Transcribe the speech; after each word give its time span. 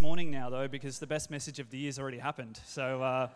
morning 0.00 0.30
now, 0.30 0.48
though, 0.48 0.68
because 0.68 0.98
the 0.98 1.06
best 1.06 1.30
message 1.30 1.58
of 1.58 1.70
the 1.70 1.78
year's 1.78 1.98
already 1.98 2.18
happened. 2.18 2.60
So 2.66 3.02
uh, 3.02 3.28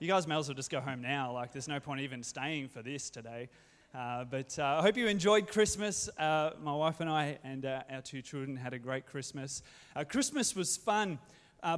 you 0.00 0.08
guys 0.08 0.26
may 0.26 0.36
as 0.36 0.48
well 0.48 0.54
just 0.54 0.70
go 0.70 0.80
home 0.80 1.00
now. 1.00 1.32
Like, 1.32 1.52
there's 1.52 1.68
no 1.68 1.78
point 1.78 2.00
even 2.00 2.22
staying 2.22 2.68
for 2.68 2.82
this 2.82 3.08
today. 3.08 3.48
Uh, 3.94 4.24
but 4.24 4.58
uh, 4.58 4.78
I 4.78 4.82
hope 4.82 4.96
you 4.96 5.06
enjoyed 5.06 5.46
Christmas. 5.46 6.08
Uh, 6.18 6.50
my 6.62 6.74
wife 6.74 7.00
and 7.00 7.08
I 7.08 7.38
and 7.44 7.64
uh, 7.64 7.82
our 7.90 8.00
two 8.00 8.20
children 8.20 8.56
had 8.56 8.72
a 8.72 8.78
great 8.78 9.06
Christmas. 9.06 9.62
Uh, 9.94 10.02
Christmas 10.04 10.56
was 10.56 10.76
fun 10.76 11.18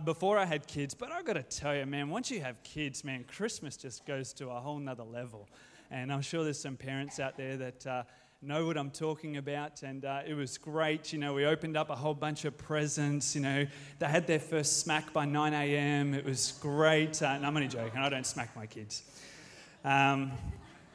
before 0.05 0.39
I 0.39 0.47
had 0.47 0.67
kids, 0.67 0.95
but 0.95 1.11
I've 1.13 1.25
got 1.25 1.35
to 1.35 1.43
tell 1.43 1.75
you, 1.77 1.85
man, 1.85 2.09
once 2.09 2.31
you 2.31 2.41
have 2.41 2.63
kids, 2.63 3.05
man, 3.05 3.25
Christmas 3.25 3.77
just 3.77 4.07
goes 4.07 4.33
to 4.35 4.49
a 4.49 4.61
whole 4.61 4.79
nother 4.79 5.05
level. 5.05 5.49
And 5.91 6.13
I'm 6.13 6.23
sure 6.23 6.45
there's 6.45 6.61
some 6.61 6.77
parents 6.77 7.21
out 7.21 7.37
there 7.37 7.57
that 7.57 8.07
know 8.43 8.65
what 8.65 8.79
I'm 8.79 8.91
talking 8.91 9.37
about. 9.37 9.83
And 9.83 10.03
uh, 10.07 10.23
it 10.27 10.33
was 10.33 10.57
great. 10.57 11.13
You 11.13 11.19
know, 11.19 11.35
we 11.35 11.45
opened 11.45 11.77
up 11.77 11.91
a 11.91 11.95
whole 11.95 12.15
bunch 12.15 12.47
of 12.47 12.57
presents. 12.57 13.35
You 13.35 13.43
know, 13.43 13.67
they 13.99 14.07
had 14.07 14.27
their 14.27 14.39
first 14.39 14.81
smack 14.81 15.13
by 15.13 15.27
9 15.27 15.53
a.m. 15.53 16.15
It 16.15 16.25
was 16.25 16.53
great. 16.63 17.23
Uh, 17.23 17.27
and 17.27 17.45
I'm 17.45 17.55
only 17.55 17.69
joking, 17.69 18.01
I 18.01 18.09
don't 18.09 18.27
smack 18.27 18.57
my 18.57 18.65
kids. 18.65 19.03
Um, 19.85 20.33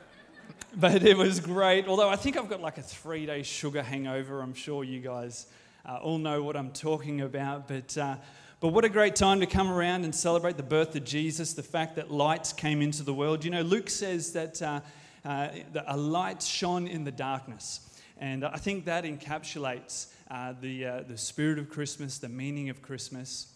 but 0.75 1.03
it 1.03 1.15
was 1.15 1.39
great. 1.39 1.87
Although 1.87 2.09
I 2.09 2.15
think 2.15 2.35
I've 2.35 2.49
got 2.49 2.61
like 2.61 2.79
a 2.79 2.81
three 2.81 3.27
day 3.27 3.43
sugar 3.43 3.83
hangover. 3.83 4.41
I'm 4.41 4.55
sure 4.55 4.83
you 4.83 4.99
guys 4.99 5.45
uh, 5.87 5.97
all 5.97 6.17
know 6.17 6.41
what 6.41 6.55
I'm 6.55 6.71
talking 6.71 7.21
about. 7.21 7.67
But, 7.67 7.95
uh, 7.95 8.15
but 8.59 8.69
what 8.69 8.85
a 8.85 8.89
great 8.89 9.15
time 9.15 9.39
to 9.41 9.45
come 9.45 9.69
around 9.69 10.03
and 10.03 10.15
celebrate 10.15 10.57
the 10.57 10.63
birth 10.63 10.95
of 10.95 11.03
Jesus, 11.03 11.53
the 11.53 11.61
fact 11.61 11.97
that 11.97 12.09
lights 12.09 12.53
came 12.53 12.81
into 12.81 13.03
the 13.03 13.13
world. 13.13 13.45
You 13.45 13.51
know, 13.51 13.61
Luke 13.61 13.91
says 13.91 14.33
that 14.33 14.59
uh, 14.63 14.79
uh, 15.25 15.49
a 15.87 15.97
light 15.97 16.41
shone 16.41 16.87
in 16.87 17.03
the 17.03 17.11
darkness. 17.11 17.81
And 18.17 18.45
I 18.45 18.57
think 18.57 18.85
that 18.85 19.03
encapsulates 19.03 20.07
uh, 20.29 20.53
the, 20.59 20.85
uh, 20.85 21.03
the 21.07 21.17
spirit 21.17 21.59
of 21.59 21.69
Christmas, 21.69 22.19
the 22.19 22.29
meaning 22.29 22.69
of 22.69 22.81
Christmas, 22.81 23.51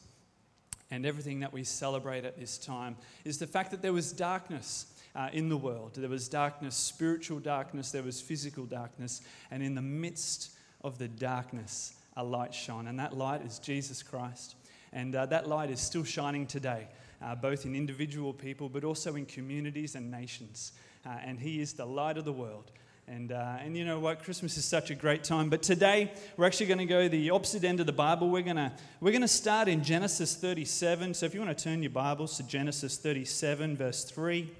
and 0.91 1.05
everything 1.05 1.41
that 1.41 1.53
we 1.53 1.63
celebrate 1.63 2.25
at 2.25 2.37
this 2.37 2.57
time 2.57 2.97
is 3.23 3.37
the 3.37 3.47
fact 3.47 3.71
that 3.71 3.81
there 3.81 3.93
was 3.93 4.11
darkness. 4.11 4.87
Uh, 5.15 5.27
in 5.33 5.49
the 5.49 5.57
world. 5.57 5.95
There 5.95 6.07
was 6.07 6.29
darkness, 6.29 6.75
spiritual 6.75 7.39
darkness, 7.39 7.91
there 7.91 8.03
was 8.03 8.21
physical 8.21 8.65
darkness, 8.65 9.21
and 9.49 9.63
in 9.63 9.73
the 9.73 9.81
midst 9.81 10.51
of 10.83 10.99
the 10.99 11.07
darkness, 11.07 11.95
a 12.15 12.23
light 12.23 12.53
shone. 12.53 12.85
And 12.85 12.99
that 12.99 13.17
light 13.17 13.43
is 13.43 13.57
Jesus 13.57 14.03
Christ. 14.03 14.55
And 14.93 15.15
uh, 15.15 15.25
that 15.25 15.47
light 15.49 15.71
is 15.71 15.81
still 15.81 16.03
shining 16.03 16.45
today, 16.45 16.87
uh, 17.23 17.33
both 17.33 17.65
in 17.65 17.75
individual 17.75 18.33
people, 18.33 18.69
but 18.69 18.83
also 18.83 19.15
in 19.15 19.25
communities 19.25 19.95
and 19.95 20.11
nations 20.11 20.73
uh, 21.05 21.09
and 21.23 21.39
He 21.39 21.61
is 21.61 21.73
the 21.73 21.85
light 21.85 22.17
of 22.17 22.25
the 22.25 22.33
world. 22.33 22.71
And, 23.09 23.31
uh, 23.31 23.57
and 23.59 23.75
you 23.75 23.85
know 23.85 23.99
what? 23.99 24.23
Christmas 24.23 24.55
is 24.55 24.65
such 24.65 24.91
a 24.91 24.95
great 24.95 25.23
time. 25.23 25.49
But 25.49 25.63
today, 25.63 26.11
we're 26.37 26.45
actually 26.45 26.67
going 26.67 26.77
to 26.79 26.85
go 26.85 27.07
the 27.07 27.31
opposite 27.31 27.63
end 27.63 27.79
of 27.79 27.87
the 27.87 27.91
Bible. 27.91 28.29
We're 28.29 28.43
going 28.43 28.71
we're 29.01 29.19
to 29.19 29.27
start 29.27 29.67
in 29.67 29.83
Genesis 29.83 30.35
37. 30.35 31.15
So 31.15 31.25
if 31.25 31.33
you 31.33 31.41
want 31.41 31.57
to 31.57 31.63
turn 31.63 31.81
your 31.81 31.89
Bibles 31.89 32.37
to 32.37 32.43
Genesis 32.43 32.97
37, 32.97 33.77
verse 33.77 34.03
3. 34.03 34.51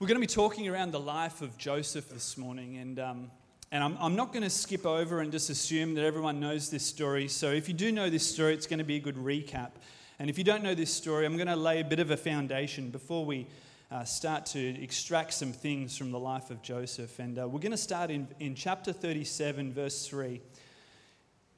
We're 0.00 0.08
going 0.08 0.16
to 0.16 0.20
be 0.20 0.26
talking 0.26 0.66
around 0.68 0.90
the 0.90 0.98
life 0.98 1.42
of 1.42 1.56
Joseph 1.58 2.08
this 2.08 2.36
morning. 2.36 2.76
And, 2.76 2.98
um, 2.98 3.30
and 3.70 3.84
I'm, 3.84 3.96
I'm 4.00 4.16
not 4.16 4.32
going 4.32 4.42
to 4.42 4.50
skip 4.50 4.84
over 4.84 5.20
and 5.20 5.30
just 5.30 5.48
assume 5.48 5.94
that 5.94 6.04
everyone 6.04 6.40
knows 6.40 6.70
this 6.70 6.84
story. 6.84 7.28
So 7.28 7.52
if 7.52 7.68
you 7.68 7.74
do 7.74 7.92
know 7.92 8.10
this 8.10 8.26
story, 8.26 8.52
it's 8.54 8.66
going 8.66 8.80
to 8.80 8.84
be 8.84 8.96
a 8.96 9.00
good 9.00 9.14
recap. 9.14 9.70
And 10.18 10.28
if 10.28 10.38
you 10.38 10.44
don't 10.44 10.64
know 10.64 10.74
this 10.74 10.92
story, 10.92 11.24
I'm 11.24 11.36
going 11.36 11.46
to 11.46 11.54
lay 11.54 11.78
a 11.78 11.84
bit 11.84 12.00
of 12.00 12.10
a 12.10 12.16
foundation 12.16 12.90
before 12.90 13.24
we 13.24 13.46
uh, 13.92 14.04
start 14.04 14.46
to 14.46 14.82
extract 14.82 15.34
some 15.34 15.52
things 15.52 15.98
from 15.98 16.10
the 16.12 16.18
life 16.18 16.50
of 16.50 16.62
Joseph. 16.62 17.18
And 17.18 17.38
uh, 17.38 17.46
we're 17.46 17.60
going 17.60 17.72
to 17.72 17.76
start 17.76 18.10
in, 18.10 18.26
in 18.40 18.54
chapter 18.54 18.92
37, 18.92 19.72
verse 19.72 20.08
3. 20.08 20.40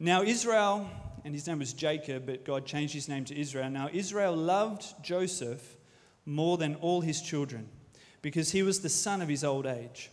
Now, 0.00 0.22
Israel, 0.22 0.90
and 1.24 1.32
his 1.32 1.46
name 1.46 1.60
was 1.60 1.72
Jacob, 1.72 2.26
but 2.26 2.44
God 2.44 2.66
changed 2.66 2.92
his 2.92 3.08
name 3.08 3.24
to 3.26 3.38
Israel. 3.38 3.70
Now, 3.70 3.88
Israel 3.92 4.34
loved 4.34 4.84
Joseph 5.00 5.76
more 6.26 6.58
than 6.58 6.74
all 6.76 7.02
his 7.02 7.22
children 7.22 7.68
because 8.20 8.50
he 8.50 8.64
was 8.64 8.80
the 8.80 8.88
son 8.88 9.22
of 9.22 9.28
his 9.28 9.44
old 9.44 9.66
age. 9.66 10.10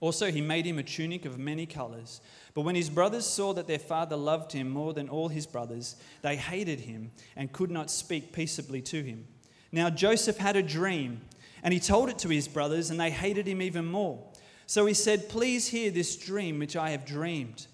Also, 0.00 0.30
he 0.30 0.42
made 0.42 0.66
him 0.66 0.78
a 0.78 0.82
tunic 0.82 1.24
of 1.24 1.38
many 1.38 1.64
colors. 1.64 2.20
But 2.52 2.62
when 2.62 2.74
his 2.74 2.90
brothers 2.90 3.26
saw 3.26 3.54
that 3.54 3.66
their 3.66 3.78
father 3.78 4.16
loved 4.16 4.52
him 4.52 4.68
more 4.68 4.92
than 4.92 5.08
all 5.08 5.28
his 5.28 5.46
brothers, 5.46 5.96
they 6.20 6.36
hated 6.36 6.80
him 6.80 7.12
and 7.34 7.50
could 7.50 7.70
not 7.70 7.90
speak 7.90 8.32
peaceably 8.32 8.82
to 8.82 9.02
him. 9.02 9.26
Now 9.74 9.90
Joseph 9.90 10.38
had 10.38 10.54
a 10.54 10.62
dream, 10.62 11.20
and 11.64 11.74
he 11.74 11.80
told 11.80 12.08
it 12.08 12.18
to 12.20 12.28
his 12.28 12.46
brothers, 12.46 12.90
and 12.90 13.00
they 13.00 13.10
hated 13.10 13.48
him 13.48 13.60
even 13.60 13.84
more. 13.84 14.22
So 14.66 14.86
he 14.86 14.94
said, 14.94 15.28
Please 15.28 15.66
hear 15.66 15.90
this 15.90 16.14
dream 16.14 16.60
which 16.60 16.76
I 16.76 16.90
have 16.90 17.04
dreamed. 17.04 17.66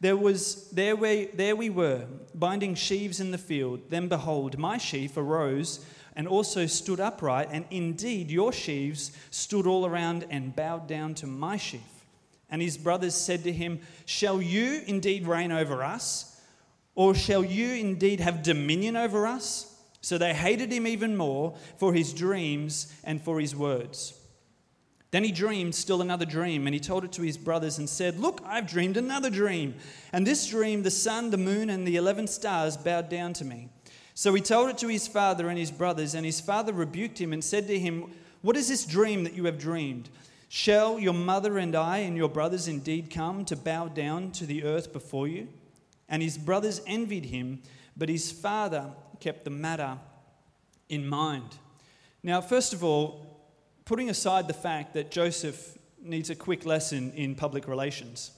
There 0.00 0.16
was 0.16 0.68
there 0.70 0.96
we, 0.96 1.26
there 1.26 1.54
we 1.54 1.70
were, 1.70 2.06
binding 2.34 2.74
sheaves 2.74 3.20
in 3.20 3.30
the 3.30 3.38
field. 3.38 3.90
Then 3.90 4.08
behold, 4.08 4.58
my 4.58 4.76
sheaf 4.76 5.16
arose 5.16 5.86
and 6.16 6.26
also 6.26 6.66
stood 6.66 6.98
upright, 6.98 7.48
and 7.52 7.64
indeed 7.70 8.28
your 8.28 8.52
sheaves 8.52 9.12
stood 9.30 9.68
all 9.68 9.86
around 9.86 10.26
and 10.28 10.56
bowed 10.56 10.88
down 10.88 11.14
to 11.14 11.28
my 11.28 11.56
sheaf. 11.56 12.04
And 12.50 12.60
his 12.60 12.76
brothers 12.76 13.14
said 13.14 13.44
to 13.44 13.52
him, 13.52 13.78
Shall 14.04 14.42
you 14.42 14.82
indeed 14.88 15.28
reign 15.28 15.52
over 15.52 15.84
us? 15.84 16.40
Or 16.96 17.14
shall 17.14 17.44
you 17.44 17.72
indeed 17.74 18.18
have 18.18 18.42
dominion 18.42 18.96
over 18.96 19.28
us? 19.28 19.75
So 20.06 20.18
they 20.18 20.34
hated 20.34 20.70
him 20.70 20.86
even 20.86 21.16
more 21.16 21.56
for 21.78 21.92
his 21.92 22.12
dreams 22.12 22.94
and 23.02 23.20
for 23.20 23.40
his 23.40 23.56
words. 23.56 24.14
Then 25.10 25.24
he 25.24 25.32
dreamed 25.32 25.74
still 25.74 26.00
another 26.00 26.24
dream, 26.24 26.68
and 26.68 26.72
he 26.72 26.78
told 26.78 27.02
it 27.02 27.10
to 27.14 27.22
his 27.22 27.36
brothers 27.36 27.78
and 27.78 27.88
said, 27.88 28.16
Look, 28.16 28.40
I've 28.46 28.68
dreamed 28.68 28.96
another 28.96 29.30
dream. 29.30 29.74
And 30.12 30.24
this 30.24 30.46
dream, 30.46 30.84
the 30.84 30.92
sun, 30.92 31.30
the 31.30 31.36
moon, 31.36 31.70
and 31.70 31.84
the 31.84 31.96
eleven 31.96 32.28
stars 32.28 32.76
bowed 32.76 33.08
down 33.08 33.32
to 33.32 33.44
me. 33.44 33.68
So 34.14 34.32
he 34.32 34.40
told 34.40 34.70
it 34.70 34.78
to 34.78 34.86
his 34.86 35.08
father 35.08 35.48
and 35.48 35.58
his 35.58 35.72
brothers, 35.72 36.14
and 36.14 36.24
his 36.24 36.40
father 36.40 36.72
rebuked 36.72 37.20
him 37.20 37.32
and 37.32 37.42
said 37.42 37.66
to 37.66 37.76
him, 37.76 38.12
What 38.42 38.56
is 38.56 38.68
this 38.68 38.86
dream 38.86 39.24
that 39.24 39.34
you 39.34 39.46
have 39.46 39.58
dreamed? 39.58 40.08
Shall 40.48 41.00
your 41.00 41.14
mother 41.14 41.58
and 41.58 41.74
I 41.74 41.98
and 41.98 42.16
your 42.16 42.28
brothers 42.28 42.68
indeed 42.68 43.10
come 43.10 43.44
to 43.46 43.56
bow 43.56 43.88
down 43.88 44.30
to 44.32 44.46
the 44.46 44.62
earth 44.62 44.92
before 44.92 45.26
you? 45.26 45.48
And 46.08 46.22
his 46.22 46.38
brothers 46.38 46.80
envied 46.86 47.24
him, 47.24 47.60
but 47.96 48.08
his 48.08 48.30
father 48.30 48.92
kept 49.20 49.44
the 49.44 49.50
matter 49.50 49.98
in 50.88 51.06
mind. 51.06 51.56
Now, 52.22 52.40
first 52.40 52.72
of 52.72 52.82
all, 52.82 53.26
putting 53.84 54.10
aside 54.10 54.48
the 54.48 54.54
fact 54.54 54.94
that 54.94 55.10
Joseph 55.10 55.78
needs 56.00 56.30
a 56.30 56.34
quick 56.34 56.66
lesson 56.66 57.12
in 57.12 57.34
public 57.34 57.68
relations, 57.68 58.32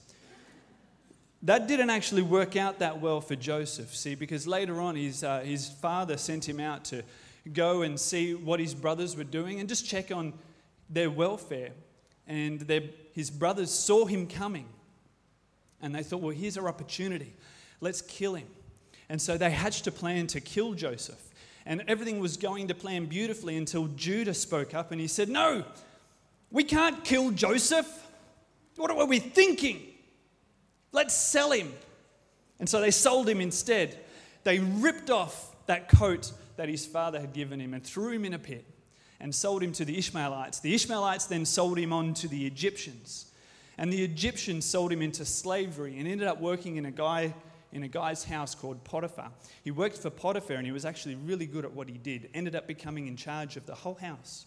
that 1.43 1.67
didn't 1.67 1.89
actually 1.89 2.21
work 2.21 2.55
out 2.55 2.79
that 2.79 2.99
well 2.99 3.21
for 3.21 3.35
Joseph, 3.35 3.95
see, 3.95 4.15
because 4.15 4.45
later 4.45 4.81
on 4.81 4.95
his, 4.95 5.23
uh, 5.23 5.39
his 5.39 5.69
father 5.69 6.17
sent 6.17 6.47
him 6.47 6.59
out 6.59 6.83
to 6.85 7.03
go 7.53 7.81
and 7.81 7.99
see 7.99 8.35
what 8.35 8.59
his 8.59 8.73
brothers 8.73 9.15
were 9.15 9.23
doing 9.23 9.59
and 9.59 9.69
just 9.69 9.85
check 9.87 10.11
on 10.11 10.33
their 10.89 11.09
welfare. 11.09 11.71
And 12.27 12.59
their, 12.61 12.81
his 13.13 13.29
brothers 13.29 13.71
saw 13.71 14.05
him 14.05 14.27
coming 14.27 14.67
and 15.81 15.95
they 15.95 16.03
thought, 16.03 16.21
well, 16.21 16.35
here's 16.35 16.57
our 16.57 16.67
opportunity. 16.67 17.33
Let's 17.81 18.01
kill 18.01 18.35
him. 18.35 18.47
And 19.09 19.21
so 19.21 19.37
they 19.37 19.49
hatched 19.49 19.87
a 19.87 19.91
plan 19.91 20.27
to 20.27 20.39
kill 20.39 20.73
Joseph. 20.73 21.21
And 21.65 21.83
everything 21.87 22.19
was 22.19 22.37
going 22.37 22.67
to 22.67 22.75
plan 22.75 23.05
beautifully 23.05 23.57
until 23.57 23.87
Judah 23.87 24.33
spoke 24.33 24.73
up 24.73 24.91
and 24.91 25.01
he 25.01 25.07
said, 25.07 25.29
No, 25.29 25.63
we 26.51 26.63
can't 26.63 27.03
kill 27.03 27.31
Joseph. 27.31 27.87
What 28.75 28.91
are 28.91 29.05
we 29.05 29.19
thinking? 29.19 29.81
Let's 30.91 31.15
sell 31.15 31.51
him. 31.51 31.73
And 32.59 32.67
so 32.67 32.81
they 32.81 32.91
sold 32.91 33.27
him 33.27 33.41
instead. 33.41 33.97
They 34.43 34.59
ripped 34.59 35.09
off 35.09 35.55
that 35.65 35.89
coat 35.89 36.31
that 36.55 36.69
his 36.69 36.85
father 36.85 37.19
had 37.19 37.33
given 37.33 37.59
him 37.59 37.73
and 37.73 37.83
threw 37.83 38.11
him 38.11 38.25
in 38.25 38.33
a 38.33 38.39
pit 38.39 38.65
and 39.19 39.33
sold 39.33 39.61
him 39.61 39.71
to 39.73 39.85
the 39.85 39.97
Ishmaelites. 39.97 40.59
The 40.59 40.73
Ishmaelites 40.73 41.25
then 41.25 41.45
sold 41.45 41.77
him 41.77 41.93
on 41.93 42.13
to 42.15 42.27
the 42.27 42.45
Egyptians. 42.45 43.31
And 43.77 43.93
the 43.93 44.03
Egyptians 44.03 44.65
sold 44.65 44.91
him 44.91 45.01
into 45.01 45.23
slavery 45.25 45.97
and 45.99 46.07
ended 46.07 46.27
up 46.27 46.41
working 46.41 46.77
in 46.77 46.85
a 46.85 46.91
guy 46.91 47.33
in 47.71 47.83
a 47.83 47.87
guy's 47.87 48.23
house 48.23 48.55
called 48.55 48.83
Potiphar. 48.83 49.31
He 49.63 49.71
worked 49.71 49.97
for 49.97 50.09
Potiphar 50.09 50.57
and 50.57 50.65
he 50.65 50.71
was 50.71 50.85
actually 50.85 51.15
really 51.15 51.45
good 51.45 51.65
at 51.65 51.73
what 51.73 51.87
he 51.87 51.97
did, 51.97 52.29
ended 52.33 52.55
up 52.55 52.67
becoming 52.67 53.07
in 53.07 53.15
charge 53.15 53.57
of 53.57 53.65
the 53.65 53.75
whole 53.75 53.95
house. 53.95 54.45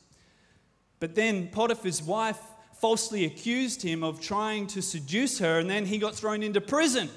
But 1.01 1.15
then 1.15 1.49
Potiphar's 1.49 2.03
wife 2.03 2.41
falsely 2.81 3.25
accused 3.25 3.83
him 3.83 4.03
of 4.03 4.21
trying 4.21 4.67
to 4.67 4.83
seduce 4.83 5.39
her, 5.39 5.59
and 5.61 5.71
then 5.71 5.87
he 5.87 5.99
got 5.99 6.15
thrown 6.15 6.43
into 6.43 6.61
prison. 6.61 7.09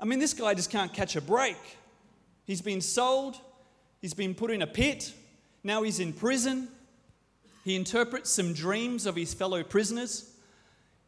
I 0.00 0.04
mean, 0.04 0.18
this 0.18 0.32
guy 0.32 0.54
just 0.54 0.70
can't 0.70 0.92
catch 0.92 1.16
a 1.16 1.20
break. 1.20 1.56
He's 2.44 2.62
been 2.62 2.80
sold, 2.80 3.36
he's 4.00 4.14
been 4.14 4.34
put 4.34 4.50
in 4.50 4.62
a 4.62 4.66
pit, 4.66 5.12
now 5.62 5.82
he's 5.82 6.00
in 6.00 6.12
prison. 6.12 6.68
He 7.64 7.76
interprets 7.76 8.30
some 8.30 8.54
dreams 8.54 9.04
of 9.04 9.16
his 9.16 9.34
fellow 9.34 9.62
prisoners. 9.62 10.32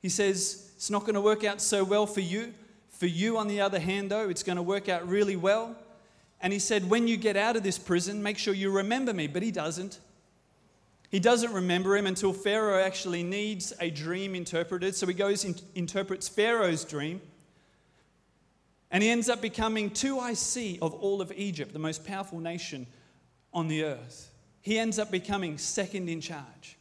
He 0.02 0.10
says, 0.10 0.72
It's 0.76 0.90
not 0.90 1.02
going 1.02 1.14
to 1.14 1.20
work 1.20 1.44
out 1.44 1.62
so 1.62 1.84
well 1.84 2.06
for 2.06 2.20
you. 2.20 2.52
For 3.00 3.06
you, 3.06 3.38
on 3.38 3.48
the 3.48 3.62
other 3.62 3.78
hand, 3.78 4.10
though, 4.10 4.28
it's 4.28 4.42
going 4.42 4.56
to 4.56 4.62
work 4.62 4.90
out 4.90 5.08
really 5.08 5.34
well. 5.34 5.74
And 6.42 6.52
he 6.52 6.58
said, 6.58 6.90
When 6.90 7.08
you 7.08 7.16
get 7.16 7.34
out 7.34 7.56
of 7.56 7.62
this 7.62 7.78
prison, 7.78 8.22
make 8.22 8.36
sure 8.36 8.52
you 8.52 8.70
remember 8.70 9.14
me. 9.14 9.26
But 9.26 9.42
he 9.42 9.50
doesn't. 9.50 9.98
He 11.10 11.18
doesn't 11.18 11.50
remember 11.54 11.96
him 11.96 12.06
until 12.06 12.34
Pharaoh 12.34 12.78
actually 12.78 13.22
needs 13.22 13.72
a 13.80 13.88
dream 13.88 14.34
interpreted. 14.34 14.94
So 14.94 15.06
he 15.06 15.14
goes 15.14 15.46
and 15.46 15.60
interprets 15.74 16.28
Pharaoh's 16.28 16.84
dream. 16.84 17.22
And 18.90 19.02
he 19.02 19.08
ends 19.08 19.30
up 19.30 19.40
becoming 19.40 19.88
2IC 19.88 20.80
of 20.82 20.92
all 20.92 21.22
of 21.22 21.32
Egypt, 21.34 21.72
the 21.72 21.78
most 21.78 22.04
powerful 22.04 22.38
nation 22.38 22.86
on 23.54 23.68
the 23.68 23.84
earth. 23.84 24.30
He 24.60 24.78
ends 24.78 24.98
up 24.98 25.10
becoming 25.10 25.56
second 25.56 26.10
in 26.10 26.20
charge. 26.20 26.76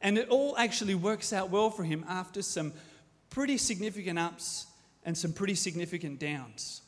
And 0.00 0.18
it 0.18 0.30
all 0.30 0.56
actually 0.58 0.96
works 0.96 1.32
out 1.32 1.50
well 1.50 1.70
for 1.70 1.84
him 1.84 2.04
after 2.08 2.42
some 2.42 2.72
pretty 3.30 3.56
significant 3.56 4.18
ups 4.18 4.66
and 5.04 5.16
some 5.16 5.32
pretty 5.32 5.54
significant 5.54 6.18
downs. 6.18 6.82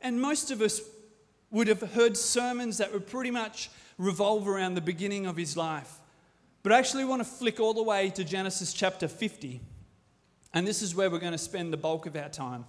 And 0.00 0.20
most 0.20 0.50
of 0.50 0.60
us 0.60 0.80
would 1.50 1.68
have 1.68 1.80
heard 1.80 2.16
sermons 2.16 2.78
that 2.78 2.92
would 2.92 3.06
pretty 3.06 3.30
much 3.30 3.70
revolve 3.96 4.46
around 4.46 4.74
the 4.74 4.80
beginning 4.80 5.26
of 5.26 5.36
his 5.36 5.56
life. 5.56 5.98
But 6.62 6.72
I 6.72 6.78
actually 6.78 7.04
want 7.04 7.22
to 7.22 7.28
flick 7.28 7.60
all 7.60 7.74
the 7.74 7.82
way 7.82 8.10
to 8.10 8.24
Genesis 8.24 8.72
chapter 8.72 9.08
50. 9.08 9.60
And 10.54 10.66
this 10.66 10.82
is 10.82 10.94
where 10.94 11.10
we're 11.10 11.18
going 11.18 11.32
to 11.32 11.38
spend 11.38 11.72
the 11.72 11.76
bulk 11.76 12.06
of 12.06 12.16
our 12.16 12.28
time. 12.28 12.64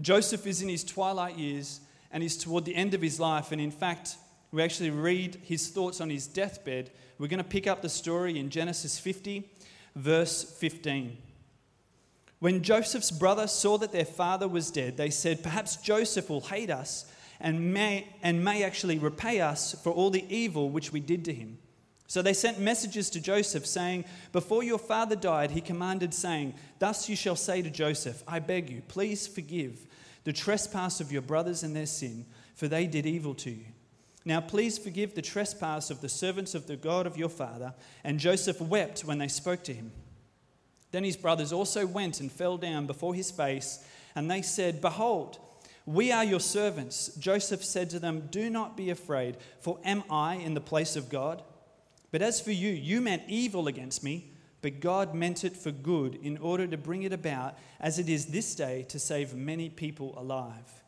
Joseph 0.00 0.46
is 0.46 0.62
in 0.62 0.68
his 0.68 0.84
twilight 0.84 1.38
years 1.38 1.80
and 2.12 2.22
he's 2.22 2.36
toward 2.36 2.64
the 2.64 2.74
end 2.74 2.94
of 2.94 3.02
his 3.02 3.20
life. 3.20 3.52
And 3.52 3.60
in 3.60 3.70
fact, 3.70 4.16
we 4.52 4.62
actually 4.62 4.90
read 4.90 5.38
his 5.42 5.68
thoughts 5.68 6.00
on 6.00 6.10
his 6.10 6.26
deathbed. 6.26 6.90
We're 7.18 7.28
going 7.28 7.38
to 7.38 7.44
pick 7.44 7.66
up 7.66 7.82
the 7.82 7.88
story 7.88 8.38
in 8.38 8.50
Genesis 8.50 8.98
50, 8.98 9.48
verse 9.94 10.42
15. 10.58 11.16
When 12.40 12.62
Joseph's 12.62 13.10
brothers 13.10 13.52
saw 13.52 13.76
that 13.78 13.92
their 13.92 14.06
father 14.06 14.48
was 14.48 14.70
dead, 14.70 14.96
they 14.96 15.10
said, 15.10 15.42
Perhaps 15.42 15.76
Joseph 15.76 16.30
will 16.30 16.40
hate 16.40 16.70
us 16.70 17.04
and 17.38 17.72
may, 17.72 18.08
and 18.22 18.42
may 18.42 18.62
actually 18.62 18.98
repay 18.98 19.40
us 19.40 19.74
for 19.82 19.92
all 19.92 20.10
the 20.10 20.24
evil 20.34 20.70
which 20.70 20.92
we 20.92 21.00
did 21.00 21.24
to 21.26 21.34
him. 21.34 21.58
So 22.06 22.22
they 22.22 22.32
sent 22.32 22.58
messages 22.58 23.08
to 23.10 23.20
Joseph, 23.20 23.66
saying, 23.66 24.04
Before 24.32 24.64
your 24.64 24.78
father 24.78 25.14
died, 25.14 25.52
he 25.52 25.60
commanded, 25.60 26.12
saying, 26.12 26.54
Thus 26.78 27.08
you 27.08 27.14
shall 27.14 27.36
say 27.36 27.62
to 27.62 27.70
Joseph, 27.70 28.24
I 28.26 28.40
beg 28.40 28.68
you, 28.68 28.82
please 28.88 29.28
forgive 29.28 29.86
the 30.24 30.32
trespass 30.32 31.00
of 31.00 31.12
your 31.12 31.22
brothers 31.22 31.62
and 31.62 31.76
their 31.76 31.86
sin, 31.86 32.26
for 32.54 32.68
they 32.68 32.86
did 32.86 33.06
evil 33.06 33.34
to 33.34 33.50
you. 33.50 33.66
Now 34.24 34.40
please 34.40 34.78
forgive 34.78 35.14
the 35.14 35.22
trespass 35.22 35.90
of 35.90 36.00
the 36.00 36.08
servants 36.08 36.54
of 36.54 36.66
the 36.66 36.76
God 36.76 37.06
of 37.06 37.16
your 37.16 37.28
father. 37.28 37.74
And 38.04 38.18
Joseph 38.18 38.60
wept 38.60 39.00
when 39.00 39.18
they 39.18 39.28
spoke 39.28 39.62
to 39.64 39.74
him. 39.74 39.92
Then 40.92 41.04
his 41.04 41.16
brothers 41.16 41.52
also 41.52 41.86
went 41.86 42.20
and 42.20 42.30
fell 42.30 42.56
down 42.56 42.86
before 42.86 43.14
his 43.14 43.30
face, 43.30 43.84
and 44.14 44.30
they 44.30 44.42
said, 44.42 44.80
Behold, 44.80 45.38
we 45.86 46.12
are 46.12 46.24
your 46.24 46.40
servants. 46.40 47.14
Joseph 47.16 47.64
said 47.64 47.90
to 47.90 47.98
them, 47.98 48.28
Do 48.30 48.50
not 48.50 48.76
be 48.76 48.90
afraid, 48.90 49.36
for 49.60 49.78
am 49.84 50.04
I 50.10 50.34
in 50.34 50.54
the 50.54 50.60
place 50.60 50.96
of 50.96 51.08
God? 51.08 51.42
But 52.10 52.22
as 52.22 52.40
for 52.40 52.50
you, 52.50 52.70
you 52.70 53.00
meant 53.00 53.22
evil 53.28 53.68
against 53.68 54.02
me, 54.02 54.32
but 54.62 54.80
God 54.80 55.14
meant 55.14 55.44
it 55.44 55.56
for 55.56 55.70
good 55.70 56.16
in 56.16 56.36
order 56.38 56.66
to 56.66 56.76
bring 56.76 57.02
it 57.04 57.12
about, 57.12 57.56
as 57.78 57.98
it 57.98 58.08
is 58.08 58.26
this 58.26 58.54
day, 58.54 58.84
to 58.88 58.98
save 58.98 59.34
many 59.34 59.68
people 59.68 60.14
alive. 60.18 60.79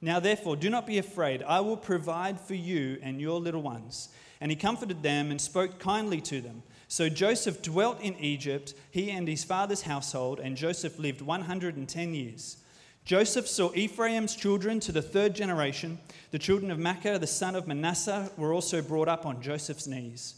Now, 0.00 0.20
therefore, 0.20 0.56
do 0.56 0.70
not 0.70 0.86
be 0.86 0.98
afraid. 0.98 1.42
I 1.42 1.60
will 1.60 1.76
provide 1.76 2.40
for 2.40 2.54
you 2.54 2.98
and 3.02 3.20
your 3.20 3.40
little 3.40 3.62
ones. 3.62 4.08
And 4.40 4.50
he 4.50 4.56
comforted 4.56 5.02
them 5.02 5.30
and 5.30 5.40
spoke 5.40 5.80
kindly 5.80 6.20
to 6.22 6.40
them. 6.40 6.62
So 6.86 7.08
Joseph 7.08 7.60
dwelt 7.60 8.00
in 8.00 8.16
Egypt, 8.16 8.74
he 8.90 9.10
and 9.10 9.28
his 9.28 9.44
father's 9.44 9.82
household, 9.82 10.40
and 10.40 10.56
Joseph 10.56 10.98
lived 10.98 11.20
110 11.20 12.14
years. 12.14 12.56
Joseph 13.04 13.48
saw 13.48 13.72
Ephraim's 13.74 14.36
children 14.36 14.80
to 14.80 14.92
the 14.92 15.02
third 15.02 15.34
generation. 15.34 15.98
The 16.30 16.38
children 16.38 16.70
of 16.70 16.78
Machir, 16.78 17.18
the 17.18 17.26
son 17.26 17.56
of 17.56 17.66
Manasseh, 17.66 18.30
were 18.36 18.52
also 18.52 18.80
brought 18.80 19.08
up 19.08 19.26
on 19.26 19.42
Joseph's 19.42 19.86
knees. 19.86 20.34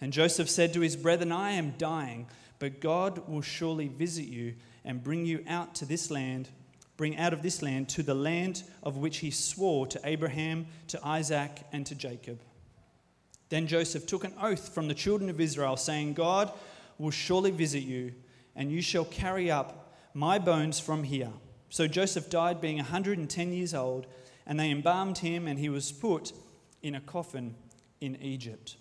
And 0.00 0.12
Joseph 0.12 0.50
said 0.50 0.72
to 0.72 0.80
his 0.80 0.96
brethren, 0.96 1.32
I 1.32 1.52
am 1.52 1.74
dying, 1.78 2.26
but 2.58 2.80
God 2.80 3.28
will 3.28 3.42
surely 3.42 3.88
visit 3.88 4.26
you 4.26 4.54
and 4.84 5.04
bring 5.04 5.24
you 5.24 5.44
out 5.46 5.74
to 5.76 5.86
this 5.86 6.10
land, 6.10 6.48
bring 6.96 7.16
out 7.16 7.32
of 7.32 7.42
this 7.42 7.62
land 7.62 7.88
to 7.90 8.02
the 8.02 8.14
land 8.14 8.62
of 8.82 8.96
which 8.96 9.18
he 9.18 9.30
swore 9.30 9.86
to 9.88 10.00
Abraham, 10.04 10.66
to 10.88 11.00
Isaac, 11.04 11.62
and 11.72 11.84
to 11.86 11.94
Jacob. 11.94 12.40
Then 13.48 13.66
Joseph 13.66 14.06
took 14.06 14.24
an 14.24 14.34
oath 14.40 14.74
from 14.74 14.88
the 14.88 14.94
children 14.94 15.30
of 15.30 15.40
Israel, 15.40 15.76
saying, 15.76 16.14
God 16.14 16.52
will 16.98 17.10
surely 17.10 17.50
visit 17.50 17.82
you, 17.82 18.12
and 18.56 18.70
you 18.70 18.80
shall 18.82 19.04
carry 19.04 19.50
up 19.50 19.96
my 20.14 20.38
bones 20.38 20.78
from 20.78 21.02
here. 21.02 21.32
So 21.68 21.88
Joseph 21.88 22.30
died, 22.30 22.60
being 22.60 22.76
110 22.76 23.52
years 23.52 23.74
old, 23.74 24.06
and 24.46 24.58
they 24.58 24.70
embalmed 24.70 25.18
him, 25.18 25.48
and 25.48 25.58
he 25.58 25.68
was 25.68 25.90
put 25.90 26.32
in 26.82 26.94
a 26.94 27.00
coffin 27.00 27.54
in 28.00 28.16
Egypt. 28.22 28.76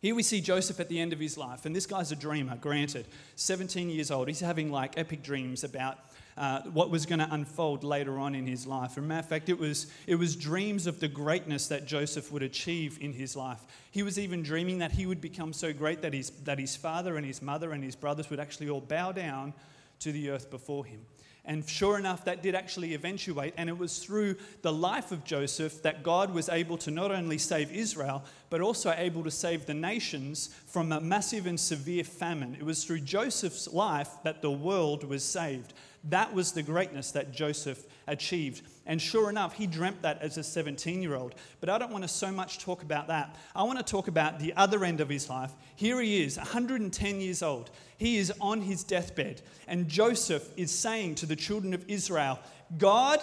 Here 0.00 0.14
we 0.14 0.22
see 0.22 0.40
Joseph 0.40 0.78
at 0.78 0.88
the 0.88 1.00
end 1.00 1.12
of 1.12 1.18
his 1.18 1.36
life, 1.36 1.66
and 1.66 1.74
this 1.74 1.86
guy's 1.86 2.12
a 2.12 2.16
dreamer, 2.16 2.56
granted. 2.56 3.06
17 3.34 3.90
years 3.90 4.12
old. 4.12 4.28
He's 4.28 4.38
having 4.38 4.70
like 4.70 4.96
epic 4.96 5.22
dreams 5.24 5.64
about 5.64 5.98
uh, 6.38 6.62
what 6.72 6.90
was 6.90 7.04
going 7.04 7.18
to 7.18 7.28
unfold 7.32 7.82
later 7.84 8.18
on 8.18 8.34
in 8.34 8.46
his 8.46 8.66
life. 8.66 8.92
As 8.92 8.98
a 8.98 9.00
matter 9.02 9.20
of 9.20 9.28
fact, 9.28 9.48
it 9.48 9.58
was, 9.58 9.88
it 10.06 10.14
was 10.14 10.36
dreams 10.36 10.86
of 10.86 11.00
the 11.00 11.08
greatness 11.08 11.68
that 11.68 11.86
Joseph 11.86 12.30
would 12.30 12.42
achieve 12.42 12.98
in 13.00 13.12
his 13.12 13.36
life. 13.36 13.60
He 13.90 14.02
was 14.02 14.18
even 14.18 14.42
dreaming 14.42 14.78
that 14.78 14.92
he 14.92 15.06
would 15.06 15.20
become 15.20 15.52
so 15.52 15.72
great 15.72 16.02
that 16.02 16.14
his, 16.14 16.30
that 16.44 16.58
his 16.58 16.76
father 16.76 17.16
and 17.16 17.26
his 17.26 17.42
mother 17.42 17.72
and 17.72 17.82
his 17.82 17.96
brothers 17.96 18.30
would 18.30 18.40
actually 18.40 18.70
all 18.70 18.80
bow 18.80 19.12
down 19.12 19.52
to 20.00 20.12
the 20.12 20.30
earth 20.30 20.50
before 20.50 20.84
him. 20.84 21.00
And 21.48 21.66
sure 21.66 21.98
enough, 21.98 22.26
that 22.26 22.42
did 22.42 22.54
actually 22.54 22.92
eventuate. 22.92 23.54
And 23.56 23.70
it 23.70 23.78
was 23.78 24.00
through 24.00 24.36
the 24.60 24.72
life 24.72 25.12
of 25.12 25.24
Joseph 25.24 25.82
that 25.82 26.02
God 26.02 26.34
was 26.34 26.50
able 26.50 26.76
to 26.76 26.90
not 26.90 27.10
only 27.10 27.38
save 27.38 27.72
Israel, 27.72 28.22
but 28.50 28.60
also 28.60 28.94
able 28.94 29.24
to 29.24 29.30
save 29.30 29.64
the 29.64 29.72
nations 29.72 30.50
from 30.66 30.92
a 30.92 31.00
massive 31.00 31.46
and 31.46 31.58
severe 31.58 32.04
famine. 32.04 32.54
It 32.54 32.64
was 32.64 32.84
through 32.84 33.00
Joseph's 33.00 33.66
life 33.72 34.10
that 34.24 34.42
the 34.42 34.50
world 34.50 35.04
was 35.04 35.24
saved. 35.24 35.72
That 36.04 36.34
was 36.34 36.52
the 36.52 36.62
greatness 36.62 37.12
that 37.12 37.32
Joseph 37.32 37.82
achieved. 38.08 38.62
And 38.86 39.00
sure 39.00 39.28
enough, 39.28 39.54
he 39.54 39.66
dreamt 39.66 40.02
that 40.02 40.20
as 40.22 40.38
a 40.38 40.42
17 40.42 41.02
year 41.02 41.14
old. 41.14 41.34
But 41.60 41.68
I 41.68 41.78
don't 41.78 41.92
want 41.92 42.04
to 42.04 42.08
so 42.08 42.32
much 42.32 42.58
talk 42.58 42.82
about 42.82 43.08
that. 43.08 43.36
I 43.54 43.62
want 43.62 43.78
to 43.78 43.84
talk 43.84 44.08
about 44.08 44.38
the 44.38 44.54
other 44.56 44.84
end 44.84 45.00
of 45.00 45.08
his 45.08 45.28
life. 45.28 45.52
Here 45.76 46.00
he 46.00 46.22
is, 46.22 46.36
110 46.36 47.20
years 47.20 47.42
old. 47.42 47.70
He 47.98 48.16
is 48.16 48.32
on 48.40 48.62
his 48.62 48.84
deathbed. 48.84 49.42
And 49.66 49.88
Joseph 49.88 50.48
is 50.56 50.70
saying 50.70 51.16
to 51.16 51.26
the 51.26 51.36
children 51.36 51.74
of 51.74 51.84
Israel, 51.88 52.38
God 52.78 53.22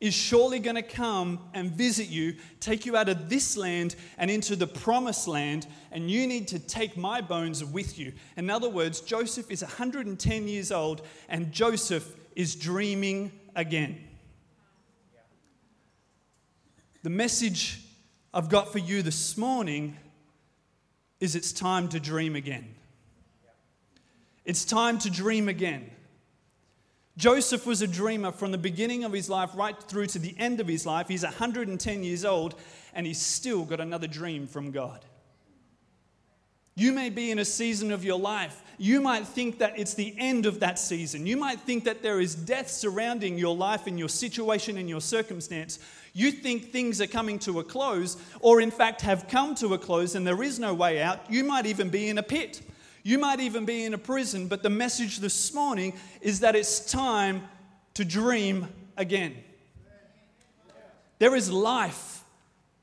is 0.00 0.14
surely 0.14 0.60
going 0.60 0.76
to 0.76 0.82
come 0.82 1.40
and 1.54 1.72
visit 1.72 2.08
you, 2.08 2.36
take 2.60 2.86
you 2.86 2.96
out 2.96 3.08
of 3.08 3.28
this 3.28 3.56
land 3.56 3.96
and 4.16 4.30
into 4.30 4.54
the 4.54 4.66
promised 4.66 5.26
land, 5.26 5.66
and 5.90 6.10
you 6.10 6.26
need 6.26 6.46
to 6.48 6.58
take 6.58 6.96
my 6.96 7.20
bones 7.20 7.64
with 7.64 7.98
you. 7.98 8.12
In 8.36 8.48
other 8.48 8.68
words, 8.68 9.00
Joseph 9.00 9.50
is 9.50 9.62
110 9.62 10.46
years 10.46 10.70
old, 10.70 11.02
and 11.28 11.50
Joseph 11.50 12.14
is 12.36 12.54
dreaming 12.54 13.32
again. 13.58 13.98
The 17.02 17.10
message 17.10 17.80
I've 18.32 18.48
got 18.48 18.72
for 18.72 18.78
you 18.78 19.02
this 19.02 19.36
morning 19.36 19.96
is 21.18 21.34
it's 21.34 21.52
time 21.52 21.88
to 21.88 21.98
dream 21.98 22.36
again. 22.36 22.76
It's 24.44 24.64
time 24.64 24.98
to 25.00 25.10
dream 25.10 25.48
again. 25.48 25.90
Joseph 27.16 27.66
was 27.66 27.82
a 27.82 27.88
dreamer 27.88 28.30
from 28.30 28.52
the 28.52 28.58
beginning 28.58 29.02
of 29.02 29.12
his 29.12 29.28
life 29.28 29.50
right 29.56 29.76
through 29.82 30.06
to 30.06 30.20
the 30.20 30.36
end 30.38 30.60
of 30.60 30.68
his 30.68 30.86
life. 30.86 31.08
He's 31.08 31.24
110 31.24 32.04
years 32.04 32.24
old 32.24 32.54
and 32.94 33.08
he's 33.08 33.20
still 33.20 33.64
got 33.64 33.80
another 33.80 34.06
dream 34.06 34.46
from 34.46 34.70
God. 34.70 35.04
You 36.76 36.92
may 36.92 37.10
be 37.10 37.32
in 37.32 37.40
a 37.40 37.44
season 37.44 37.90
of 37.90 38.04
your 38.04 38.20
life. 38.20 38.62
You 38.78 39.00
might 39.00 39.26
think 39.26 39.58
that 39.58 39.76
it's 39.76 39.94
the 39.94 40.14
end 40.16 40.46
of 40.46 40.60
that 40.60 40.78
season. 40.78 41.26
You 41.26 41.36
might 41.36 41.60
think 41.60 41.84
that 41.84 42.00
there 42.00 42.20
is 42.20 42.36
death 42.36 42.70
surrounding 42.70 43.36
your 43.36 43.56
life 43.56 43.88
and 43.88 43.98
your 43.98 44.08
situation 44.08 44.78
and 44.78 44.88
your 44.88 45.00
circumstance. 45.00 45.80
You 46.12 46.30
think 46.30 46.70
things 46.70 47.00
are 47.00 47.08
coming 47.08 47.40
to 47.40 47.58
a 47.58 47.64
close, 47.64 48.16
or 48.40 48.60
in 48.60 48.70
fact 48.70 49.02
have 49.02 49.26
come 49.28 49.56
to 49.56 49.74
a 49.74 49.78
close 49.78 50.14
and 50.14 50.24
there 50.24 50.42
is 50.42 50.60
no 50.60 50.74
way 50.74 51.02
out. 51.02 51.28
You 51.28 51.42
might 51.42 51.66
even 51.66 51.90
be 51.90 52.08
in 52.08 52.18
a 52.18 52.22
pit. 52.22 52.62
You 53.02 53.18
might 53.18 53.40
even 53.40 53.64
be 53.64 53.84
in 53.84 53.94
a 53.94 53.98
prison. 53.98 54.46
But 54.46 54.62
the 54.62 54.70
message 54.70 55.18
this 55.18 55.52
morning 55.52 55.94
is 56.20 56.40
that 56.40 56.54
it's 56.54 56.80
time 56.80 57.48
to 57.94 58.04
dream 58.04 58.68
again. 58.96 59.34
There 61.18 61.34
is 61.34 61.50
life 61.50 62.22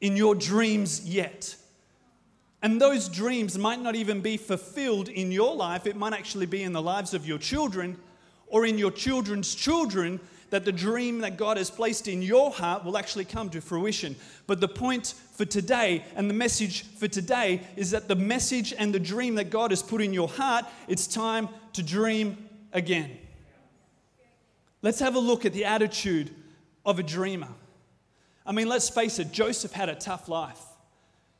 in 0.01 0.17
your 0.17 0.35
dreams 0.35 1.07
yet. 1.07 1.55
And 2.61 2.81
those 2.81 3.09
dreams 3.09 3.57
might 3.57 3.81
not 3.81 3.95
even 3.95 4.21
be 4.21 4.37
fulfilled 4.37 5.09
in 5.09 5.31
your 5.31 5.55
life, 5.55 5.85
it 5.85 5.95
might 5.95 6.13
actually 6.13 6.45
be 6.45 6.63
in 6.63 6.73
the 6.73 6.81
lives 6.81 7.13
of 7.13 7.27
your 7.27 7.37
children 7.37 7.97
or 8.47 8.65
in 8.65 8.77
your 8.77 8.91
children's 8.91 9.53
children 9.53 10.19
that 10.49 10.65
the 10.65 10.71
dream 10.71 11.19
that 11.19 11.37
God 11.37 11.57
has 11.57 11.69
placed 11.69 12.07
in 12.07 12.21
your 12.21 12.51
heart 12.51 12.85
will 12.85 12.97
actually 12.97 13.25
come 13.25 13.49
to 13.49 13.61
fruition. 13.61 14.15
But 14.47 14.61
the 14.61 14.67
point 14.67 15.13
for 15.33 15.45
today 15.45 16.03
and 16.15 16.29
the 16.29 16.33
message 16.33 16.83
for 16.83 17.07
today 17.07 17.61
is 17.75 17.91
that 17.91 18.07
the 18.07 18.15
message 18.15 18.73
and 18.77 18.93
the 18.93 18.99
dream 18.99 19.35
that 19.35 19.49
God 19.49 19.71
has 19.71 19.83
put 19.83 20.01
in 20.01 20.13
your 20.13 20.29
heart, 20.29 20.65
it's 20.87 21.07
time 21.07 21.49
to 21.73 21.83
dream 21.83 22.37
again. 22.71 23.17
Let's 24.81 24.99
have 24.99 25.15
a 25.15 25.19
look 25.19 25.45
at 25.45 25.53
the 25.53 25.65
attitude 25.65 26.33
of 26.85 26.99
a 26.99 27.03
dreamer. 27.03 27.49
I 28.45 28.51
mean, 28.51 28.69
let's 28.69 28.87
face 28.87 29.17
it, 29.17 29.31
Joseph 29.31 29.71
had 29.71 29.89
a 29.89 29.95
tough 29.95 30.29
life. 30.29 30.61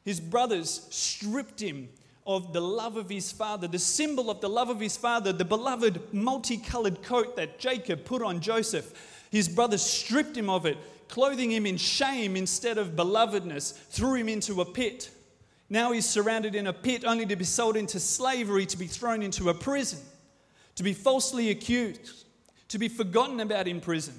His 0.06 0.20
brothers 0.20 0.88
stripped 0.92 1.60
him 1.60 1.90
of 2.28 2.54
the 2.54 2.62
love 2.62 2.96
of 2.96 3.10
his 3.10 3.32
father, 3.32 3.68
the 3.68 3.80
symbol 3.80 4.30
of 4.30 4.40
the 4.40 4.50
love 4.50 4.70
of 4.70 4.80
his 4.80 4.96
father, 4.96 5.34
the 5.34 5.44
beloved 5.44 6.14
multicolored 6.14 7.02
coat 7.04 7.36
that 7.36 7.60
Jacob 7.60 8.06
put 8.06 8.22
on 8.22 8.40
Joseph. 8.40 9.28
His 9.32 9.50
brothers 9.50 9.82
stripped 9.82 10.38
him 10.38 10.50
of 10.50 10.66
it, 10.66 10.78
clothing 11.08 11.52
him 11.52 11.66
in 11.66 11.78
shame 11.78 12.36
instead 12.36 12.78
of 12.78 12.96
belovedness, 12.96 13.74
threw 13.74 14.14
him 14.16 14.30
into 14.30 14.62
a 14.62 14.66
pit. 14.66 15.10
Now 15.70 15.92
he's 15.92 16.08
surrounded 16.08 16.54
in 16.54 16.68
a 16.68 16.74
pit 16.74 17.04
only 17.04 17.26
to 17.26 17.36
be 17.36 17.44
sold 17.44 17.76
into 17.76 18.00
slavery, 18.00 18.68
to 18.68 18.78
be 18.78 18.88
thrown 18.88 19.24
into 19.24 19.50
a 19.50 19.54
prison, 19.54 20.00
to 20.76 20.84
be 20.84 20.94
falsely 20.94 21.50
accused, 21.50 22.26
to 22.68 22.78
be 22.78 22.88
forgotten 22.88 23.40
about 23.40 23.68
in 23.68 23.82
prison. 23.82 24.14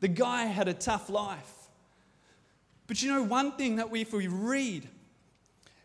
The 0.00 0.08
guy 0.08 0.44
had 0.44 0.68
a 0.68 0.74
tough 0.74 1.10
life. 1.10 1.55
But 2.86 3.02
you 3.02 3.12
know, 3.12 3.22
one 3.22 3.52
thing 3.52 3.76
that 3.76 3.90
we, 3.90 4.02
if 4.02 4.12
we 4.12 4.28
read 4.28 4.88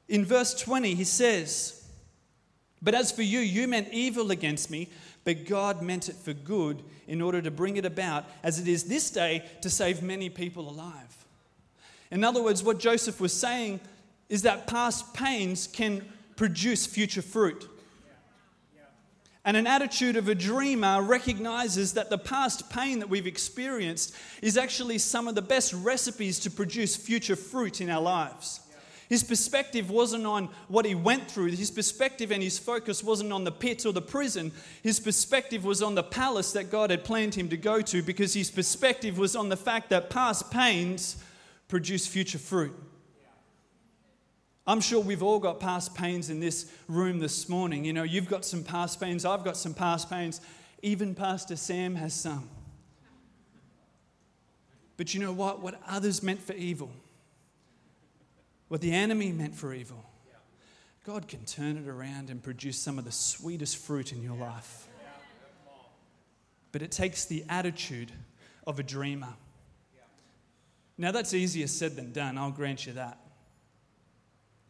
in 0.08 0.26
verse 0.26 0.54
20, 0.54 0.96
he 0.96 1.04
says, 1.04 1.84
But 2.82 2.94
as 2.94 3.12
for 3.12 3.24
you, 3.24 3.40
you 3.40 3.68
meant 3.68 3.90
evil 3.92 4.32
against 4.32 4.70
me, 4.70 4.90
but 5.24 5.46
God 5.46 5.82
meant 5.82 6.10
it 6.10 6.16
for 6.16 6.34
good 6.34 6.84
in 7.08 7.22
order 7.22 7.42
to 7.42 7.52
bring 7.52 7.78
it 7.78 7.86
about, 7.86 8.26
as 8.44 8.60
it 8.60 8.68
is 8.68 8.86
this 8.86 9.10
day, 9.10 9.44
to 9.62 9.70
save 9.70 10.02
many 10.02 10.30
people 10.30 10.70
alive. 10.70 11.26
In 12.12 12.24
other 12.24 12.44
words, 12.44 12.64
what 12.64 12.80
Joseph 12.80 13.22
was 13.22 13.34
saying 13.34 13.80
is 14.30 14.42
that 14.44 14.68
past 14.68 15.14
pains 15.14 15.68
can 15.68 16.06
produce 16.36 16.86
future 16.86 17.22
fruit. 17.22 17.70
And 19.44 19.58
an 19.58 19.66
attitude 19.66 20.18
of 20.18 20.28
a 20.28 20.36
dreamer 20.36 21.02
recognizes 21.02 21.94
that 21.94 22.12
the 22.12 22.18
past 22.18 22.70
pain 22.70 23.00
that 23.00 23.10
we've 23.10 23.26
experienced 23.26 24.14
is 24.42 24.56
actually 24.56 25.00
some 25.00 25.28
of 25.28 25.34
the 25.34 25.42
best 25.42 25.74
recipes 25.74 26.40
to 26.42 26.52
produce 26.52 26.96
future 26.96 27.36
fruit 27.36 27.82
in 27.82 27.90
our 27.90 28.02
lives. 28.02 28.60
His 29.10 29.24
perspective 29.24 29.90
wasn't 29.90 30.26
on 30.26 30.48
what 30.70 30.86
he 30.86 30.96
went 30.96 31.30
through. 31.30 31.48
His 31.48 31.70
perspective 31.70 32.32
and 32.32 32.42
his 32.42 32.58
focus 32.58 33.04
wasn't 33.04 33.34
on 33.34 33.44
the 33.44 33.52
pit 33.52 33.86
or 33.86 33.92
the 33.92 34.02
prison. 34.02 34.54
His 34.84 35.02
perspective 35.02 35.66
was 35.66 35.82
on 35.82 35.96
the 35.96 36.04
palace 36.04 36.54
that 36.54 36.72
God 36.72 36.92
had 36.92 37.04
planned 37.04 37.36
him 37.36 37.50
to 37.50 37.58
go 37.58 37.82
to 37.82 38.02
because 38.02 38.34
his 38.34 38.50
perspective 38.50 39.18
was 39.18 39.36
on 39.36 39.50
the 39.50 39.58
fact 39.58 39.90
that 39.90 40.10
past 40.12 40.50
pains 40.50 41.22
produce 41.68 42.08
future 42.08 42.38
fruit. 42.38 42.74
I'm 44.68 44.80
sure 44.82 45.00
we've 45.00 45.24
all 45.24 45.40
got 45.40 45.60
past 45.60 45.96
pains 45.96 46.30
in 46.30 46.40
this 46.40 46.72
room 46.88 47.20
this 47.20 47.50
morning. 47.50 47.84
You 47.84 47.94
know, 47.94 48.04
you've 48.04 48.30
got 48.30 48.46
some 48.46 48.64
past 48.64 49.00
pains, 49.00 49.26
I've 49.26 49.44
got 49.44 49.58
some 49.58 49.74
past 49.74 50.10
pains, 50.10 50.40
even 50.82 51.16
Pastor 51.16 51.56
Sam 51.56 51.96
has 51.96 52.14
some. 52.14 52.50
But 54.98 55.14
you 55.14 55.20
know 55.20 55.32
what? 55.32 55.62
What 55.62 55.82
others 55.88 56.22
meant 56.22 56.42
for 56.42 56.54
evil, 56.54 56.92
what 58.68 58.82
the 58.82 58.94
enemy 58.94 59.32
meant 59.32 59.56
for 59.56 59.74
evil, 59.74 60.06
God 61.04 61.28
can 61.28 61.44
turn 61.46 61.78
it 61.78 61.88
around 61.88 62.30
and 62.30 62.44
produce 62.44 62.78
some 62.78 63.00
of 63.00 63.06
the 63.06 63.12
sweetest 63.12 63.78
fruit 63.78 64.12
in 64.12 64.22
your 64.22 64.38
life. 64.38 64.88
But 66.72 66.84
it 66.84 66.92
takes 66.92 67.26
the 67.26 67.44
attitude 67.50 68.12
of 68.68 68.80
a 68.80 68.84
dreamer. 68.84 69.34
Now, 70.98 71.12
that's 71.12 71.34
easier 71.34 71.66
said 71.66 71.96
than 71.96 72.12
done, 72.12 72.38
I'll 72.38 72.52
grant 72.52 72.86
you 72.86 72.94
that. 72.94 73.18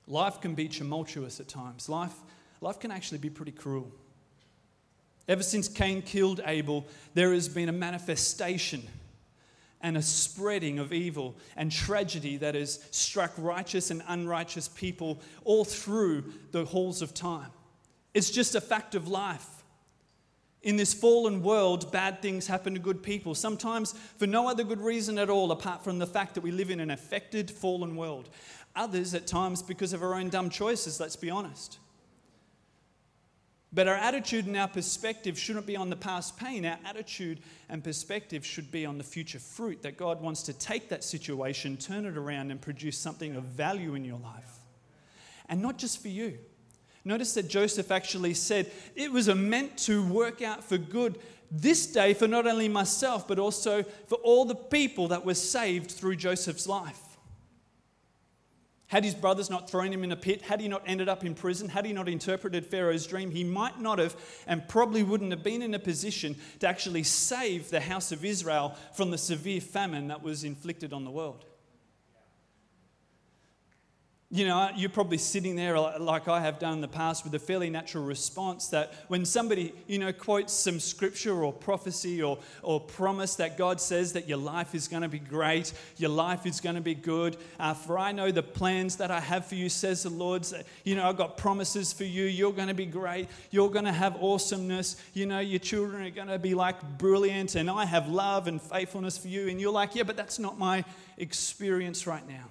Life 0.08 0.42
can 0.42 0.56
be 0.56 0.68
tumultuous 0.68 1.40
at 1.40 1.48
times. 1.48 1.88
Life, 1.88 2.16
life 2.60 2.80
can 2.80 2.92
actually 2.92 3.20
be 3.20 3.30
pretty 3.30 3.52
cruel. 3.52 3.92
Ever 5.28 5.44
since 5.44 5.68
Cain 5.68 6.02
killed 6.02 6.42
Abel, 6.46 6.86
there 7.14 7.34
has 7.34 7.48
been 7.48 7.70
a 7.70 7.74
manifestation 7.74 8.84
and 9.82 9.98
a 9.98 10.02
spreading 10.02 10.80
of 10.80 10.94
evil 10.94 11.36
and 11.56 11.72
tragedy 11.72 12.38
that 12.38 12.56
has 12.56 12.86
struck 12.92 13.32
righteous 13.38 13.92
and 13.92 14.04
unrighteous 14.08 14.68
people 14.70 15.20
all 15.44 15.66
through 15.66 16.26
the 16.52 16.66
halls 16.66 17.02
of 17.02 17.14
time. 17.14 17.50
It's 18.14 18.30
just 18.30 18.56
a 18.56 18.62
fact 18.62 18.96
of 18.96 19.08
life. 19.08 19.61
In 20.64 20.78
this 20.78 20.94
fallen 20.94 21.42
world, 21.42 21.92
bad 21.92 22.22
things 22.22 22.46
happen 22.46 22.74
to 22.76 22.80
good 22.80 23.02
people, 23.02 23.34
sometimes 23.34 23.94
for 24.18 24.28
no 24.28 24.48
other 24.48 24.64
good 24.64 24.82
reason 24.82 25.18
at 25.18 25.30
all, 25.30 25.52
apart 25.52 25.84
from 25.84 25.98
the 25.98 26.06
fact 26.06 26.36
that 26.36 26.42
we 26.42 26.52
live 26.52 26.70
in 26.70 26.80
an 26.80 26.92
affected, 26.92 27.50
fallen 27.50 27.96
world. 27.96 28.30
Others 28.76 29.16
at 29.16 29.26
times 29.26 29.64
because 29.64 29.92
of 29.92 30.04
our 30.04 30.14
own 30.14 30.30
dumb 30.30 30.50
choices, 30.50 31.00
let's 31.00 31.16
be 31.16 31.32
honest. 31.32 31.80
But 33.74 33.88
our 33.88 33.96
attitude 33.96 34.46
and 34.46 34.58
our 34.58 34.68
perspective 34.68 35.40
shouldn't 35.40 35.66
be 35.66 35.78
on 35.78 35.90
the 35.90 35.96
past 35.96 36.38
pain. 36.38 36.66
Our 36.66 36.78
attitude 36.86 37.40
and 37.70 37.84
perspective 37.84 38.46
should 38.46 38.70
be 38.70 38.86
on 38.86 38.98
the 38.98 39.04
future 39.04 39.40
fruit 39.40 39.82
that 39.82 39.98
God 39.98 40.22
wants 40.22 40.44
to 40.44 40.54
take 40.54 40.90
that 40.90 41.04
situation, 41.04 41.78
turn 41.78 42.06
it 42.06 42.18
around, 42.18 42.52
and 42.52 42.62
produce 42.62 42.98
something 42.98 43.36
of 43.36 43.44
value 43.44 43.96
in 43.96 44.04
your 44.04 44.20
life. 44.20 44.60
And 45.48 45.62
not 45.62 45.78
just 45.78 46.02
for 46.02 46.10
you. 46.10 46.38
Notice 47.04 47.34
that 47.34 47.48
Joseph 47.48 47.92
actually 47.92 48.34
said, 48.34 48.72
It 48.96 49.12
was 49.12 49.28
meant 49.28 49.78
to 49.80 50.06
work 50.08 50.42
out 50.42 50.64
for 50.64 50.78
good 50.78 51.18
this 51.50 51.86
day 51.86 52.14
for 52.14 52.28
not 52.28 52.48
only 52.48 52.70
myself, 52.70 53.28
but 53.28 53.40
also 53.40 53.84
for 54.08 54.16
all 54.16 54.46
the 54.46 54.56
people 54.56 55.10
that 55.10 55.26
were 55.26 55.34
saved 55.34 55.92
through 55.92 56.16
Joseph's 56.16 56.68
life. 56.68 57.00
Had 58.88 59.06
his 59.06 59.16
brothers 59.16 59.50
not 59.50 59.70
thrown 59.70 59.94
him 59.94 60.04
in 60.04 60.12
a 60.12 60.18
pit, 60.18 60.42
had 60.42 60.60
he 60.60 60.68
not 60.68 60.84
ended 60.86 61.08
up 61.08 61.24
in 61.24 61.34
prison, 61.34 61.70
had 61.70 61.86
he 61.86 61.94
not 61.94 62.10
interpreted 62.10 62.66
Pharaoh's 62.66 63.08
dream, 63.08 63.32
he 63.32 63.44
might 63.44 63.80
not 63.80 64.00
have 64.00 64.16
and 64.48 64.68
probably 64.68 65.02
wouldn't 65.02 65.32
have 65.32 65.44
been 65.44 65.62
in 65.62 65.74
a 65.74 65.80
position 65.80 66.36
to 66.60 66.68
actually 66.68 67.04
save 67.04 67.70
the 67.70 67.80
house 67.80 68.12
of 68.12 68.26
Israel 68.26 68.76
from 68.94 69.10
the 69.10 69.18
severe 69.18 69.62
famine 69.62 70.10
that 70.10 70.22
was 70.22 70.44
inflicted 70.44 70.92
on 70.92 71.06
the 71.06 71.12
world. 71.12 71.46
You 74.34 74.46
know, 74.46 74.70
you're 74.78 74.90
probably 74.90 75.18
sitting 75.18 75.58
there 75.58 75.78
like 75.78 76.30
I 76.30 76.40
have 76.40 76.58
done 76.58 76.76
in 76.76 76.82
the 76.82 76.88
past 76.88 77.26
with 77.26 77.36
a 77.36 77.40
fairly 77.40 77.70
natural 77.70 78.06
response 78.06 78.68
that 78.68 78.94
when 79.10 79.26
somebody, 79.26 79.74
you 79.88 80.00
know, 80.00 80.14
quotes 80.14 80.54
some 80.54 80.80
scripture 80.80 81.44
or 81.44 81.52
prophecy 81.52 82.24
or, 82.24 82.38
or 82.64 82.80
promise 82.80 83.36
that 83.36 83.58
God 83.58 83.82
says 83.82 84.14
that 84.14 84.30
your 84.30 84.38
life 84.38 84.74
is 84.74 84.88
going 84.88 85.02
to 85.02 85.10
be 85.10 85.20
great, 85.20 85.74
your 85.98 86.12
life 86.12 86.46
is 86.46 86.62
going 86.62 86.76
to 86.76 86.82
be 86.82 86.96
good. 86.96 87.36
Uh, 87.60 87.74
for 87.74 88.00
I 88.00 88.14
know 88.14 88.32
the 88.32 88.42
plans 88.42 88.96
that 88.98 89.12
I 89.12 89.20
have 89.20 89.48
for 89.48 89.56
you, 89.56 89.68
says 89.68 90.04
the 90.04 90.10
Lord. 90.10 90.48
You 90.86 90.96
know, 90.96 91.10
I've 91.10 91.18
got 91.18 91.36
promises 91.36 91.92
for 91.92 92.06
you. 92.06 92.24
You're 92.24 92.54
going 92.54 92.70
to 92.70 92.74
be 92.74 92.86
great. 92.86 93.28
You're 93.50 93.70
going 93.70 93.84
to 93.84 93.92
have 93.92 94.16
awesomeness. 94.24 94.96
You 95.14 95.26
know, 95.26 95.40
your 95.40 95.60
children 95.60 96.06
are 96.06 96.10
going 96.10 96.30
to 96.30 96.40
be 96.40 96.54
like 96.56 96.82
brilliant. 96.98 97.56
And 97.56 97.70
I 97.70 97.84
have 97.84 98.08
love 98.08 98.48
and 98.48 98.62
faithfulness 98.62 99.18
for 99.18 99.28
you. 99.28 99.50
And 99.50 99.60
you're 99.60 99.74
like, 99.74 99.94
yeah, 99.94 100.04
but 100.04 100.16
that's 100.16 100.40
not 100.40 100.58
my 100.58 100.86
experience 101.18 102.08
right 102.08 102.26
now. 102.26 102.46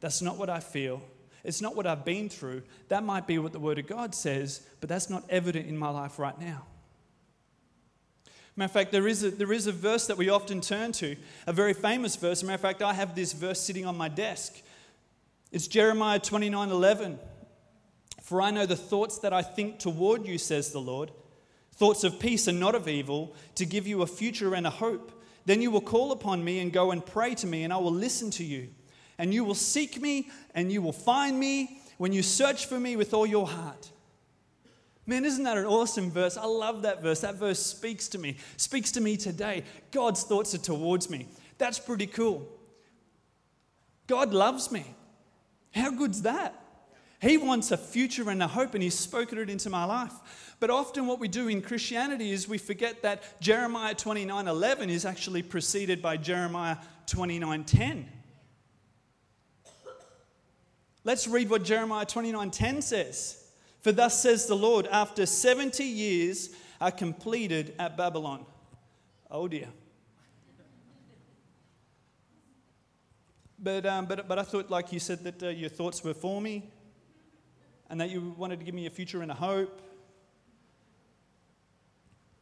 That's 0.00 0.22
not 0.22 0.36
what 0.36 0.50
I 0.50 0.60
feel. 0.60 1.02
It's 1.44 1.62
not 1.62 1.76
what 1.76 1.86
I've 1.86 2.04
been 2.04 2.28
through. 2.28 2.62
That 2.88 3.04
might 3.04 3.26
be 3.26 3.38
what 3.38 3.52
the 3.52 3.60
Word 3.60 3.78
of 3.78 3.86
God 3.86 4.14
says, 4.14 4.66
but 4.80 4.88
that's 4.88 5.08
not 5.08 5.24
evident 5.30 5.68
in 5.68 5.78
my 5.78 5.90
life 5.90 6.18
right 6.18 6.38
now. 6.40 6.66
Matter 8.56 8.66
of 8.66 8.72
fact, 8.72 8.90
there 8.90 9.06
is, 9.06 9.22
a, 9.22 9.30
there 9.30 9.52
is 9.52 9.66
a 9.66 9.72
verse 9.72 10.06
that 10.06 10.16
we 10.16 10.28
often 10.30 10.60
turn 10.60 10.90
to, 10.92 11.14
a 11.46 11.52
very 11.52 11.74
famous 11.74 12.16
verse. 12.16 12.42
Matter 12.42 12.54
of 12.54 12.60
fact, 12.62 12.82
I 12.82 12.94
have 12.94 13.14
this 13.14 13.32
verse 13.32 13.60
sitting 13.60 13.86
on 13.86 13.96
my 13.96 14.08
desk. 14.08 14.60
It's 15.52 15.68
Jeremiah 15.68 16.18
29 16.18 16.70
11. 16.70 17.18
For 18.22 18.42
I 18.42 18.50
know 18.50 18.66
the 18.66 18.74
thoughts 18.74 19.18
that 19.20 19.32
I 19.32 19.42
think 19.42 19.78
toward 19.78 20.26
you, 20.26 20.38
says 20.38 20.72
the 20.72 20.80
Lord, 20.80 21.12
thoughts 21.74 22.02
of 22.02 22.18
peace 22.18 22.48
and 22.48 22.58
not 22.58 22.74
of 22.74 22.88
evil, 22.88 23.36
to 23.54 23.64
give 23.64 23.86
you 23.86 24.02
a 24.02 24.06
future 24.06 24.54
and 24.54 24.66
a 24.66 24.70
hope. 24.70 25.22
Then 25.44 25.62
you 25.62 25.70
will 25.70 25.80
call 25.80 26.10
upon 26.10 26.42
me 26.42 26.58
and 26.58 26.72
go 26.72 26.90
and 26.90 27.06
pray 27.06 27.36
to 27.36 27.46
me, 27.46 27.62
and 27.62 27.72
I 27.72 27.76
will 27.76 27.92
listen 27.92 28.32
to 28.32 28.44
you 28.44 28.70
and 29.18 29.32
you 29.32 29.44
will 29.44 29.54
seek 29.54 30.00
me 30.00 30.30
and 30.54 30.70
you 30.70 30.82
will 30.82 30.92
find 30.92 31.38
me 31.38 31.80
when 31.98 32.12
you 32.12 32.22
search 32.22 32.66
for 32.66 32.78
me 32.78 32.96
with 32.96 33.14
all 33.14 33.26
your 33.26 33.46
heart. 33.46 33.90
Man, 35.06 35.24
isn't 35.24 35.44
that 35.44 35.56
an 35.56 35.66
awesome 35.66 36.10
verse? 36.10 36.36
I 36.36 36.46
love 36.46 36.82
that 36.82 37.00
verse. 37.00 37.20
That 37.20 37.36
verse 37.36 37.60
speaks 37.60 38.08
to 38.08 38.18
me, 38.18 38.36
speaks 38.56 38.90
to 38.92 39.00
me 39.00 39.16
today. 39.16 39.62
God's 39.92 40.24
thoughts 40.24 40.54
are 40.54 40.58
towards 40.58 41.08
me. 41.08 41.28
That's 41.58 41.78
pretty 41.78 42.08
cool. 42.08 42.48
God 44.08 44.34
loves 44.34 44.72
me. 44.72 44.84
How 45.72 45.90
good's 45.90 46.22
that? 46.22 46.60
He 47.20 47.38
wants 47.38 47.70
a 47.70 47.76
future 47.76 48.28
and 48.28 48.42
a 48.42 48.48
hope, 48.48 48.74
and 48.74 48.82
He's 48.82 48.98
spoken 48.98 49.38
it 49.38 49.48
into 49.48 49.70
my 49.70 49.84
life. 49.84 50.54
But 50.60 50.70
often, 50.70 51.06
what 51.06 51.18
we 51.18 51.28
do 51.28 51.48
in 51.48 51.62
Christianity 51.62 52.30
is 52.30 52.48
we 52.48 52.58
forget 52.58 53.02
that 53.02 53.40
Jeremiah 53.40 53.94
29 53.94 54.48
11 54.48 54.90
is 54.90 55.04
actually 55.04 55.42
preceded 55.42 56.02
by 56.02 56.16
Jeremiah 56.16 56.76
29 57.06 57.64
10. 57.64 58.08
Let's 61.06 61.28
read 61.28 61.48
what 61.48 61.62
Jeremiah 61.62 62.04
29:10 62.04 62.82
says. 62.82 63.40
For 63.80 63.92
thus 63.92 64.20
says 64.20 64.46
the 64.46 64.56
Lord, 64.56 64.88
after 64.88 65.24
70 65.24 65.84
years 65.84 66.50
are 66.80 66.90
completed 66.90 67.76
at 67.78 67.96
Babylon. 67.96 68.44
Oh 69.30 69.46
dear. 69.46 69.68
But, 73.56 73.86
um, 73.86 74.06
but, 74.06 74.26
but 74.26 74.40
I 74.40 74.42
thought, 74.42 74.68
like 74.68 74.92
you 74.92 74.98
said, 74.98 75.22
that 75.22 75.42
uh, 75.44 75.48
your 75.50 75.68
thoughts 75.68 76.02
were 76.02 76.12
for 76.12 76.40
me 76.40 76.68
and 77.88 78.00
that 78.00 78.10
you 78.10 78.34
wanted 78.36 78.58
to 78.58 78.64
give 78.64 78.74
me 78.74 78.86
a 78.86 78.90
future 78.90 79.22
and 79.22 79.30
a 79.30 79.34
hope. 79.34 79.80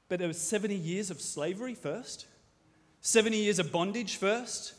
But 0.09 0.23
it 0.23 0.26
was 0.26 0.40
70 0.40 0.75
years 0.75 1.11
of 1.11 1.21
slavery 1.21 1.75
first, 1.75 2.26
70 3.02 3.37
years 3.37 3.59
of 3.59 3.71
bondage 3.71 4.16
first. 4.16 4.73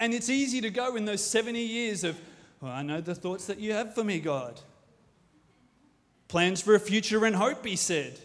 And 0.00 0.14
it's 0.14 0.28
easy 0.28 0.60
to 0.60 0.70
go 0.70 0.96
in 0.96 1.04
those 1.04 1.24
70 1.24 1.60
years 1.60 2.04
of 2.04 2.18
Well, 2.60 2.72
I 2.72 2.82
know 2.82 3.00
the 3.00 3.14
thoughts 3.14 3.46
that 3.46 3.58
you 3.58 3.72
have 3.72 3.94
for 3.94 4.04
me, 4.04 4.20
God. 4.20 4.60
Plans 6.28 6.60
for 6.60 6.74
a 6.74 6.80
future 6.80 7.24
and 7.24 7.34
hope, 7.34 7.64
he 7.64 7.76
said. 7.76 8.18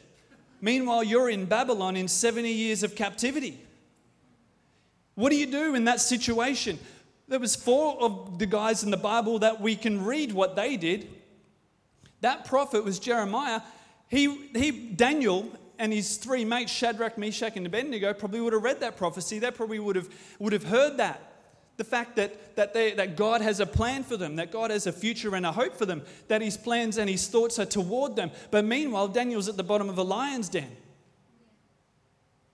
Meanwhile, 0.61 1.03
you're 1.03 1.29
in 1.29 1.45
Babylon 1.45 1.95
in 1.95 2.07
70 2.07 2.51
years 2.51 2.83
of 2.83 2.95
captivity. 2.95 3.59
What 5.15 5.29
do 5.29 5.35
you 5.35 5.45
do 5.45 5.75
in 5.75 5.85
that 5.85 6.01
situation? 6.01 6.79
There 7.27 7.39
was 7.39 7.55
four 7.55 8.01
of 8.01 8.39
the 8.39 8.45
guys 8.45 8.83
in 8.83 8.91
the 8.91 8.97
Bible 8.97 9.39
that 9.39 9.61
we 9.61 9.75
can 9.75 10.03
read 10.03 10.33
what 10.33 10.55
they 10.55 10.77
did. 10.77 11.07
That 12.21 12.45
prophet 12.45 12.83
was 12.83 12.99
Jeremiah. 12.99 13.61
He, 14.07 14.49
he 14.55 14.71
Daniel 14.71 15.49
and 15.79 15.91
his 15.91 16.17
three 16.17 16.45
mates, 16.45 16.71
Shadrach, 16.71 17.17
Meshach, 17.17 17.57
and 17.57 17.65
Abednego, 17.65 18.13
probably 18.13 18.41
would 18.41 18.53
have 18.53 18.63
read 18.63 18.79
that 18.81 18.97
prophecy. 18.97 19.39
They 19.39 19.51
probably 19.51 19.79
would 19.79 19.95
have, 19.95 20.09
would 20.39 20.53
have 20.53 20.63
heard 20.63 20.97
that. 20.97 21.32
The 21.77 21.83
fact 21.83 22.15
that, 22.17 22.55
that, 22.55 22.73
they, 22.73 22.91
that 22.93 23.15
God 23.15 23.41
has 23.41 23.59
a 23.59 23.65
plan 23.65 24.03
for 24.03 24.15
them, 24.15 24.35
that 24.35 24.51
God 24.51 24.69
has 24.69 24.85
a 24.85 24.91
future 24.91 25.35
and 25.35 25.45
a 25.45 25.51
hope 25.51 25.75
for 25.75 25.85
them, 25.85 26.03
that 26.27 26.41
his 26.41 26.55
plans 26.55 26.97
and 26.97 27.09
his 27.09 27.27
thoughts 27.27 27.57
are 27.57 27.65
toward 27.65 28.15
them. 28.15 28.29
But 28.51 28.65
meanwhile, 28.65 29.07
Daniel's 29.07 29.49
at 29.49 29.57
the 29.57 29.63
bottom 29.63 29.89
of 29.89 29.97
a 29.97 30.03
lion's 30.03 30.49
den. 30.49 30.69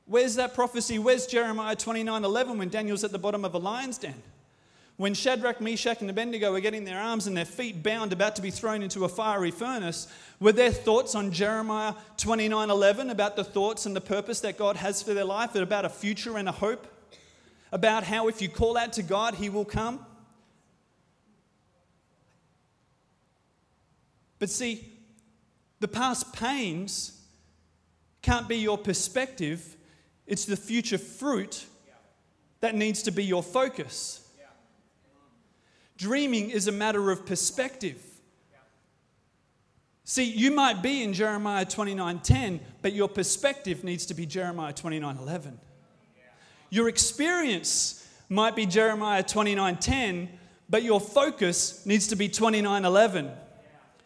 Where's 0.05 0.35
that 0.35 0.55
prophecy? 0.55 0.97
Where's 0.97 1.27
Jeremiah 1.27 1.75
29 1.75 2.23
11 2.23 2.57
when 2.57 2.69
Daniel's 2.69 3.03
at 3.03 3.11
the 3.11 3.19
bottom 3.19 3.45
of 3.45 3.53
a 3.53 3.59
lion's 3.59 3.97
den? 3.97 4.15
When 4.97 5.13
Shadrach, 5.13 5.61
Meshach, 5.61 6.01
and 6.01 6.09
Abednego 6.09 6.51
were 6.51 6.59
getting 6.59 6.83
their 6.83 6.99
arms 6.99 7.27
and 7.27 7.37
their 7.37 7.45
feet 7.45 7.83
bound, 7.83 8.11
about 8.11 8.35
to 8.35 8.41
be 8.41 8.51
thrown 8.51 8.81
into 8.81 9.05
a 9.05 9.09
fiery 9.09 9.51
furnace, 9.51 10.07
were 10.41 10.51
their 10.51 10.71
thoughts 10.71 11.15
on 11.15 11.31
Jeremiah 11.31 11.93
29 12.17 12.69
11 12.69 13.09
about 13.09 13.35
the 13.35 13.43
thoughts 13.43 13.85
and 13.85 13.95
the 13.95 14.01
purpose 14.01 14.41
that 14.41 14.57
God 14.57 14.75
has 14.75 15.01
for 15.01 15.13
their 15.13 15.25
life, 15.25 15.55
about 15.55 15.85
a 15.85 15.89
future 15.89 16.37
and 16.37 16.49
a 16.49 16.51
hope? 16.51 16.85
About 17.71 18.03
how 18.03 18.27
if 18.27 18.41
you 18.41 18.49
call 18.49 18.77
out 18.77 18.93
to 18.93 19.03
God, 19.03 19.35
He 19.35 19.49
will 19.49 19.65
come? 19.65 20.05
But 24.39 24.49
see, 24.49 24.87
the 25.79 25.87
past 25.87 26.33
pains 26.33 27.21
can't 28.21 28.47
be 28.47 28.57
your 28.57 28.77
perspective, 28.77 29.75
it's 30.25 30.45
the 30.45 30.57
future 30.57 30.97
fruit 30.97 31.65
that 32.61 32.75
needs 32.75 33.03
to 33.03 33.11
be 33.11 33.23
your 33.23 33.43
focus. 33.43 34.25
Dreaming 35.97 36.49
is 36.49 36.67
a 36.67 36.71
matter 36.71 37.11
of 37.11 37.25
perspective. 37.25 38.01
See, 40.05 40.23
you 40.23 40.51
might 40.51 40.81
be 40.81 41.03
in 41.03 41.13
Jeremiah 41.13 41.65
29:10, 41.65 42.61
but 42.81 42.93
your 42.93 43.09
perspective 43.09 43.83
needs 43.83 44.05
to 44.07 44.13
be 44.13 44.25
Jeremiah 44.25 44.73
29:11. 44.73 45.59
Your 46.69 46.87
experience 46.87 48.07
might 48.29 48.55
be 48.55 48.65
Jeremiah 48.65 49.23
29:10, 49.23 50.29
but 50.69 50.83
your 50.83 50.99
focus 50.99 51.85
needs 51.85 52.07
to 52.07 52.15
be 52.15 52.29
29:11. 52.29 53.31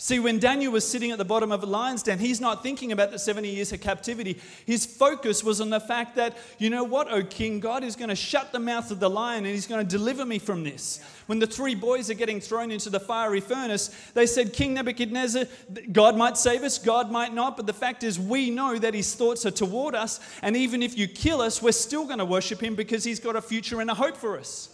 See, 0.03 0.19
when 0.19 0.37
Daniel 0.37 0.73
was 0.73 0.85
sitting 0.85 1.11
at 1.11 1.17
the 1.17 1.23
bottom 1.23 1.49
of 1.53 1.63
a 1.63 1.65
lion's 1.65 2.03
den, 2.03 2.19
he's 2.19 2.41
not 2.41 2.61
thinking 2.61 2.91
about 2.91 3.11
the 3.11 3.17
70 3.17 3.47
years 3.47 3.71
of 3.71 3.79
captivity. 3.79 4.37
His 4.65 4.85
focus 4.85 5.45
was 5.45 5.61
on 5.61 5.69
the 5.69 5.79
fact 5.79 6.17
that, 6.17 6.37
you 6.57 6.69
know 6.69 6.83
what, 6.83 7.09
O 7.09 7.23
king, 7.23 7.61
God 7.61 7.85
is 7.85 7.95
going 7.95 8.09
to 8.09 8.15
shut 8.15 8.51
the 8.51 8.59
mouth 8.59 8.91
of 8.91 8.99
the 8.99 9.09
lion 9.09 9.45
and 9.45 9.53
he's 9.53 9.65
going 9.65 9.79
to 9.79 9.89
deliver 9.89 10.25
me 10.25 10.39
from 10.39 10.65
this. 10.65 10.99
When 11.27 11.39
the 11.39 11.47
three 11.47 11.73
boys 11.73 12.09
are 12.09 12.15
getting 12.15 12.41
thrown 12.41 12.69
into 12.69 12.89
the 12.89 12.99
fiery 12.99 13.39
furnace, 13.39 13.95
they 14.13 14.25
said, 14.25 14.51
King 14.51 14.73
Nebuchadnezzar, 14.73 15.45
God 15.93 16.17
might 16.17 16.35
save 16.35 16.63
us, 16.63 16.77
God 16.77 17.09
might 17.09 17.33
not, 17.33 17.55
but 17.55 17.65
the 17.65 17.71
fact 17.71 18.03
is, 18.03 18.19
we 18.19 18.49
know 18.49 18.77
that 18.77 18.93
his 18.93 19.15
thoughts 19.15 19.45
are 19.45 19.51
toward 19.51 19.95
us, 19.95 20.19
and 20.41 20.57
even 20.57 20.83
if 20.83 20.97
you 20.97 21.07
kill 21.07 21.39
us, 21.39 21.61
we're 21.61 21.71
still 21.71 22.03
going 22.03 22.19
to 22.19 22.25
worship 22.25 22.61
him 22.61 22.75
because 22.75 23.05
he's 23.05 23.21
got 23.21 23.37
a 23.37 23.41
future 23.41 23.79
and 23.79 23.89
a 23.89 23.95
hope 23.95 24.17
for 24.17 24.37
us. 24.37 24.72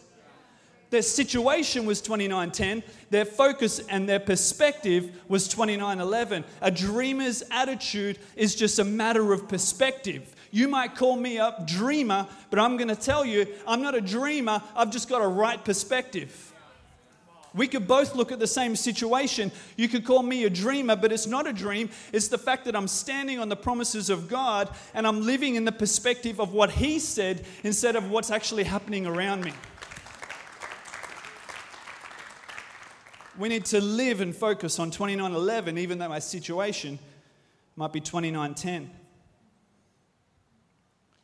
Their 0.90 1.02
situation 1.04 1.86
was 1.86 2.02
2910. 2.02 2.84
Their 3.12 3.26
focus 3.26 3.80
and 3.90 4.10
their 4.10 4.20
perspective 4.20 5.12
was 5.28 5.48
2911. 5.48 6.44
A 6.62 6.72
dreamer's 6.72 7.44
attitude 7.52 8.18
is 8.36 8.56
just 8.56 8.80
a 8.80 8.84
matter 8.84 9.32
of 9.32 9.48
perspective. 9.48 10.36
You 10.52 10.68
might 10.68 10.96
call 10.96 11.16
me 11.16 11.38
a 11.38 11.54
dreamer, 11.66 12.28
but 12.50 12.60
I'm 12.60 12.76
going 12.78 12.88
to 12.88 12.96
tell 12.96 13.24
you, 13.24 13.46
I'm 13.68 13.84
not 13.84 13.94
a 13.94 14.02
dreamer. 14.02 14.64
I've 14.76 14.92
just 14.92 15.10
got 15.10 15.22
a 15.22 15.28
right 15.28 15.64
perspective. 15.64 16.46
We 17.54 17.68
could 17.68 17.88
both 17.88 18.16
look 18.16 18.32
at 18.32 18.40
the 18.40 18.48
same 18.48 18.76
situation. 18.76 19.52
You 19.76 19.88
could 19.90 20.06
call 20.06 20.22
me 20.22 20.46
a 20.46 20.50
dreamer, 20.50 20.96
but 20.96 21.12
it's 21.12 21.26
not 21.26 21.48
a 21.48 21.54
dream. 21.54 21.90
It's 22.14 22.28
the 22.28 22.38
fact 22.38 22.66
that 22.66 22.76
I'm 22.76 22.88
standing 22.88 23.40
on 23.40 23.50
the 23.50 23.56
promises 23.56 24.10
of 24.10 24.28
God 24.28 24.70
and 24.94 25.08
I'm 25.08 25.26
living 25.26 25.56
in 25.56 25.66
the 25.66 25.72
perspective 25.72 26.40
of 26.40 26.54
what 26.54 26.72
He 26.72 27.00
said 27.00 27.46
instead 27.64 27.96
of 27.96 28.10
what's 28.12 28.30
actually 28.30 28.64
happening 28.64 29.08
around 29.08 29.44
me. 29.44 29.54
We 33.40 33.50
need 33.50 33.66
to 33.66 33.80
live 33.80 34.22
and 34.22 34.36
focus 34.36 34.80
on 34.80 34.92
2911, 34.92 35.78
even 35.78 35.98
though 35.98 36.10
my 36.10 36.20
situation 36.20 37.00
might 37.76 37.94
be 37.94 38.02
2910. 38.02 38.92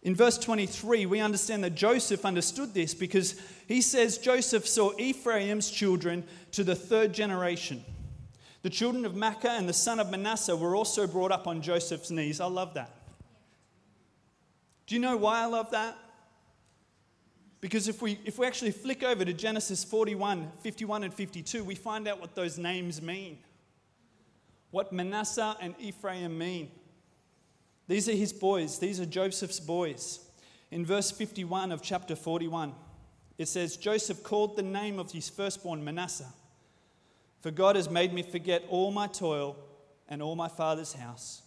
In 0.04 0.16
verse 0.16 0.38
23, 0.38 1.08
we 1.08 1.20
understand 1.20 1.64
that 1.64 1.76
Joseph 1.76 2.26
understood 2.26 2.74
this 2.74 2.94
because 2.94 3.42
he 3.68 3.82
says 3.82 4.18
Joseph 4.18 4.68
saw 4.68 4.92
Ephraim's 4.98 5.70
children 5.70 6.24
to 6.52 6.64
the 6.64 6.76
third 6.76 7.12
generation. 7.12 7.84
The 8.62 8.70
children 8.70 9.06
of 9.06 9.16
Machir 9.16 9.50
and 9.50 9.68
the 9.68 9.74
son 9.74 10.00
of 10.00 10.10
Manasseh 10.10 10.56
were 10.56 10.76
also 10.76 11.08
brought 11.08 11.32
up 11.32 11.48
on 11.48 11.62
Joseph's 11.62 12.12
knees. 12.12 12.40
I 12.40 12.46
love 12.46 12.76
that. 12.76 12.92
Do 14.88 14.96
you 14.96 15.02
know 15.02 15.18
why 15.18 15.42
I 15.42 15.46
love 15.48 15.72
that? 15.72 15.98
Because 17.66 17.88
if 17.88 18.00
we, 18.00 18.20
if 18.24 18.38
we 18.38 18.46
actually 18.46 18.70
flick 18.70 19.02
over 19.02 19.26
to 19.26 19.34
Genesis 19.34 19.84
41, 19.84 20.52
51, 20.60 21.04
and 21.04 21.12
52, 21.12 21.64
we 21.64 21.74
find 21.74 22.08
out 22.08 22.22
what 22.22 22.36
those 22.36 22.60
names 22.60 23.02
mean. 23.02 23.40
What 24.70 24.94
Manasseh 24.94 25.58
and 25.60 25.74
Ephraim 25.80 26.38
mean. 26.38 26.70
These 27.88 28.08
are 28.08 28.12
his 28.12 28.32
boys, 28.32 28.78
these 28.78 29.00
are 29.00 29.06
Joseph's 29.08 29.60
boys. 29.60 30.20
In 30.70 30.86
verse 30.86 31.10
51 31.10 31.72
of 31.72 31.82
chapter 31.82 32.16
41, 32.16 32.72
it 33.40 33.48
says, 33.48 33.78
Joseph 33.78 34.22
called 34.22 34.56
the 34.58 34.62
name 34.62 35.00
of 35.00 35.12
his 35.12 35.28
firstborn 35.28 35.84
Manasseh, 35.84 36.32
for 37.42 37.50
God 37.50 37.78
has 37.78 37.90
made 37.90 38.14
me 38.14 38.22
forget 38.22 38.64
all 38.70 38.92
my 38.92 39.08
toil 39.08 39.58
and 40.08 40.22
all 40.22 40.36
my 40.36 40.50
father's 40.50 40.94
house. 40.94 41.42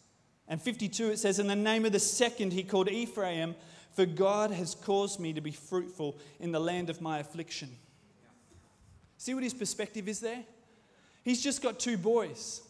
And 0.48 0.60
52, 0.60 1.10
it 1.10 1.20
says, 1.20 1.38
In 1.38 1.46
the 1.46 1.54
name 1.54 1.84
of 1.84 1.92
the 1.92 2.00
second, 2.00 2.52
he 2.52 2.64
called 2.64 2.88
Ephraim, 2.88 3.54
for 3.98 4.06
God 4.06 4.52
has 4.52 4.76
caused 4.76 5.18
me 5.18 5.32
to 5.32 5.40
be 5.40 5.50
fruitful 5.50 6.16
in 6.38 6.52
the 6.52 6.60
land 6.60 6.88
of 6.88 7.00
my 7.00 7.18
affliction. 7.18 7.68
See 9.16 9.34
what 9.34 9.42
his 9.42 9.52
perspective 9.52 10.06
is 10.08 10.20
there? 10.20 10.44
He's 11.24 11.42
just 11.42 11.62
got 11.62 11.80
two 11.80 11.98
boys. 11.98 12.62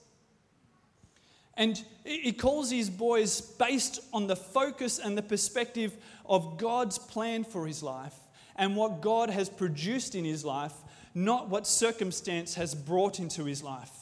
And 1.53 1.85
he 2.07 2.33
calls 2.33 2.71
his 2.71 2.89
boys 2.89 3.43
based 3.43 4.01
on 4.15 4.27
the 4.27 4.37
focus 4.37 4.99
and 4.99 5.19
the 5.19 5.23
perspective 5.23 5.95
of 6.25 6.57
God's 6.57 6.97
plan 6.97 7.45
for 7.45 7.67
his 7.67 7.83
life 7.83 8.19
and 8.57 8.75
what 8.75 9.03
God 9.03 9.29
has 9.29 9.51
produced 9.51 10.15
in 10.15 10.25
his 10.25 10.47
life, 10.47 10.73
not 11.15 11.51
what 11.51 11.67
circumstance 11.67 12.55
has 12.55 12.75
brought 12.75 13.21
into 13.21 13.45
his 13.45 13.63
life. 13.63 13.98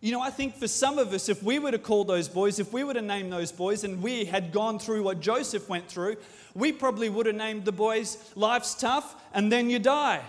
You 0.00 0.12
know, 0.12 0.20
I 0.20 0.30
think 0.30 0.54
for 0.54 0.68
some 0.68 0.96
of 0.98 1.12
us, 1.12 1.28
if 1.28 1.42
we 1.42 1.58
were 1.58 1.72
to 1.72 1.78
call 1.78 2.04
those 2.04 2.28
boys, 2.28 2.60
if 2.60 2.72
we 2.72 2.84
were 2.84 2.94
to 2.94 3.02
name 3.02 3.30
those 3.30 3.50
boys, 3.50 3.82
and 3.82 4.00
we 4.00 4.24
had 4.24 4.52
gone 4.52 4.78
through 4.78 5.02
what 5.02 5.20
Joseph 5.20 5.68
went 5.68 5.88
through, 5.88 6.16
we 6.54 6.70
probably 6.70 7.08
would 7.08 7.26
have 7.26 7.34
named 7.34 7.64
the 7.64 7.72
boys 7.72 8.16
Life's 8.36 8.74
Tough 8.74 9.16
and 9.34 9.50
Then 9.50 9.68
You 9.68 9.80
Die. 9.80 10.20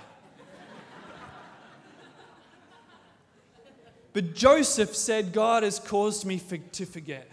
but 4.14 4.34
Joseph 4.34 4.96
said, 4.96 5.34
God 5.34 5.62
has 5.62 5.78
caused 5.78 6.26
me 6.26 6.40
for, 6.40 6.58
to 6.58 6.86
forget. 6.86 7.30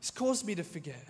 He's 0.00 0.10
caused 0.10 0.46
me 0.46 0.54
to 0.54 0.64
forget. 0.64 1.04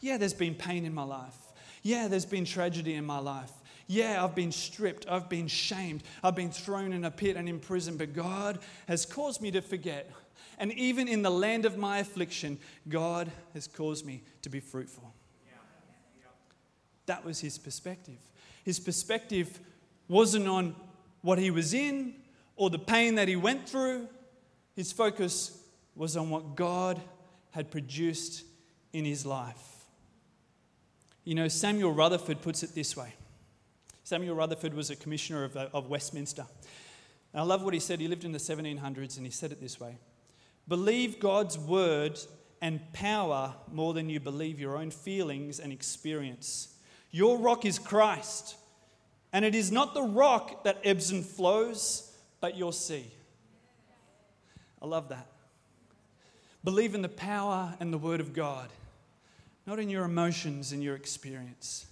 Yeah, 0.00 0.18
there's 0.18 0.32
been 0.32 0.54
pain 0.54 0.86
in 0.86 0.94
my 0.94 1.02
life. 1.02 1.34
Yeah, 1.82 2.06
there's 2.06 2.26
been 2.26 2.44
tragedy 2.44 2.94
in 2.94 3.04
my 3.04 3.18
life. 3.18 3.50
Yeah, 3.90 4.22
I've 4.22 4.36
been 4.36 4.52
stripped, 4.52 5.08
I've 5.08 5.28
been 5.28 5.48
shamed, 5.48 6.04
I've 6.22 6.36
been 6.36 6.52
thrown 6.52 6.92
in 6.92 7.04
a 7.04 7.10
pit 7.10 7.34
and 7.34 7.48
in 7.48 7.58
prison, 7.58 7.96
but 7.96 8.14
God 8.14 8.60
has 8.86 9.04
caused 9.04 9.42
me 9.42 9.50
to 9.50 9.60
forget. 9.60 10.08
And 10.58 10.72
even 10.74 11.08
in 11.08 11.22
the 11.22 11.30
land 11.30 11.64
of 11.64 11.76
my 11.76 11.98
affliction, 11.98 12.58
God 12.88 13.32
has 13.52 13.66
caused 13.66 14.06
me 14.06 14.22
to 14.42 14.48
be 14.48 14.60
fruitful. 14.60 15.12
That 17.06 17.24
was 17.24 17.40
his 17.40 17.58
perspective. 17.58 18.20
His 18.62 18.78
perspective 18.78 19.58
wasn't 20.06 20.46
on 20.46 20.76
what 21.22 21.40
he 21.40 21.50
was 21.50 21.74
in 21.74 22.14
or 22.54 22.70
the 22.70 22.78
pain 22.78 23.16
that 23.16 23.26
he 23.26 23.34
went 23.34 23.68
through. 23.68 24.06
His 24.76 24.92
focus 24.92 25.60
was 25.96 26.16
on 26.16 26.30
what 26.30 26.54
God 26.54 27.00
had 27.50 27.72
produced 27.72 28.44
in 28.92 29.04
his 29.04 29.26
life. 29.26 29.88
You 31.24 31.34
know, 31.34 31.48
Samuel 31.48 31.92
Rutherford 31.92 32.40
puts 32.40 32.62
it 32.62 32.72
this 32.72 32.96
way 32.96 33.14
Samuel 34.10 34.34
Rutherford 34.34 34.74
was 34.74 34.90
a 34.90 34.96
commissioner 34.96 35.44
of, 35.44 35.56
uh, 35.56 35.68
of 35.72 35.88
Westminster. 35.88 36.44
And 37.32 37.42
I 37.42 37.44
love 37.44 37.62
what 37.62 37.74
he 37.74 37.78
said. 37.78 38.00
He 38.00 38.08
lived 38.08 38.24
in 38.24 38.32
the 38.32 38.38
1700s 38.38 39.16
and 39.16 39.24
he 39.24 39.30
said 39.30 39.52
it 39.52 39.60
this 39.60 39.78
way 39.78 39.98
Believe 40.66 41.20
God's 41.20 41.56
word 41.56 42.18
and 42.60 42.80
power 42.92 43.54
more 43.70 43.94
than 43.94 44.08
you 44.08 44.18
believe 44.18 44.58
your 44.58 44.76
own 44.76 44.90
feelings 44.90 45.60
and 45.60 45.72
experience. 45.72 46.74
Your 47.12 47.38
rock 47.38 47.64
is 47.64 47.78
Christ. 47.78 48.56
And 49.32 49.44
it 49.44 49.54
is 49.54 49.70
not 49.70 49.94
the 49.94 50.02
rock 50.02 50.64
that 50.64 50.78
ebbs 50.82 51.12
and 51.12 51.24
flows, 51.24 52.12
but 52.40 52.58
your 52.58 52.72
sea. 52.72 53.12
I 54.82 54.86
love 54.86 55.10
that. 55.10 55.28
Believe 56.64 56.96
in 56.96 57.02
the 57.02 57.08
power 57.08 57.76
and 57.78 57.92
the 57.92 57.98
word 57.98 58.18
of 58.18 58.32
God, 58.32 58.70
not 59.68 59.78
in 59.78 59.88
your 59.88 60.02
emotions 60.02 60.72
and 60.72 60.82
your 60.82 60.96
experience. 60.96 61.86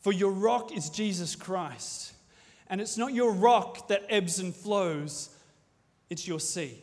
For 0.00 0.12
your 0.12 0.30
rock 0.30 0.76
is 0.76 0.90
Jesus 0.90 1.36
Christ. 1.36 2.12
And 2.68 2.80
it's 2.80 2.96
not 2.96 3.12
your 3.12 3.32
rock 3.32 3.88
that 3.88 4.04
ebbs 4.08 4.38
and 4.38 4.54
flows, 4.54 5.30
it's 6.08 6.26
your 6.26 6.40
sea. 6.40 6.78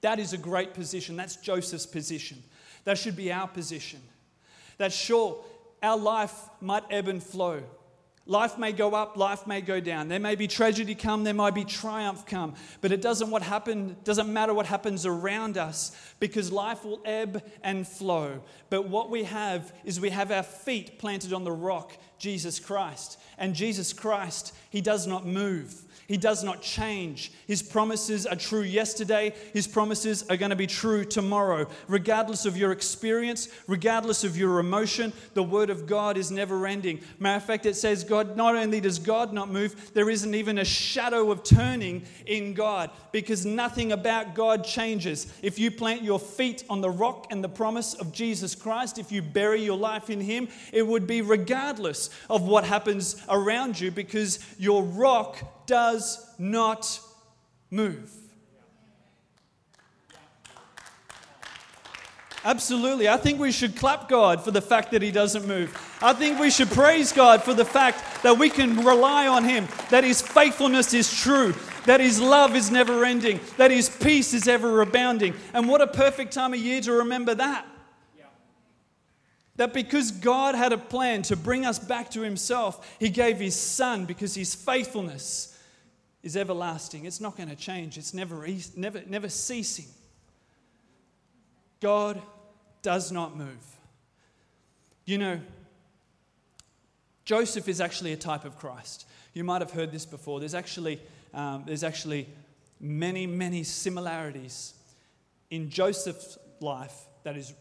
That 0.00 0.18
is 0.18 0.32
a 0.32 0.38
great 0.38 0.74
position. 0.74 1.16
That's 1.16 1.36
Joseph's 1.36 1.86
position. 1.86 2.42
That 2.84 2.98
should 2.98 3.16
be 3.16 3.32
our 3.32 3.46
position. 3.46 4.00
That 4.78 4.92
sure, 4.92 5.44
our 5.82 5.96
life 5.96 6.34
might 6.60 6.84
ebb 6.90 7.08
and 7.08 7.22
flow. 7.22 7.62
Life 8.26 8.56
may 8.56 8.70
go 8.70 8.94
up, 8.94 9.16
life 9.16 9.48
may 9.48 9.60
go 9.60 9.80
down. 9.80 10.06
There 10.06 10.20
may 10.20 10.36
be 10.36 10.46
tragedy 10.46 10.94
come, 10.94 11.24
there 11.24 11.34
might 11.34 11.54
be 11.54 11.64
triumph 11.64 12.24
come, 12.24 12.54
but 12.80 12.92
it 12.92 13.02
doesn't 13.02 13.30
what 13.30 13.42
happen 13.42 13.96
doesn't 14.04 14.32
matter 14.32 14.54
what 14.54 14.66
happens 14.66 15.04
around 15.04 15.58
us 15.58 15.90
because 16.20 16.52
life 16.52 16.84
will 16.84 17.00
ebb 17.04 17.42
and 17.64 17.86
flow. 17.86 18.40
But 18.70 18.88
what 18.88 19.10
we 19.10 19.24
have 19.24 19.72
is 19.84 19.98
we 19.98 20.10
have 20.10 20.30
our 20.30 20.44
feet 20.44 21.00
planted 21.00 21.32
on 21.32 21.42
the 21.42 21.50
rock, 21.50 21.96
Jesus 22.18 22.60
Christ. 22.60 23.18
And 23.38 23.56
Jesus 23.56 23.92
Christ, 23.92 24.54
he 24.70 24.80
does 24.80 25.04
not 25.04 25.26
move. 25.26 25.82
He 26.08 26.16
does 26.16 26.42
not 26.42 26.62
change. 26.62 27.32
His 27.46 27.62
promises 27.62 28.26
are 28.26 28.36
true 28.36 28.62
yesterday. 28.62 29.34
His 29.52 29.66
promises 29.66 30.24
are 30.28 30.36
going 30.36 30.50
to 30.50 30.56
be 30.56 30.66
true 30.66 31.04
tomorrow. 31.04 31.66
Regardless 31.88 32.44
of 32.44 32.56
your 32.56 32.72
experience, 32.72 33.48
regardless 33.66 34.24
of 34.24 34.36
your 34.36 34.58
emotion, 34.58 35.12
the 35.34 35.42
Word 35.42 35.70
of 35.70 35.86
God 35.86 36.16
is 36.16 36.30
never 36.30 36.66
ending. 36.66 37.00
Matter 37.18 37.36
of 37.36 37.44
fact, 37.44 37.66
it 37.66 37.76
says, 37.76 38.04
God, 38.04 38.36
not 38.36 38.56
only 38.56 38.80
does 38.80 38.98
God 38.98 39.32
not 39.32 39.50
move, 39.50 39.92
there 39.94 40.10
isn't 40.10 40.34
even 40.34 40.58
a 40.58 40.64
shadow 40.64 41.30
of 41.30 41.44
turning 41.44 42.04
in 42.26 42.54
God 42.54 42.90
because 43.12 43.46
nothing 43.46 43.92
about 43.92 44.34
God 44.34 44.64
changes. 44.64 45.32
If 45.42 45.58
you 45.58 45.70
plant 45.70 46.02
your 46.02 46.18
feet 46.18 46.64
on 46.68 46.80
the 46.80 46.90
rock 46.90 47.28
and 47.30 47.42
the 47.42 47.48
promise 47.48 47.94
of 47.94 48.12
Jesus 48.12 48.54
Christ, 48.54 48.98
if 48.98 49.12
you 49.12 49.22
bury 49.22 49.62
your 49.62 49.78
life 49.78 50.10
in 50.10 50.20
Him, 50.20 50.48
it 50.72 50.86
would 50.86 51.06
be 51.06 51.22
regardless 51.22 52.10
of 52.28 52.42
what 52.42 52.64
happens 52.64 53.22
around 53.28 53.78
you 53.78 53.90
because 53.90 54.38
your 54.58 54.82
rock 54.82 55.61
does 55.66 56.34
not 56.38 57.00
move. 57.70 58.10
Absolutely. 62.44 63.08
I 63.08 63.16
think 63.16 63.38
we 63.38 63.52
should 63.52 63.76
clap 63.76 64.08
God 64.08 64.42
for 64.42 64.50
the 64.50 64.60
fact 64.60 64.90
that 64.90 65.02
He 65.02 65.12
doesn't 65.12 65.46
move. 65.46 65.76
I 66.02 66.12
think 66.12 66.40
we 66.40 66.50
should 66.50 66.70
praise 66.70 67.12
God 67.12 67.42
for 67.42 67.54
the 67.54 67.64
fact 67.64 68.22
that 68.24 68.36
we 68.36 68.50
can 68.50 68.84
rely 68.84 69.28
on 69.28 69.44
Him, 69.44 69.68
that 69.90 70.02
His 70.02 70.20
faithfulness 70.20 70.92
is 70.92 71.14
true, 71.14 71.54
that 71.86 72.00
His 72.00 72.20
love 72.20 72.56
is 72.56 72.70
never 72.70 73.04
ending, 73.04 73.38
that 73.58 73.70
His 73.70 73.88
peace 73.88 74.34
is 74.34 74.48
ever 74.48 74.80
abounding. 74.80 75.34
And 75.54 75.68
what 75.68 75.80
a 75.80 75.86
perfect 75.86 76.32
time 76.32 76.52
of 76.52 76.58
year 76.58 76.80
to 76.80 76.92
remember 76.92 77.34
that. 77.36 77.66
That 79.56 79.72
because 79.72 80.10
God 80.10 80.54
had 80.54 80.72
a 80.72 80.78
plan 80.78 81.22
to 81.22 81.36
bring 81.36 81.64
us 81.64 81.78
back 81.78 82.10
to 82.12 82.22
Himself, 82.22 82.96
He 82.98 83.08
gave 83.08 83.38
His 83.38 83.54
Son 83.54 84.04
because 84.04 84.34
His 84.34 84.54
faithfulness 84.54 85.51
is 86.22 86.36
everlasting. 86.36 87.04
It's 87.04 87.20
not 87.20 87.36
going 87.36 87.48
to 87.48 87.56
change, 87.56 87.98
it's 87.98 88.14
never, 88.14 88.46
never, 88.76 89.02
never 89.06 89.28
ceasing. 89.28 89.86
God 91.80 92.22
does 92.80 93.10
not 93.10 93.36
move. 93.36 93.76
You 95.04 95.18
know, 95.18 95.40
Joseph 97.24 97.68
is 97.68 97.80
actually 97.80 98.12
a 98.12 98.16
type 98.16 98.44
of 98.44 98.58
Christ. 98.58 99.06
You 99.34 99.44
might 99.44 99.62
have 99.62 99.72
heard 99.72 99.90
this 99.90 100.06
before. 100.06 100.38
There's 100.38 100.54
actually, 100.54 101.00
um, 101.34 101.64
there's 101.66 101.82
actually 101.82 102.28
many, 102.80 103.26
many 103.26 103.64
similarities 103.64 104.74
in 105.50 105.70
Joseph's 105.70 106.38
life 106.60 107.06
that 107.24 107.36
is, 107.36 107.54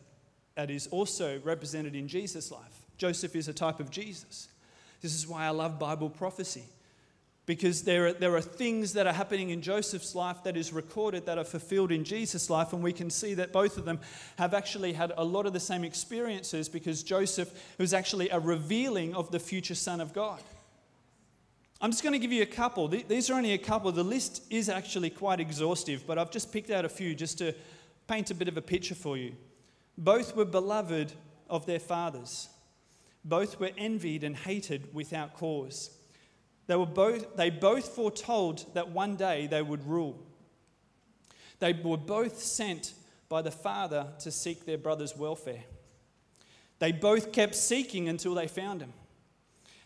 that 0.56 0.70
is 0.70 0.88
also 0.88 1.40
represented 1.44 1.96
in 1.96 2.08
Jesus' 2.08 2.52
life. 2.52 2.86
Joseph 2.98 3.36
is 3.36 3.48
a 3.48 3.54
type 3.54 3.80
of 3.80 3.90
Jesus. 3.90 4.50
This 5.02 5.16
is 5.16 5.28
why 5.28 5.46
I 5.46 5.50
love 5.50 5.80
Bible 5.80 6.10
prophecy 6.10 6.66
because 7.46 7.84
there 7.84 8.08
are, 8.08 8.14
there 8.14 8.36
are 8.36 8.42
things 8.42 8.94
that 8.94 9.08
are 9.08 9.14
happening 9.14 9.50
in 9.50 9.62
Joseph's 9.62 10.14
life 10.14 10.44
that 10.44 10.56
is 10.56 10.72
recorded 10.72 11.26
that 11.26 11.38
are 11.38 11.44
fulfilled 11.44 11.92
in 11.92 12.04
Jesus' 12.04 12.50
life, 12.50 12.72
and 12.72 12.84
we 12.84 12.94
can 12.94 13.10
see 13.10 13.34
that 13.34 13.52
both 13.52 13.78
of 13.78 13.86
them 13.86 14.00
have 14.38 14.54
actually 14.54 14.94
had 14.94 15.12
a 15.18 15.24
lot 15.24 15.46
of 15.46 15.54
the 15.54 15.60
same 15.60 15.84
experiences 15.84 16.70
because 16.70 17.04
Joseph 17.04 17.52
was 17.78 17.94
actually 17.94 18.30
a 18.30 18.40
revealing 18.40 19.16
of 19.16 19.32
the 19.32 19.40
future 19.40 19.76
Son 19.76 20.00
of 20.00 20.14
God. 20.14 20.42
I'm 21.82 21.90
just 21.90 22.04
going 22.04 22.14
to 22.14 22.20
give 22.20 22.32
you 22.32 22.44
a 22.44 22.48
couple. 22.48 22.88
These 22.88 23.32
are 23.32 23.34
only 23.34 23.54
a 23.54 23.58
couple. 23.58 23.92
The 23.92 24.04
list 24.04 24.44
is 24.52 24.70
actually 24.70 25.10
quite 25.10 25.40
exhaustive, 25.40 26.06
but 26.06 26.20
I've 26.20 26.30
just 26.30 26.54
picked 26.54 26.70
out 26.70 26.86
a 26.86 26.90
few 26.90 27.16
just 27.16 27.40
to 27.40 27.56
paint 28.08 28.30
a 28.30 28.36
bit 28.36 28.48
of 28.48 28.56
a 28.56 28.62
picture 28.62 28.94
for 28.94 29.18
you. 29.18 29.36
Both 29.98 30.36
were 30.36 30.46
beloved 30.46 31.12
of 31.50 31.66
their 31.66 31.80
fathers, 31.80 32.50
both 33.26 33.60
were 33.60 33.72
envied 33.78 34.24
and 34.24 34.36
hated 34.36 34.94
without 34.94 35.34
cause. 35.34 35.90
They, 36.72 36.78
were 36.78 36.86
both, 36.86 37.36
they 37.36 37.50
both 37.50 37.90
foretold 37.90 38.74
that 38.76 38.92
one 38.92 39.18
day 39.18 39.46
they 39.46 39.62
would 39.62 39.86
rule. 39.86 40.18
They 41.60 41.74
were 41.74 41.98
both 41.98 42.42
sent 42.42 42.94
by 43.28 43.42
the 43.42 43.52
Father 43.52 44.08
to 44.20 44.32
seek 44.32 44.64
their 44.64 44.78
brother's 44.78 45.18
welfare. 45.18 45.66
They 46.80 46.94
both 46.94 47.34
kept 47.34 47.56
seeking 47.56 48.08
until 48.08 48.34
they 48.34 48.48
found 48.48 48.82
him. 48.82 48.94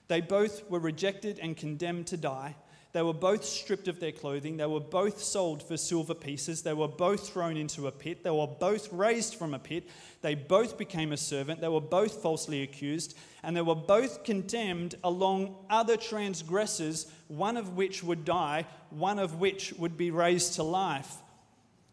They 0.10 0.22
both 0.22 0.70
were 0.70 0.78
rejected 0.78 1.40
and 1.40 1.58
condemned 1.58 2.06
to 2.06 2.18
die. 2.18 2.56
They 2.96 3.02
were 3.02 3.12
both 3.12 3.44
stripped 3.44 3.90
of 3.90 4.00
their 4.00 4.14
clothing. 4.14 4.56
They 4.56 4.66
were 4.66 4.80
both 4.80 5.22
sold 5.22 5.62
for 5.62 5.76
silver 5.76 6.14
pieces. 6.14 6.62
They 6.62 6.72
were 6.72 6.88
both 6.88 7.28
thrown 7.28 7.58
into 7.58 7.88
a 7.88 7.92
pit. 7.92 8.24
They 8.24 8.30
were 8.30 8.48
both 8.48 8.90
raised 8.94 9.36
from 9.36 9.54
a 9.54 9.60
pit. 9.60 9.90
They 10.22 10.34
both 10.34 10.78
became 10.78 11.12
a 11.12 11.18
servant. 11.18 11.60
They 11.60 11.68
were 11.68 11.82
both 11.82 12.22
falsely 12.22 12.64
accused. 12.64 13.18
And 13.44 13.54
they 13.54 13.62
were 13.62 13.76
both 13.76 14.24
condemned 14.24 14.96
along 15.04 15.58
other 15.70 15.98
transgressors, 15.98 17.12
one 17.28 17.58
of 17.58 17.76
which 17.76 18.02
would 18.02 18.24
die, 18.24 18.66
one 18.92 19.20
of 19.20 19.42
which 19.42 19.74
would 19.74 19.98
be 19.98 20.10
raised 20.10 20.54
to 20.54 20.64
life. 20.64 21.16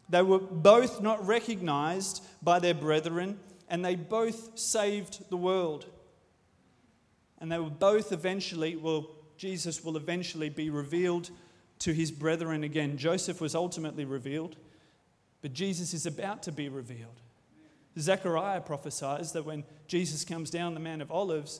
They 0.07 0.21
were 0.21 0.39
both 0.39 1.01
not 1.01 1.27
recognized 1.27 2.23
by 2.41 2.59
their 2.59 2.73
brethren, 2.73 3.39
and 3.67 3.83
they 3.83 3.95
both 3.95 4.57
saved 4.57 5.29
the 5.29 5.35
world. 5.35 5.85
And 7.41 7.51
they 7.51 7.59
were 7.59 7.69
both 7.69 8.13
eventually, 8.13 8.77
well, 8.77 9.09
Jesus 9.43 9.83
will 9.83 9.97
eventually 9.97 10.47
be 10.47 10.69
revealed 10.69 11.29
to 11.79 11.91
his 11.91 12.11
brethren 12.11 12.63
again. 12.63 12.95
Joseph 12.95 13.41
was 13.41 13.55
ultimately 13.55 14.05
revealed, 14.05 14.55
but 15.41 15.51
Jesus 15.51 15.93
is 15.93 16.05
about 16.05 16.43
to 16.43 16.51
be 16.53 16.69
revealed. 16.69 17.19
Zechariah 17.99 18.61
prophesies 18.61 19.33
that 19.33 19.43
when 19.43 19.65
Jesus 19.85 20.23
comes 20.23 20.49
down 20.49 20.73
the 20.73 20.79
Mount 20.79 21.01
of 21.01 21.11
Olives, 21.11 21.59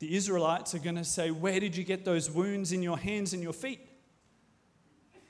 the 0.00 0.14
Israelites 0.14 0.74
are 0.74 0.80
going 0.80 0.96
to 0.96 1.04
say, 1.04 1.30
Where 1.30 1.58
did 1.58 1.78
you 1.78 1.82
get 1.82 2.04
those 2.04 2.30
wounds 2.30 2.72
in 2.72 2.82
your 2.82 2.98
hands 2.98 3.32
and 3.32 3.42
your 3.42 3.54
feet? 3.54 3.80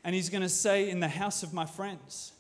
And 0.03 0.17
he's 0.17 0.31
going 0.31 0.43
to 0.43 0.49
say, 0.49 0.91
In 0.91 0.99
the 0.99 1.07
house 1.07 1.45
of 1.45 1.55
my 1.55 1.64
friends. 1.64 2.33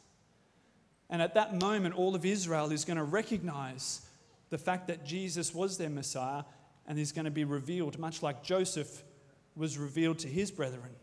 And 1.08 1.22
at 1.22 1.34
that 1.34 1.62
moment, 1.62 1.94
all 1.94 2.16
of 2.16 2.26
Israel 2.26 2.72
is 2.72 2.84
going 2.84 2.96
to 2.96 3.04
recognize 3.04 4.04
the 4.50 4.58
fact 4.58 4.88
that 4.88 5.04
Jesus 5.04 5.54
was 5.54 5.78
their 5.78 5.90
Messiah 5.90 6.42
and 6.88 6.98
is 6.98 7.12
going 7.12 7.26
to 7.26 7.30
be 7.30 7.44
revealed, 7.44 8.00
much 8.00 8.20
like 8.20 8.42
Joseph 8.42 9.04
was 9.58 9.76
revealed 9.76 10.20
to 10.20 10.28
his 10.28 10.50
brethren. 10.50 10.94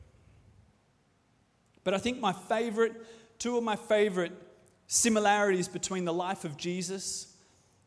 But 1.83 1.93
I 1.93 1.97
think 1.99 2.19
my 2.19 2.33
favorite, 2.33 2.93
two 3.37 3.57
of 3.57 3.63
my 3.63 3.75
favorite 3.75 4.31
similarities 4.87 5.67
between 5.67 6.05
the 6.05 6.13
life 6.13 6.45
of 6.45 6.57
Jesus 6.57 7.35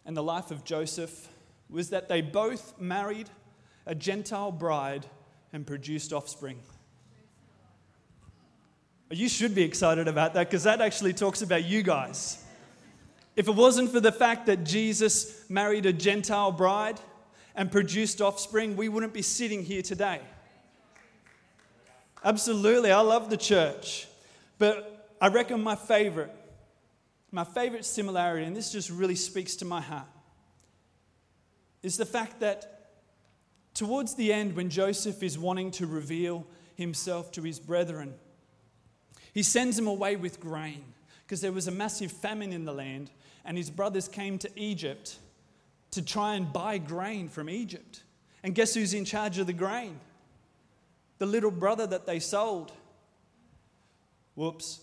and 0.05 0.17
the 0.17 0.23
life 0.23 0.51
of 0.51 0.65
Joseph 0.65 1.29
was 1.71 1.91
that 1.91 2.09
they 2.09 2.21
both 2.21 2.79
married 2.79 3.29
a 3.87 3.95
Gentile 3.95 4.53
bride 4.53 5.07
and 5.53 5.67
produced 5.67 6.13
offspring. 6.13 6.61
You 9.11 9.29
should 9.29 9.55
be 9.55 9.63
excited 9.63 10.07
about 10.07 10.35
that 10.35 10.49
because 10.49 10.65
that 10.65 10.83
actually 10.83 11.15
talks 11.15 11.41
about 11.41 11.65
you 11.65 11.83
guys. 11.83 12.45
If 13.37 13.49
it 13.49 13.55
wasn't 13.55 13.91
for 13.91 14.01
the 14.01 14.13
fact 14.13 14.47
that 14.47 14.65
Jesus 14.65 15.49
married 15.49 15.87
a 15.87 15.93
Gentile 15.93 16.53
bride 16.53 17.01
and 17.55 17.73
produced 17.73 18.21
offspring, 18.21 18.77
we 18.77 18.89
wouldn't 18.89 19.15
be 19.15 19.23
sitting 19.23 19.63
here 19.63 19.81
today. 19.81 20.21
Absolutely, 22.25 22.91
I 22.91 23.01
love 23.01 23.31
the 23.31 23.37
church. 23.37 24.07
But 24.59 25.17
I 25.21 25.29
reckon 25.29 25.63
my 25.63 25.77
favorite, 25.77 26.35
my 27.31 27.45
favorite 27.45 27.85
similarity, 27.85 28.45
and 28.45 28.57
this 28.57 28.73
just 28.73 28.91
really 28.91 29.15
speaks 29.15 29.57
to 29.57 29.65
my 29.65 29.81
heart, 29.81 30.09
is 31.83 31.97
the 31.97 32.07
fact 32.07 32.41
that 32.41 32.91
towards 33.75 34.15
the 34.15 34.33
end, 34.33 34.57
when 34.57 34.69
Joseph 34.69 35.23
is 35.23 35.39
wanting 35.39 35.71
to 35.73 35.87
reveal 35.87 36.47
himself 36.75 37.31
to 37.33 37.43
his 37.43 37.61
brethren, 37.61 38.15
he 39.33 39.43
sends 39.43 39.77
them 39.77 39.87
away 39.87 40.17
with 40.17 40.41
grain 40.41 40.85
because 41.25 41.41
there 41.41 41.53
was 41.53 41.69
a 41.69 41.73
massive 41.73 42.11
famine 42.11 42.53
in 42.53 42.65
the 42.65 42.73
land, 42.73 43.11
and 43.45 43.57
his 43.57 43.71
brothers 43.71 44.09
came 44.09 44.39
to 44.39 44.51
Egypt 44.57 45.19
to 45.91 46.03
try 46.03 46.35
and 46.35 46.53
buy 46.53 46.79
grain 46.79 47.29
from 47.29 47.49
Egypt 47.49 48.03
And 48.43 48.55
guess 48.55 48.75
who's 48.75 48.95
in 48.95 49.05
charge 49.05 49.39
of 49.39 49.47
the 49.47 49.53
grain? 49.53 49.99
The 51.19 51.27
little 51.27 51.51
brother 51.51 51.87
that 51.87 52.07
they 52.07 52.21
sold. 52.21 52.73
Whoops. 54.35 54.81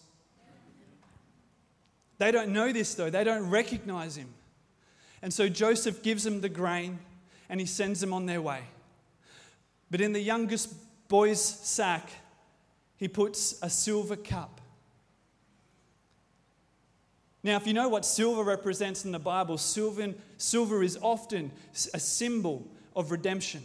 They 2.18 2.32
don't 2.32 2.50
know 2.50 2.72
this 2.72 2.96
though, 2.96 3.10
they 3.10 3.24
don't 3.24 3.50
recognize 3.50 4.18
him. 4.18 4.34
And 5.22 5.34
so 5.34 5.50
Joseph 5.50 6.04
gives 6.04 6.24
them 6.24 6.42
the 6.42 6.50
grain 6.50 7.00
and 7.50 7.60
he 7.60 7.66
sends 7.66 8.00
them 8.00 8.14
on 8.14 8.26
their 8.26 8.42
way. 8.42 8.62
But 9.90 10.02
in 10.02 10.14
the 10.14 10.22
youngest 10.22 10.74
boy's 11.08 11.42
sack, 11.42 12.10
he 12.98 13.08
puts 13.08 13.62
a 13.62 13.70
silver 13.70 14.16
cup. 14.16 14.62
Now, 17.44 17.58
if 17.58 17.68
you 17.68 17.74
know 17.74 17.90
what 17.90 18.06
silver 18.06 18.44
represents 18.44 19.06
in 19.06 19.12
the 19.12 19.20
Bible, 19.20 19.60
silver, 19.60 20.14
silver 20.38 20.82
is 20.82 20.98
often 21.02 21.52
a 21.94 22.00
symbol 22.00 22.68
of 22.96 23.12
redemption. 23.12 23.62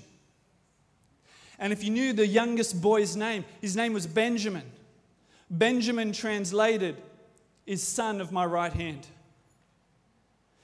And 1.61 1.75
if 1.75 1.85
you 1.85 1.91
knew 1.91 2.15
the 2.15 2.27
youngest 2.27 2.81
boy's 2.81 3.15
name, 3.15 3.45
his 3.61 3.77
name 3.77 3.93
was 3.93 4.07
Benjamin. 4.07 4.65
Benjamin 5.51 6.13
translated 6.13 6.97
is 7.67 7.83
son 7.83 8.21
of 8.21 8.33
my 8.33 8.47
right 8.47 8.73
hand. 8.73 9.07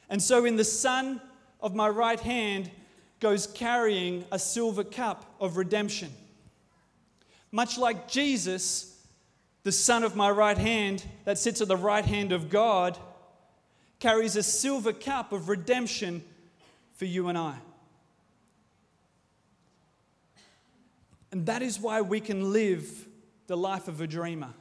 And 0.09 0.23
so, 0.23 0.47
in 0.47 0.57
the 0.57 0.65
son 0.65 1.21
of 1.61 1.75
my 1.75 1.89
right 1.89 2.19
hand 2.19 2.71
goes 3.21 3.47
carrying 3.47 4.25
a 4.33 4.39
silver 4.39 4.85
cup 4.85 5.35
of 5.39 5.59
redemption. 5.59 6.11
Much 7.53 7.77
like 7.77 8.09
Jesus, 8.09 9.07
the 9.65 9.73
son 9.73 10.03
of 10.03 10.17
my 10.17 10.31
right 10.31 10.59
hand 10.59 11.05
that 11.25 11.39
sits 11.39 11.61
at 11.61 11.69
the 11.69 11.77
right 11.77 12.05
hand 12.05 12.33
of 12.33 12.49
God, 12.49 12.99
carries 13.99 14.37
a 14.37 14.43
silver 14.43 14.93
cup 14.93 15.33
of 15.33 15.49
redemption 15.49 16.23
for 16.95 17.05
you 17.05 17.29
and 17.29 17.37
I. 17.37 17.57
And 21.33 21.47
that 21.47 21.63
is 21.63 21.81
why 21.81 22.01
we 22.01 22.21
can 22.21 22.53
live 22.53 23.09
the 23.47 23.57
life 23.57 23.89
of 23.89 24.01
a 24.01 24.07
dreamer. 24.07 24.55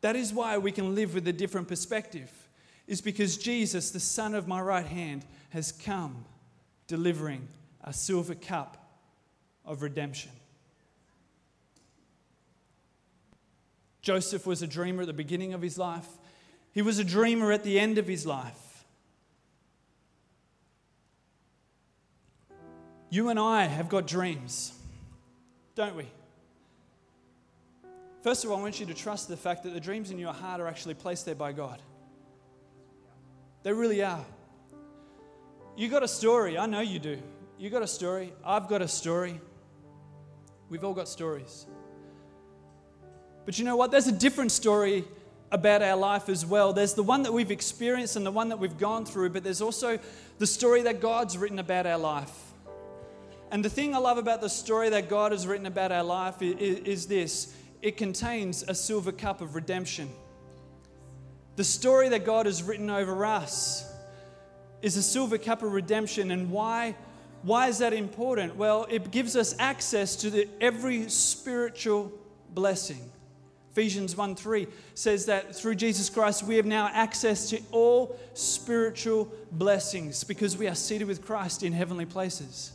That 0.00 0.16
is 0.16 0.32
why 0.32 0.58
we 0.58 0.72
can 0.72 0.94
live 0.94 1.14
with 1.14 1.26
a 1.28 1.32
different 1.32 1.68
perspective, 1.68 2.30
is 2.86 3.00
because 3.00 3.36
Jesus, 3.36 3.90
the 3.90 4.00
Son 4.00 4.34
of 4.34 4.46
my 4.46 4.60
right 4.60 4.86
hand, 4.86 5.24
has 5.50 5.72
come 5.72 6.24
delivering 6.86 7.48
a 7.82 7.92
silver 7.92 8.34
cup 8.34 8.76
of 9.64 9.82
redemption. 9.82 10.30
Joseph 14.00 14.46
was 14.46 14.62
a 14.62 14.66
dreamer 14.66 15.02
at 15.02 15.06
the 15.06 15.12
beginning 15.12 15.52
of 15.52 15.60
his 15.60 15.76
life, 15.76 16.08
he 16.72 16.82
was 16.82 16.98
a 16.98 17.04
dreamer 17.04 17.50
at 17.50 17.64
the 17.64 17.78
end 17.78 17.98
of 17.98 18.06
his 18.06 18.24
life. 18.24 18.84
You 23.10 23.30
and 23.30 23.38
I 23.38 23.64
have 23.64 23.88
got 23.88 24.06
dreams, 24.06 24.72
don't 25.78 25.94
we? 25.94 26.08
First 28.24 28.44
of 28.44 28.50
all, 28.50 28.58
I 28.58 28.62
want 28.62 28.80
you 28.80 28.86
to 28.86 28.94
trust 28.94 29.28
the 29.28 29.36
fact 29.36 29.62
that 29.62 29.74
the 29.74 29.78
dreams 29.78 30.10
in 30.10 30.18
your 30.18 30.32
heart 30.32 30.60
are 30.60 30.66
actually 30.66 30.94
placed 30.94 31.24
there 31.24 31.36
by 31.36 31.52
God. 31.52 31.80
They 33.62 33.72
really 33.72 34.02
are. 34.02 34.24
You 35.76 35.86
got 35.86 36.02
a 36.02 36.08
story. 36.08 36.58
I 36.58 36.66
know 36.66 36.80
you 36.80 36.98
do. 36.98 37.16
You 37.58 37.70
got 37.70 37.82
a 37.82 37.86
story. 37.86 38.32
I've 38.44 38.66
got 38.66 38.82
a 38.82 38.88
story. 38.88 39.40
We've 40.68 40.82
all 40.82 40.94
got 40.94 41.08
stories. 41.08 41.64
But 43.44 43.60
you 43.60 43.64
know 43.64 43.76
what? 43.76 43.92
There's 43.92 44.08
a 44.08 44.12
different 44.12 44.50
story 44.50 45.04
about 45.52 45.80
our 45.80 45.96
life 45.96 46.28
as 46.28 46.44
well. 46.44 46.72
There's 46.72 46.94
the 46.94 47.04
one 47.04 47.22
that 47.22 47.32
we've 47.32 47.52
experienced 47.52 48.16
and 48.16 48.26
the 48.26 48.32
one 48.32 48.48
that 48.48 48.58
we've 48.58 48.78
gone 48.78 49.06
through, 49.06 49.30
but 49.30 49.44
there's 49.44 49.62
also 49.62 50.00
the 50.38 50.46
story 50.48 50.82
that 50.82 51.00
God's 51.00 51.38
written 51.38 51.60
about 51.60 51.86
our 51.86 51.98
life. 51.98 52.47
And 53.50 53.64
the 53.64 53.70
thing 53.70 53.94
I 53.94 53.98
love 53.98 54.18
about 54.18 54.40
the 54.40 54.48
story 54.48 54.90
that 54.90 55.08
God 55.08 55.32
has 55.32 55.46
written 55.46 55.66
about 55.66 55.90
our 55.90 56.04
life 56.04 56.42
is, 56.42 56.78
is 56.80 57.06
this 57.06 57.54
it 57.80 57.96
contains 57.96 58.62
a 58.66 58.74
silver 58.74 59.12
cup 59.12 59.40
of 59.40 59.54
redemption. 59.54 60.10
The 61.56 61.64
story 61.64 62.08
that 62.10 62.24
God 62.24 62.46
has 62.46 62.62
written 62.62 62.90
over 62.90 63.24
us 63.24 63.90
is 64.82 64.96
a 64.96 65.02
silver 65.02 65.38
cup 65.38 65.62
of 65.62 65.72
redemption. 65.72 66.30
And 66.30 66.50
why, 66.50 66.94
why 67.42 67.68
is 67.68 67.78
that 67.78 67.92
important? 67.92 68.56
Well, 68.56 68.86
it 68.90 69.10
gives 69.10 69.34
us 69.34 69.54
access 69.58 70.16
to 70.16 70.30
the, 70.30 70.48
every 70.60 71.08
spiritual 71.08 72.12
blessing. 72.50 73.10
Ephesians 73.72 74.16
1 74.16 74.34
3 74.34 74.66
says 74.94 75.26
that 75.26 75.54
through 75.54 75.76
Jesus 75.76 76.10
Christ, 76.10 76.42
we 76.42 76.56
have 76.56 76.66
now 76.66 76.90
access 76.92 77.48
to 77.50 77.60
all 77.70 78.18
spiritual 78.34 79.32
blessings 79.52 80.24
because 80.24 80.56
we 80.56 80.66
are 80.66 80.74
seated 80.74 81.06
with 81.06 81.24
Christ 81.24 81.62
in 81.62 81.72
heavenly 81.72 82.06
places. 82.06 82.72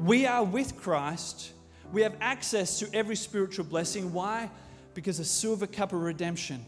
We 0.00 0.26
are 0.26 0.44
with 0.44 0.76
Christ 0.76 1.52
we 1.92 2.02
have 2.02 2.16
access 2.20 2.78
to 2.80 2.88
every 2.92 3.16
spiritual 3.16 3.64
blessing. 3.64 4.12
Why? 4.12 4.50
Because 4.94 5.18
a 5.18 5.24
silver 5.24 5.66
cup 5.66 5.92
of 5.92 6.02
redemption 6.02 6.64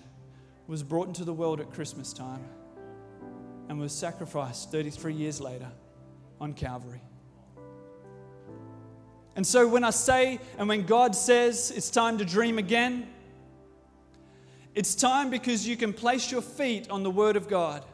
was 0.66 0.82
brought 0.82 1.08
into 1.08 1.24
the 1.24 1.32
world 1.32 1.60
at 1.60 1.72
Christmas 1.72 2.12
time 2.12 2.44
and 3.68 3.78
was 3.78 3.92
sacrificed 3.92 4.70
33 4.70 5.14
years 5.14 5.40
later 5.40 5.68
on 6.40 6.52
Calvary. 6.52 7.00
And 9.34 9.46
so 9.46 9.68
when 9.68 9.84
I 9.84 9.90
say 9.90 10.40
and 10.58 10.68
when 10.68 10.84
God 10.84 11.14
says 11.14 11.72
it's 11.74 11.90
time 11.90 12.18
to 12.18 12.24
dream 12.24 12.58
again, 12.58 13.08
it's 14.74 14.94
time 14.94 15.30
because 15.30 15.66
you 15.66 15.76
can 15.76 15.92
place 15.92 16.30
your 16.30 16.42
feet 16.42 16.88
on 16.90 17.02
the 17.02 17.10
Word 17.10 17.36
of 17.36 17.48
God. 17.48 17.84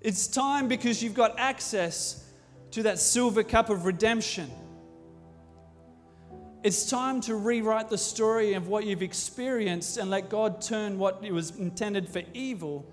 It's 0.00 0.26
time 0.26 0.68
because 0.68 1.02
you've 1.02 1.14
got 1.14 1.38
access 1.38 2.27
to 2.72 2.82
that 2.84 2.98
silver 2.98 3.42
cup 3.42 3.70
of 3.70 3.84
redemption. 3.84 4.50
It's 6.62 6.90
time 6.90 7.20
to 7.22 7.34
rewrite 7.34 7.88
the 7.88 7.98
story 7.98 8.54
of 8.54 8.68
what 8.68 8.84
you've 8.84 9.02
experienced 9.02 9.96
and 9.96 10.10
let 10.10 10.28
God 10.28 10.60
turn 10.60 10.98
what 10.98 11.22
was 11.30 11.56
intended 11.56 12.08
for 12.08 12.22
evil 12.34 12.84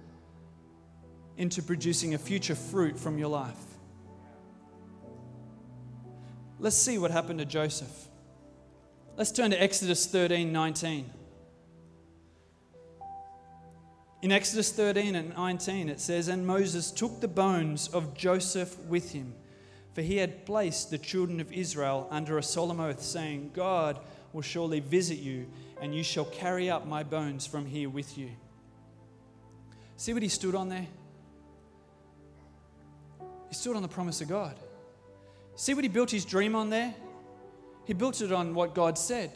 into 1.38 1.62
producing 1.62 2.14
a 2.14 2.18
future 2.18 2.56
fruit 2.56 2.98
from 2.98 3.18
your 3.18 3.28
life. 3.28 3.58
Let's 6.60 6.78
see 6.78 6.98
what 6.98 7.12
happened 7.12 7.40
to 7.40 7.46
Joseph. 7.46 8.08
Let's 9.18 9.32
turn 9.32 9.52
to 9.52 9.62
Exodus 9.62 10.06
13 10.06 10.52
19. 10.52 11.10
In 14.22 14.32
Exodus 14.32 14.72
13 14.72 15.16
and 15.16 15.36
19, 15.36 15.90
it 15.90 16.00
says, 16.00 16.30
And 16.30 16.48
Moses 16.48 16.92
took 16.92 17.20
the 17.20 17.28
bones 17.28 17.88
of 17.90 18.16
Joseph 18.16 18.78
with 18.86 19.12
him 19.12 19.34
for 19.96 20.02
he 20.02 20.18
had 20.18 20.46
placed 20.46 20.92
the 20.92 20.98
children 20.98 21.40
of 21.40 21.54
Israel 21.54 22.08
under 22.12 22.38
a 22.38 22.44
solemn 22.44 22.82
oath, 22.82 23.02
saying, 23.02 23.52
God 23.54 23.98
will 24.34 24.42
surely 24.42 24.82
visit 24.82 25.20
you, 25.20 25.48
and 25.82 25.96
you 25.96 26.04
shall 26.04 26.26
carry 26.26 26.70
up 26.70 26.86
my 26.86 27.02
bones 27.02 27.48
from 27.48 27.66
here 27.66 27.90
with 27.90 28.18
you. 28.18 28.30
See 29.96 30.14
what 30.14 30.22
he 30.22 30.28
stood 30.28 30.54
on 30.54 30.68
there? 30.68 30.86
He 33.48 33.56
stood 33.56 33.78
on 33.78 33.82
the 33.82 33.88
promise 33.88 34.20
of 34.20 34.28
God. 34.28 34.58
See 35.56 35.74
what 35.74 35.86
he 35.86 35.90
built 35.90 36.12
his 36.12 36.26
dream 36.26 36.56
on 36.58 36.70
there? 36.70 36.94
He 37.86 37.94
built 37.94 38.20
it 38.20 38.34
on 38.34 38.54
what 38.54 38.76
God 38.76 38.98
said. 38.98 39.32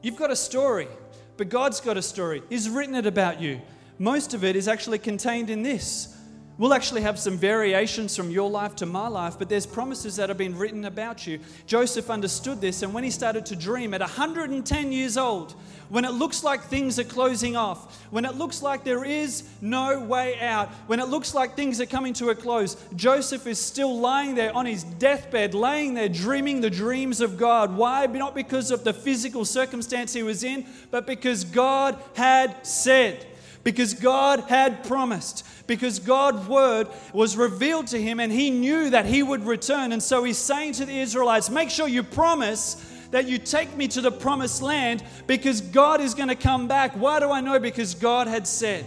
You've 0.00 0.16
got 0.16 0.30
a 0.30 0.36
story, 0.36 0.88
but 1.36 1.50
God's 1.50 1.80
got 1.80 1.98
a 1.98 2.02
story. 2.02 2.42
He's 2.48 2.70
written 2.70 2.94
it 2.94 3.04
about 3.04 3.42
you. 3.42 3.60
Most 3.98 4.32
of 4.32 4.42
it 4.42 4.56
is 4.56 4.68
actually 4.68 5.00
contained 5.00 5.50
in 5.50 5.62
this 5.62 6.15
We'll 6.58 6.72
actually 6.72 7.02
have 7.02 7.18
some 7.18 7.36
variations 7.36 8.16
from 8.16 8.30
your 8.30 8.48
life 8.48 8.76
to 8.76 8.86
my 8.86 9.08
life, 9.08 9.38
but 9.38 9.50
there's 9.50 9.66
promises 9.66 10.16
that 10.16 10.30
have 10.30 10.38
been 10.38 10.56
written 10.56 10.86
about 10.86 11.26
you. 11.26 11.38
Joseph 11.66 12.08
understood 12.08 12.62
this, 12.62 12.80
and 12.82 12.94
when 12.94 13.04
he 13.04 13.10
started 13.10 13.44
to 13.46 13.56
dream 13.56 13.92
at 13.92 14.00
110 14.00 14.90
years 14.90 15.18
old, 15.18 15.54
when 15.90 16.06
it 16.06 16.12
looks 16.12 16.42
like 16.42 16.62
things 16.62 16.98
are 16.98 17.04
closing 17.04 17.56
off, 17.56 18.00
when 18.10 18.24
it 18.24 18.36
looks 18.36 18.62
like 18.62 18.84
there 18.84 19.04
is 19.04 19.46
no 19.60 20.00
way 20.00 20.40
out, 20.40 20.70
when 20.86 20.98
it 20.98 21.08
looks 21.08 21.34
like 21.34 21.56
things 21.56 21.78
are 21.78 21.86
coming 21.86 22.14
to 22.14 22.30
a 22.30 22.34
close, 22.34 22.76
Joseph 22.96 23.46
is 23.46 23.60
still 23.60 24.00
lying 24.00 24.34
there 24.34 24.56
on 24.56 24.64
his 24.64 24.82
deathbed, 24.82 25.52
laying 25.52 25.92
there 25.92 26.08
dreaming 26.08 26.62
the 26.62 26.70
dreams 26.70 27.20
of 27.20 27.36
God. 27.36 27.76
Why? 27.76 28.06
Not 28.06 28.34
because 28.34 28.70
of 28.70 28.82
the 28.82 28.94
physical 28.94 29.44
circumstance 29.44 30.14
he 30.14 30.22
was 30.22 30.42
in, 30.42 30.64
but 30.90 31.06
because 31.06 31.44
God 31.44 31.98
had 32.14 32.66
said 32.66 33.26
because 33.66 33.94
God 33.94 34.44
had 34.48 34.84
promised, 34.84 35.44
because 35.66 35.98
God's 35.98 36.46
word 36.46 36.88
was 37.12 37.36
revealed 37.36 37.88
to 37.88 38.00
him 38.00 38.20
and 38.20 38.32
he 38.32 38.50
knew 38.50 38.90
that 38.90 39.06
he 39.06 39.22
would 39.22 39.44
return. 39.44 39.92
And 39.92 40.02
so 40.02 40.24
he's 40.24 40.38
saying 40.38 40.74
to 40.74 40.86
the 40.86 40.98
Israelites, 40.98 41.50
Make 41.50 41.70
sure 41.70 41.88
you 41.88 42.02
promise 42.02 42.74
that 43.10 43.26
you 43.26 43.38
take 43.38 43.76
me 43.76 43.88
to 43.88 44.00
the 44.00 44.10
promised 44.10 44.62
land 44.62 45.02
because 45.26 45.60
God 45.60 46.00
is 46.00 46.14
going 46.14 46.28
to 46.28 46.34
come 46.34 46.68
back. 46.68 46.92
Why 46.92 47.20
do 47.20 47.30
I 47.30 47.40
know? 47.40 47.58
Because 47.58 47.94
God 47.94 48.26
had 48.26 48.46
said. 48.46 48.84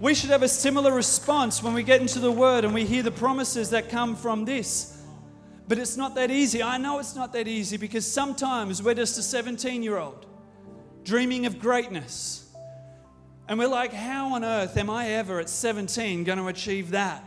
We 0.00 0.14
should 0.14 0.30
have 0.30 0.42
a 0.42 0.48
similar 0.48 0.92
response 0.92 1.62
when 1.62 1.74
we 1.74 1.84
get 1.84 2.00
into 2.00 2.18
the 2.18 2.32
word 2.32 2.64
and 2.64 2.74
we 2.74 2.84
hear 2.84 3.04
the 3.04 3.12
promises 3.12 3.70
that 3.70 3.88
come 3.88 4.16
from 4.16 4.44
this. 4.44 5.00
But 5.68 5.78
it's 5.78 5.96
not 5.96 6.16
that 6.16 6.30
easy. 6.30 6.62
I 6.62 6.76
know 6.76 6.98
it's 6.98 7.14
not 7.14 7.32
that 7.34 7.46
easy 7.46 7.76
because 7.76 8.04
sometimes 8.10 8.82
we're 8.82 8.94
just 8.94 9.16
a 9.18 9.22
17 9.22 9.82
year 9.82 9.98
old 9.98 10.26
dreaming 11.04 11.46
of 11.46 11.58
greatness 11.58 12.41
and 13.52 13.58
we're 13.58 13.68
like, 13.68 13.92
how 13.92 14.32
on 14.32 14.46
earth 14.46 14.78
am 14.78 14.88
I 14.88 15.08
ever 15.08 15.38
at 15.38 15.46
17 15.46 16.24
going 16.24 16.38
to 16.38 16.46
achieve 16.46 16.92
that? 16.92 17.22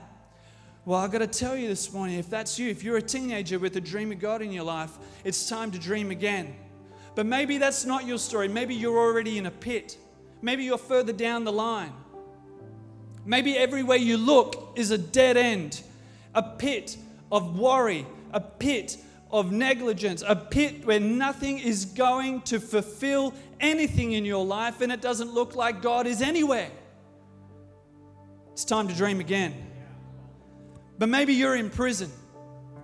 Well, 0.83 0.99
I've 0.99 1.11
got 1.11 1.19
to 1.19 1.27
tell 1.27 1.55
you 1.55 1.67
this 1.67 1.93
morning 1.93 2.17
if 2.17 2.31
that's 2.31 2.57
you, 2.57 2.67
if 2.67 2.83
you're 2.83 2.97
a 2.97 3.01
teenager 3.03 3.59
with 3.59 3.75
a 3.75 3.79
dream 3.79 4.11
of 4.11 4.17
God 4.17 4.41
in 4.41 4.51
your 4.51 4.63
life, 4.63 4.89
it's 5.23 5.47
time 5.47 5.69
to 5.69 5.77
dream 5.77 6.09
again. 6.09 6.55
But 7.13 7.27
maybe 7.27 7.59
that's 7.59 7.85
not 7.85 8.07
your 8.07 8.17
story. 8.17 8.47
Maybe 8.47 8.73
you're 8.73 8.97
already 8.97 9.37
in 9.37 9.45
a 9.45 9.51
pit. 9.51 9.99
Maybe 10.41 10.63
you're 10.63 10.79
further 10.79 11.13
down 11.13 11.43
the 11.43 11.51
line. 11.51 11.93
Maybe 13.23 13.55
everywhere 13.55 13.97
you 13.97 14.17
look 14.17 14.73
is 14.75 14.89
a 14.89 14.97
dead 14.97 15.37
end, 15.37 15.83
a 16.33 16.41
pit 16.41 16.97
of 17.31 17.59
worry, 17.59 18.07
a 18.33 18.41
pit 18.41 18.97
of 19.39 19.51
negligence, 19.51 20.23
a 20.25 20.35
pit 20.35 20.85
where 20.85 20.99
nothing 20.99 21.59
is 21.59 21.85
going 21.85 22.41
to 22.43 22.59
fulfill 22.59 23.33
anything 23.59 24.13
in 24.13 24.25
your 24.25 24.45
life 24.45 24.81
and 24.81 24.91
it 24.91 25.01
doesn't 25.01 25.33
look 25.33 25.55
like 25.55 25.81
God 25.81 26.07
is 26.07 26.21
anywhere. 26.21 26.71
It's 28.53 28.63
time 28.63 28.87
to 28.87 28.95
dream 28.95 29.19
again. 29.19 29.53
But 30.97 31.09
maybe 31.09 31.33
you're 31.33 31.55
in 31.55 31.69
prison. 31.69 32.09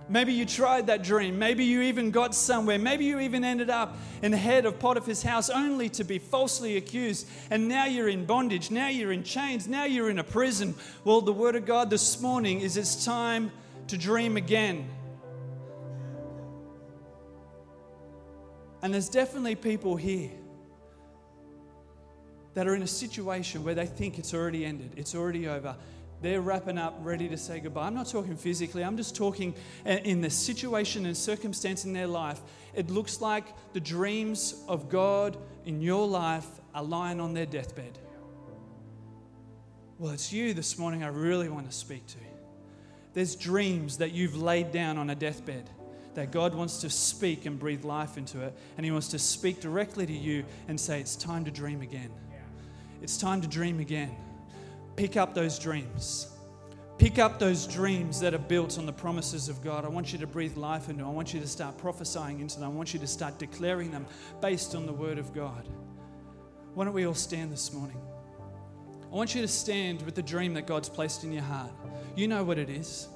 Maybe 0.08 0.34
you 0.34 0.44
tried 0.44 0.88
that 0.88 1.02
dream. 1.02 1.38
Maybe 1.38 1.64
you 1.64 1.80
even 1.82 2.10
got 2.10 2.34
somewhere. 2.34 2.78
Maybe 2.78 3.06
you 3.06 3.20
even 3.20 3.44
ended 3.44 3.70
up 3.70 3.96
in 4.20 4.30
the 4.30 4.36
head 4.36 4.66
of 4.66 4.78
Potiphar's 4.78 5.22
house 5.22 5.48
only 5.48 5.88
to 5.90 6.04
be 6.04 6.18
falsely 6.18 6.76
accused. 6.76 7.26
And 7.50 7.66
now 7.66 7.86
you're 7.86 8.08
in 8.08 8.26
bondage. 8.26 8.70
Now 8.70 8.88
you're 8.88 9.12
in 9.12 9.22
chains. 9.22 9.66
Now 9.66 9.84
you're 9.84 10.10
in 10.10 10.18
a 10.18 10.24
prison. 10.24 10.74
Well, 11.04 11.22
the 11.22 11.32
word 11.32 11.56
of 11.56 11.64
God 11.64 11.88
this 11.88 12.20
morning 12.20 12.60
is 12.60 12.76
it's 12.76 13.06
time 13.06 13.50
to 13.86 13.96
dream 13.96 14.36
again. 14.36 14.86
And 18.82 18.92
there's 18.92 19.08
definitely 19.08 19.54
people 19.54 19.96
here 19.96 20.30
that 22.54 22.66
are 22.66 22.74
in 22.74 22.82
a 22.82 22.86
situation 22.86 23.64
where 23.64 23.74
they 23.74 23.86
think 23.86 24.18
it's 24.18 24.34
already 24.34 24.64
ended, 24.64 24.92
it's 24.96 25.14
already 25.14 25.48
over 25.48 25.76
they're 26.22 26.40
wrapping 26.40 26.78
up, 26.78 26.96
ready 27.02 27.28
to 27.28 27.36
say 27.36 27.58
goodbye. 27.58 27.86
I'm 27.86 27.94
not 27.94 28.08
talking 28.08 28.36
physically, 28.36 28.84
I'm 28.84 28.96
just 28.96 29.16
talking 29.16 29.54
eh, 29.84 29.98
in 30.04 30.20
the 30.20 30.30
situation 30.30 31.04
and 31.04 31.16
circumstance 31.16 31.84
in 31.84 31.92
their 31.92 32.06
life. 32.06 32.40
It 32.74 32.90
looks 32.90 33.20
like 33.20 33.44
the 33.72 33.80
dreams 33.80 34.54
of 34.68 34.88
God 34.88 35.36
in 35.66 35.82
your 35.82 36.06
life 36.06 36.46
are 36.74 36.84
lying 36.84 37.20
on 37.20 37.34
their 37.34 37.44
deathbed. 37.44 37.98
Well, 39.98 40.12
it's 40.12 40.32
you 40.32 40.54
this 40.54 40.78
morning 40.78 41.02
I 41.02 41.08
really 41.08 41.48
want 41.48 41.68
to 41.68 41.76
speak 41.76 42.06
to. 42.06 42.18
There's 43.14 43.36
dreams 43.36 43.98
that 43.98 44.12
you've 44.12 44.40
laid 44.40 44.72
down 44.72 44.98
on 44.98 45.10
a 45.10 45.14
deathbed 45.14 45.68
that 46.14 46.30
God 46.30 46.54
wants 46.54 46.80
to 46.82 46.90
speak 46.90 47.46
and 47.46 47.58
breathe 47.58 47.84
life 47.84 48.16
into 48.16 48.40
it. 48.42 48.56
And 48.76 48.84
He 48.84 48.92
wants 48.92 49.08
to 49.08 49.18
speak 49.18 49.60
directly 49.60 50.06
to 50.06 50.12
you 50.12 50.44
and 50.68 50.78
say, 50.78 51.00
It's 51.00 51.16
time 51.16 51.44
to 51.44 51.50
dream 51.50 51.80
again. 51.80 52.10
It's 53.02 53.16
time 53.16 53.40
to 53.40 53.48
dream 53.48 53.80
again. 53.80 54.14
Pick 54.96 55.16
up 55.16 55.34
those 55.34 55.58
dreams. 55.58 56.28
Pick 56.98 57.18
up 57.18 57.38
those 57.40 57.66
dreams 57.66 58.20
that 58.20 58.32
are 58.32 58.38
built 58.38 58.78
on 58.78 58.86
the 58.86 58.92
promises 58.92 59.48
of 59.48 59.62
God. 59.62 59.84
I 59.84 59.88
want 59.88 60.12
you 60.12 60.18
to 60.20 60.26
breathe 60.26 60.56
life 60.56 60.88
into 60.88 61.02
them. 61.02 61.08
I 61.08 61.12
want 61.12 61.34
you 61.34 61.40
to 61.40 61.48
start 61.48 61.76
prophesying 61.78 62.38
into 62.38 62.60
them. 62.60 62.70
I 62.70 62.74
want 62.74 62.94
you 62.94 63.00
to 63.00 63.06
start 63.06 63.38
declaring 63.38 63.90
them 63.90 64.06
based 64.40 64.76
on 64.76 64.86
the 64.86 64.92
Word 64.92 65.18
of 65.18 65.34
God. 65.34 65.68
Why 66.74 66.84
don't 66.84 66.94
we 66.94 67.06
all 67.06 67.14
stand 67.14 67.50
this 67.50 67.72
morning? 67.72 68.00
I 69.10 69.14
want 69.14 69.34
you 69.34 69.42
to 69.42 69.48
stand 69.48 70.02
with 70.02 70.14
the 70.14 70.22
dream 70.22 70.54
that 70.54 70.66
God's 70.66 70.88
placed 70.88 71.24
in 71.24 71.32
your 71.32 71.42
heart. 71.42 71.72
You 72.14 72.28
know 72.28 72.44
what 72.44 72.56
it 72.56 72.70
is. 72.70 73.08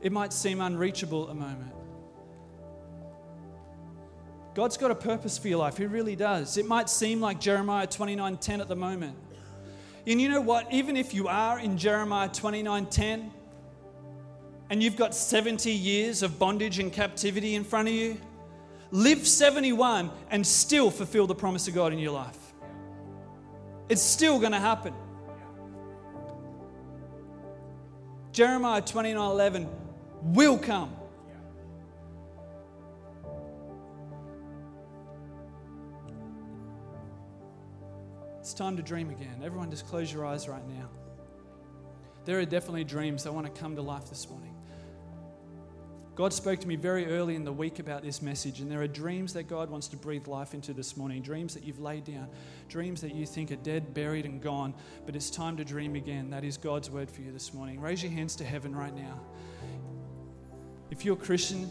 It 0.00 0.10
might 0.10 0.32
seem 0.32 0.60
unreachable 0.60 1.26
the 1.26 1.34
moment. 1.34 1.72
God's 4.54 4.76
got 4.76 4.92
a 4.92 4.94
purpose 4.94 5.36
for 5.36 5.48
your 5.48 5.58
life. 5.58 5.76
He 5.76 5.86
really 5.86 6.14
does. 6.14 6.56
It 6.56 6.66
might 6.66 6.88
seem 6.88 7.20
like 7.20 7.40
Jeremiah 7.40 7.86
29:10 7.88 8.60
at 8.60 8.68
the 8.68 8.76
moment. 8.76 9.16
And 10.06 10.20
you 10.20 10.28
know 10.28 10.40
what? 10.40 10.72
Even 10.72 10.96
if 10.96 11.12
you 11.12 11.26
are 11.26 11.58
in 11.58 11.76
Jeremiah 11.76 12.28
29:10 12.28 13.32
and 14.70 14.82
you've 14.82 14.96
got 14.96 15.14
70 15.14 15.72
years 15.72 16.22
of 16.22 16.38
bondage 16.38 16.78
and 16.78 16.92
captivity 16.92 17.54
in 17.54 17.64
front 17.64 17.88
of 17.88 17.94
you, 17.94 18.16
live 18.90 19.26
71 19.26 20.10
and 20.30 20.46
still 20.46 20.90
fulfill 20.90 21.26
the 21.26 21.34
promise 21.34 21.66
of 21.66 21.74
God 21.74 21.92
in 21.92 21.98
your 21.98 22.12
life. 22.12 22.38
It's 23.88 24.02
still 24.02 24.38
going 24.38 24.52
to 24.52 24.60
happen. 24.60 24.94
Jeremiah 28.30 28.82
29:11 28.82 29.68
will 30.22 30.58
come. 30.58 30.94
It's 38.54 38.60
time 38.60 38.76
to 38.76 38.84
dream 38.84 39.10
again. 39.10 39.42
Everyone, 39.42 39.68
just 39.68 39.88
close 39.88 40.12
your 40.12 40.24
eyes 40.24 40.48
right 40.48 40.64
now. 40.68 40.88
There 42.24 42.38
are 42.38 42.44
definitely 42.44 42.84
dreams 42.84 43.24
that 43.24 43.34
want 43.34 43.52
to 43.52 43.60
come 43.60 43.74
to 43.74 43.82
life 43.82 44.08
this 44.08 44.30
morning. 44.30 44.54
God 46.14 46.32
spoke 46.32 46.60
to 46.60 46.68
me 46.68 46.76
very 46.76 47.06
early 47.06 47.34
in 47.34 47.42
the 47.42 47.52
week 47.52 47.80
about 47.80 48.04
this 48.04 48.22
message, 48.22 48.60
and 48.60 48.70
there 48.70 48.80
are 48.80 48.86
dreams 48.86 49.32
that 49.32 49.48
God 49.48 49.70
wants 49.70 49.88
to 49.88 49.96
breathe 49.96 50.28
life 50.28 50.54
into 50.54 50.72
this 50.72 50.96
morning. 50.96 51.20
Dreams 51.20 51.52
that 51.54 51.64
you've 51.64 51.80
laid 51.80 52.04
down, 52.04 52.28
dreams 52.68 53.00
that 53.00 53.12
you 53.12 53.26
think 53.26 53.50
are 53.50 53.56
dead, 53.56 53.92
buried, 53.92 54.24
and 54.24 54.40
gone, 54.40 54.72
but 55.04 55.16
it's 55.16 55.30
time 55.30 55.56
to 55.56 55.64
dream 55.64 55.96
again. 55.96 56.30
That 56.30 56.44
is 56.44 56.56
God's 56.56 56.88
word 56.88 57.10
for 57.10 57.22
you 57.22 57.32
this 57.32 57.52
morning. 57.52 57.80
Raise 57.80 58.04
your 58.04 58.12
hands 58.12 58.36
to 58.36 58.44
heaven 58.44 58.72
right 58.72 58.94
now. 58.94 59.18
If 60.92 61.04
you're 61.04 61.16
a 61.16 61.18
Christian, 61.18 61.68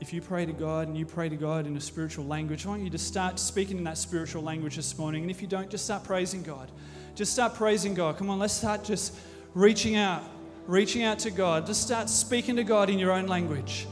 if 0.00 0.12
you 0.12 0.20
pray 0.20 0.44
to 0.44 0.52
God 0.52 0.88
and 0.88 0.96
you 0.96 1.06
pray 1.06 1.28
to 1.28 1.36
God 1.36 1.66
in 1.66 1.76
a 1.76 1.80
spiritual 1.80 2.24
language, 2.24 2.66
I 2.66 2.70
want 2.70 2.82
you 2.82 2.90
to 2.90 2.98
start 2.98 3.38
speaking 3.38 3.78
in 3.78 3.84
that 3.84 3.98
spiritual 3.98 4.42
language 4.42 4.76
this 4.76 4.98
morning. 4.98 5.22
And 5.22 5.30
if 5.30 5.40
you 5.40 5.48
don't, 5.48 5.70
just 5.70 5.84
start 5.84 6.04
praising 6.04 6.42
God. 6.42 6.70
Just 7.14 7.32
start 7.32 7.54
praising 7.54 7.94
God. 7.94 8.18
Come 8.18 8.28
on, 8.28 8.38
let's 8.38 8.54
start 8.54 8.84
just 8.84 9.14
reaching 9.54 9.96
out, 9.96 10.22
reaching 10.66 11.04
out 11.04 11.20
to 11.20 11.30
God. 11.30 11.66
Just 11.66 11.82
start 11.82 12.10
speaking 12.10 12.56
to 12.56 12.64
God 12.64 12.90
in 12.90 12.98
your 12.98 13.12
own 13.12 13.26
language. 13.26 13.86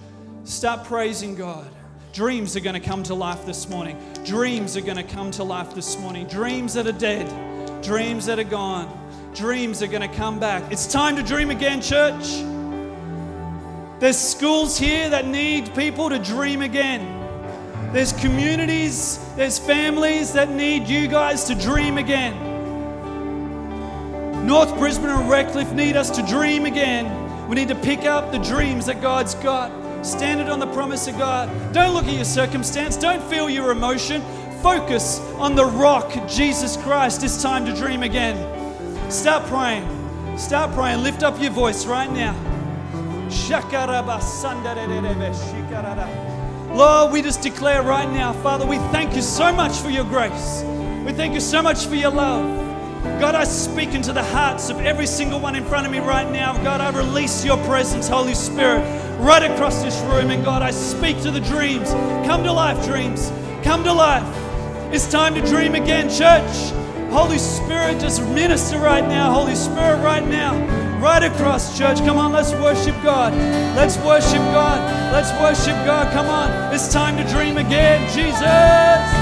Start 0.44 0.84
praising 0.84 1.36
God. 1.36 1.70
Dreams 2.12 2.56
are 2.56 2.60
going 2.60 2.74
to 2.74 2.86
come 2.86 3.02
to 3.04 3.14
life 3.14 3.46
this 3.46 3.68
morning. 3.68 3.96
Dreams 4.24 4.76
are 4.76 4.82
going 4.82 4.96
to 4.96 5.04
come 5.04 5.30
to 5.30 5.44
life 5.44 5.74
this 5.74 5.98
morning. 5.98 6.26
Dreams 6.26 6.74
that 6.74 6.86
are 6.86 6.92
dead, 6.92 7.82
dreams 7.82 8.26
that 8.26 8.38
are 8.38 8.44
gone, 8.44 8.90
dreams 9.34 9.82
are 9.82 9.86
going 9.86 10.02
to 10.02 10.14
come 10.16 10.38
back. 10.38 10.70
It's 10.70 10.92
time 10.92 11.16
to 11.16 11.22
dream 11.22 11.50
again, 11.50 11.80
church. 11.80 12.51
There's 14.02 14.18
schools 14.18 14.76
here 14.76 15.08
that 15.10 15.28
need 15.28 15.72
people 15.76 16.10
to 16.10 16.18
dream 16.18 16.60
again. 16.60 17.06
There's 17.92 18.12
communities, 18.12 19.20
there's 19.36 19.60
families 19.60 20.32
that 20.32 20.50
need 20.50 20.88
you 20.88 21.06
guys 21.06 21.44
to 21.44 21.54
dream 21.54 21.98
again. 21.98 22.34
North 24.44 24.76
Brisbane 24.76 25.10
and 25.10 25.30
Redcliffe 25.30 25.70
need 25.72 25.94
us 25.94 26.10
to 26.10 26.22
dream 26.26 26.66
again. 26.66 27.46
We 27.46 27.54
need 27.54 27.68
to 27.68 27.76
pick 27.76 28.00
up 28.00 28.32
the 28.32 28.40
dreams 28.40 28.86
that 28.86 29.00
God's 29.00 29.36
got. 29.36 29.70
Stand 30.04 30.40
it 30.40 30.48
on 30.48 30.58
the 30.58 30.66
promise 30.72 31.06
of 31.06 31.16
God. 31.16 31.48
Don't 31.72 31.94
look 31.94 32.06
at 32.06 32.14
your 32.14 32.24
circumstance. 32.24 32.96
Don't 32.96 33.22
feel 33.30 33.48
your 33.48 33.70
emotion. 33.70 34.20
Focus 34.62 35.20
on 35.36 35.54
the 35.54 35.66
rock, 35.66 36.12
Jesus 36.26 36.76
Christ. 36.76 37.22
It's 37.22 37.40
time 37.40 37.64
to 37.66 37.72
dream 37.72 38.02
again. 38.02 38.36
Start 39.12 39.44
praying. 39.44 39.86
Start 40.36 40.72
praying. 40.72 41.04
Lift 41.04 41.22
up 41.22 41.40
your 41.40 41.52
voice 41.52 41.86
right 41.86 42.10
now. 42.10 42.51
Lord, 46.72 47.12
we 47.12 47.22
just 47.22 47.42
declare 47.42 47.82
right 47.82 48.10
now, 48.10 48.32
Father, 48.32 48.66
we 48.66 48.76
thank 48.92 49.14
you 49.14 49.22
so 49.22 49.52
much 49.52 49.78
for 49.78 49.90
your 49.90 50.04
grace. 50.04 50.62
We 51.04 51.12
thank 51.12 51.34
you 51.34 51.40
so 51.40 51.62
much 51.62 51.86
for 51.86 51.94
your 51.94 52.10
love. 52.10 52.60
God, 53.20 53.34
I 53.34 53.44
speak 53.44 53.94
into 53.94 54.12
the 54.12 54.22
hearts 54.22 54.70
of 54.70 54.78
every 54.80 55.06
single 55.06 55.40
one 55.40 55.56
in 55.56 55.64
front 55.64 55.86
of 55.86 55.92
me 55.92 55.98
right 55.98 56.30
now. 56.30 56.56
God, 56.62 56.80
I 56.80 56.90
release 56.96 57.44
your 57.44 57.56
presence, 57.64 58.08
Holy 58.08 58.34
Spirit, 58.34 58.82
right 59.18 59.42
across 59.42 59.82
this 59.82 60.00
room. 60.02 60.30
And 60.30 60.44
God, 60.44 60.62
I 60.62 60.70
speak 60.70 61.20
to 61.22 61.30
the 61.30 61.40
dreams. 61.40 61.90
Come 62.26 62.44
to 62.44 62.52
life, 62.52 62.84
dreams. 62.86 63.32
Come 63.62 63.82
to 63.84 63.92
life. 63.92 64.24
It's 64.94 65.10
time 65.10 65.34
to 65.34 65.40
dream 65.40 65.74
again, 65.74 66.08
church. 66.08 66.72
Holy 67.10 67.38
Spirit, 67.38 68.00
just 68.00 68.22
minister 68.28 68.78
right 68.78 69.06
now. 69.06 69.32
Holy 69.32 69.54
Spirit, 69.54 70.02
right 70.02 70.26
now 70.26 70.81
right 71.02 71.24
across, 71.24 71.76
church. 71.76 71.98
Come 71.98 72.16
on, 72.16 72.32
let's 72.32 72.52
worship 72.52 72.94
God. 73.02 73.34
Let's 73.74 73.96
worship 73.98 74.42
God. 74.54 74.80
Let's 75.12 75.32
worship 75.42 75.74
God. 75.84 76.12
Come 76.12 76.26
on, 76.26 76.72
it's 76.72 76.92
time 76.92 77.16
to 77.16 77.24
dream 77.24 77.58
again. 77.58 78.08
Jesus. 78.14 79.21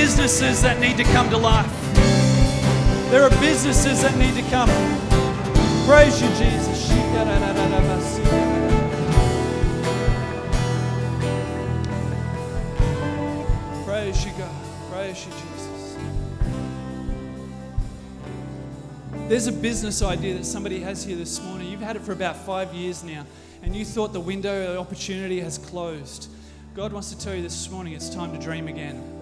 Businesses 0.00 0.62
that 0.62 0.78
need 0.78 0.96
to 0.96 1.02
come 1.02 1.28
to 1.28 1.36
life. 1.36 1.68
There 3.10 3.24
are 3.24 3.30
businesses 3.40 4.00
that 4.02 4.16
need 4.16 4.32
to 4.36 4.48
come. 4.48 4.68
Praise 5.88 6.22
you, 6.22 6.28
Jesus. 6.38 6.88
Praise 13.84 14.24
you, 14.24 14.30
God. 14.38 14.54
Praise 14.92 15.26
you, 15.26 15.32
Jesus. 15.32 15.96
There's 19.26 19.48
a 19.48 19.52
business 19.52 20.00
idea 20.00 20.34
that 20.34 20.44
somebody 20.44 20.78
has 20.78 21.02
here 21.02 21.16
this 21.16 21.42
morning. 21.42 21.66
You've 21.66 21.80
had 21.80 21.96
it 21.96 22.02
for 22.02 22.12
about 22.12 22.36
five 22.36 22.72
years 22.72 23.02
now, 23.02 23.26
and 23.64 23.74
you 23.74 23.84
thought 23.84 24.12
the 24.12 24.20
window 24.20 24.74
of 24.74 24.78
opportunity 24.78 25.40
has 25.40 25.58
closed. 25.58 26.30
God 26.76 26.92
wants 26.92 27.12
to 27.12 27.18
tell 27.18 27.34
you 27.34 27.42
this 27.42 27.68
morning 27.68 27.94
it's 27.94 28.08
time 28.08 28.30
to 28.32 28.38
dream 28.38 28.68
again. 28.68 29.17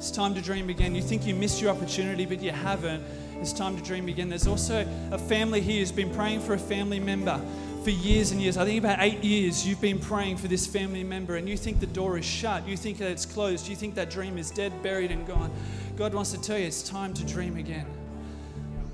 It's 0.00 0.10
time 0.10 0.34
to 0.34 0.40
dream 0.40 0.70
again. 0.70 0.94
You 0.94 1.02
think 1.02 1.26
you 1.26 1.34
missed 1.34 1.60
your 1.60 1.70
opportunity, 1.70 2.24
but 2.24 2.40
you 2.40 2.52
haven't. 2.52 3.04
It's 3.38 3.52
time 3.52 3.76
to 3.76 3.82
dream 3.82 4.08
again. 4.08 4.30
There's 4.30 4.46
also 4.46 4.88
a 5.12 5.18
family 5.18 5.60
here 5.60 5.80
who's 5.80 5.92
been 5.92 6.08
praying 6.08 6.40
for 6.40 6.54
a 6.54 6.58
family 6.58 6.98
member 6.98 7.38
for 7.84 7.90
years 7.90 8.30
and 8.30 8.40
years. 8.40 8.56
I 8.56 8.64
think 8.64 8.82
about 8.82 9.00
eight 9.00 9.22
years 9.22 9.68
you've 9.68 9.82
been 9.82 9.98
praying 9.98 10.38
for 10.38 10.48
this 10.48 10.66
family 10.66 11.04
member, 11.04 11.36
and 11.36 11.46
you 11.46 11.58
think 11.58 11.80
the 11.80 11.86
door 11.86 12.16
is 12.16 12.24
shut. 12.24 12.66
You 12.66 12.78
think 12.78 12.96
that 12.96 13.10
it's 13.10 13.26
closed. 13.26 13.68
You 13.68 13.76
think 13.76 13.94
that 13.96 14.08
dream 14.08 14.38
is 14.38 14.50
dead, 14.50 14.72
buried, 14.82 15.10
and 15.10 15.26
gone. 15.26 15.52
God 15.98 16.14
wants 16.14 16.32
to 16.32 16.40
tell 16.40 16.56
you 16.56 16.64
it's 16.64 16.82
time 16.82 17.12
to 17.12 17.24
dream 17.26 17.58
again. 17.58 17.84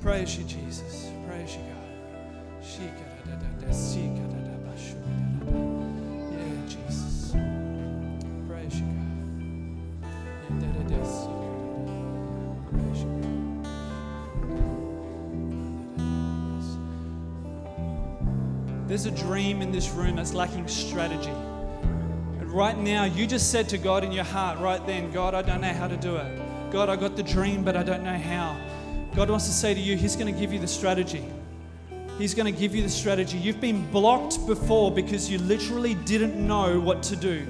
Praise 0.02 0.36
you, 0.36 0.42
Jesus. 0.42 1.08
Praise 1.28 1.54
you, 1.54 1.60
God. 1.60 1.76
There's 18.96 19.04
a 19.04 19.24
dream 19.26 19.60
in 19.60 19.72
this 19.72 19.90
room 19.90 20.16
that's 20.16 20.32
lacking 20.32 20.68
strategy. 20.68 21.28
And 21.28 22.50
right 22.50 22.78
now, 22.78 23.04
you 23.04 23.26
just 23.26 23.52
said 23.52 23.68
to 23.68 23.76
God 23.76 24.02
in 24.04 24.10
your 24.10 24.24
heart, 24.24 24.58
right 24.58 24.86
then, 24.86 25.12
God, 25.12 25.34
I 25.34 25.42
don't 25.42 25.60
know 25.60 25.74
how 25.74 25.86
to 25.86 25.98
do 25.98 26.16
it. 26.16 26.72
God, 26.72 26.88
I 26.88 26.96
got 26.96 27.14
the 27.14 27.22
dream, 27.22 27.62
but 27.62 27.76
I 27.76 27.82
don't 27.82 28.02
know 28.02 28.16
how. 28.16 28.58
God 29.14 29.28
wants 29.28 29.44
to 29.48 29.52
say 29.52 29.74
to 29.74 29.78
you, 29.78 29.98
He's 29.98 30.16
going 30.16 30.32
to 30.32 30.40
give 30.40 30.50
you 30.50 30.58
the 30.58 30.66
strategy. 30.66 31.22
He's 32.16 32.32
going 32.32 32.50
to 32.50 32.58
give 32.58 32.74
you 32.74 32.82
the 32.82 32.88
strategy. 32.88 33.36
You've 33.36 33.60
been 33.60 33.86
blocked 33.90 34.46
before 34.46 34.90
because 34.90 35.30
you 35.30 35.40
literally 35.40 35.92
didn't 35.92 36.34
know 36.34 36.80
what 36.80 37.02
to 37.02 37.16
do. 37.16 37.46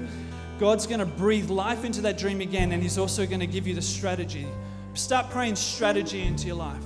God's 0.59 0.85
going 0.85 0.99
to 0.99 1.05
breathe 1.05 1.49
life 1.49 1.85
into 1.85 2.01
that 2.01 2.17
dream 2.17 2.41
again, 2.41 2.73
and 2.73 2.83
He's 2.83 2.97
also 2.97 3.25
going 3.25 3.39
to 3.39 3.47
give 3.47 3.65
you 3.65 3.73
the 3.73 3.81
strategy. 3.81 4.47
Start 4.95 5.29
praying 5.29 5.55
strategy 5.55 6.23
into 6.23 6.45
your 6.45 6.57
life. 6.57 6.83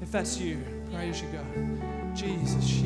If 0.00 0.12
that's 0.12 0.38
you, 0.38 0.62
praise 0.92 1.20
you, 1.20 1.26
God. 1.30 2.16
Jesus. 2.16 2.76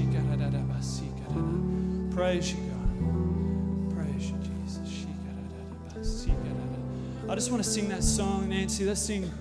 Praise 2.21 2.53
you, 2.53 2.59
God. 2.59 3.97
Praise 3.97 4.31
you, 4.31 4.37
Jesus. 4.43 5.07
I 7.27 7.35
just 7.35 7.51
want 7.51 7.65
to 7.65 7.71
sing 7.71 7.89
that 7.89 8.05
song, 8.05 8.51
Nancy. 8.51 8.85
Let's 8.85 9.01
sing 9.01 9.33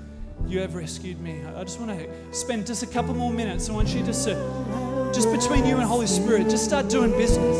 You 0.48 0.62
Have 0.62 0.76
Rescued 0.76 1.20
Me. 1.20 1.44
I 1.58 1.66
just 1.66 1.78
want 1.78 1.92
to 1.92 2.08
spend 2.32 2.66
just 2.66 2.82
a 2.82 2.88
couple 2.88 3.14
more 3.14 3.34
minutes. 3.34 3.70
I 3.70 3.74
want 3.74 3.90
you 3.90 4.02
just 4.02 4.24
to, 4.30 5.12
just 5.14 5.30
between 5.30 5.66
you 5.66 5.76
and 5.76 5.84
Holy 5.84 6.08
Spirit, 6.08 6.50
just 6.50 6.64
start 6.64 6.88
doing 6.88 7.12
business. 7.12 7.58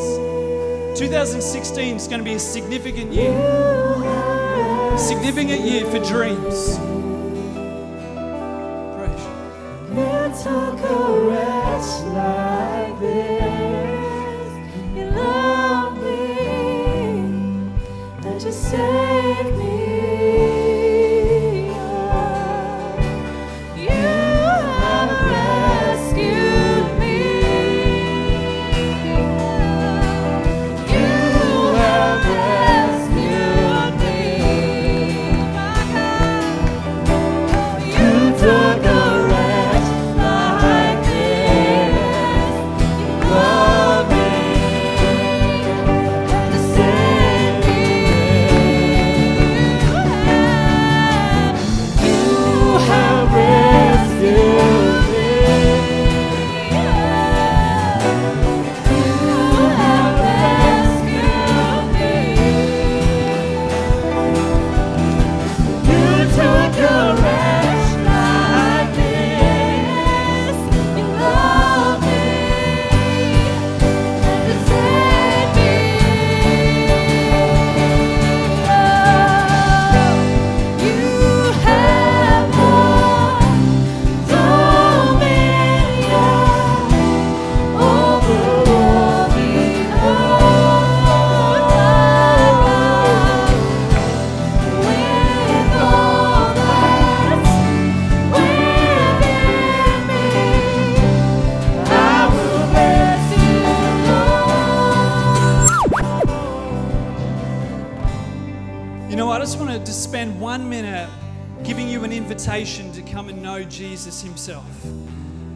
2016 0.98 1.98
is 1.98 2.08
going 2.08 2.20
to 2.20 2.24
be 2.24 2.36
a 2.36 2.40
significant 2.40 3.12
year. 3.12 3.34
A 3.34 4.98
significant 4.98 5.66
year 5.66 5.84
for 5.84 6.00
dreams. 6.00 6.78
Praise 8.96 9.26
you. 9.26 9.34
Let's 9.98 10.46
save 18.70 19.58
me. 19.58 19.69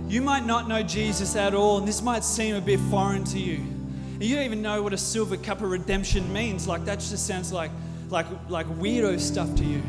You 0.08 0.22
might 0.22 0.46
not 0.46 0.68
know 0.68 0.84
Jesus 0.84 1.36
at 1.36 1.54
all, 1.54 1.78
and 1.78 1.88
this 1.88 2.02
might 2.02 2.24
seem 2.24 2.56
a 2.56 2.62
bit 2.62 2.80
foreign 2.92 3.24
to 3.26 3.40
you. 3.40 3.56
And 3.56 4.24
you 4.24 4.36
don't 4.36 4.46
even 4.46 4.62
know 4.62 4.84
what 4.84 4.94
a 4.94 4.98
silver 4.98 5.38
cup 5.38 5.62
of 5.62 5.70
redemption 5.72 6.32
means. 6.32 6.68
Like 6.68 6.86
that 6.86 7.00
just 7.00 7.26
sounds 7.26 7.52
like 7.52 7.72
like 8.10 8.28
like 8.48 8.68
weirdo 8.68 9.20
stuff 9.20 9.54
to 9.56 9.64
you. 9.64 9.82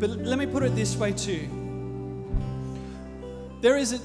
But 0.00 0.10
let 0.10 0.38
me 0.38 0.46
put 0.46 0.62
it 0.62 0.74
this 0.74 0.96
way 0.96 1.12
too. 1.12 1.48
There 3.60 3.76
is 3.76 3.92
a 3.92 4.00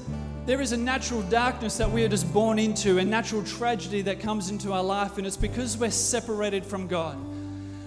there 0.46 0.60
is 0.60 0.72
a 0.72 0.76
natural 0.76 1.22
darkness 1.22 1.76
that 1.78 1.90
we 1.90 2.04
are 2.04 2.08
just 2.08 2.32
born 2.32 2.58
into, 2.58 2.98
a 2.98 3.04
natural 3.04 3.44
tragedy 3.44 4.02
that 4.02 4.20
comes 4.20 4.50
into 4.50 4.72
our 4.72 4.82
life, 4.82 5.18
and 5.18 5.26
it's 5.26 5.36
because 5.36 5.76
we're 5.76 5.90
separated 5.90 6.64
from 6.64 6.86
God. 6.86 7.16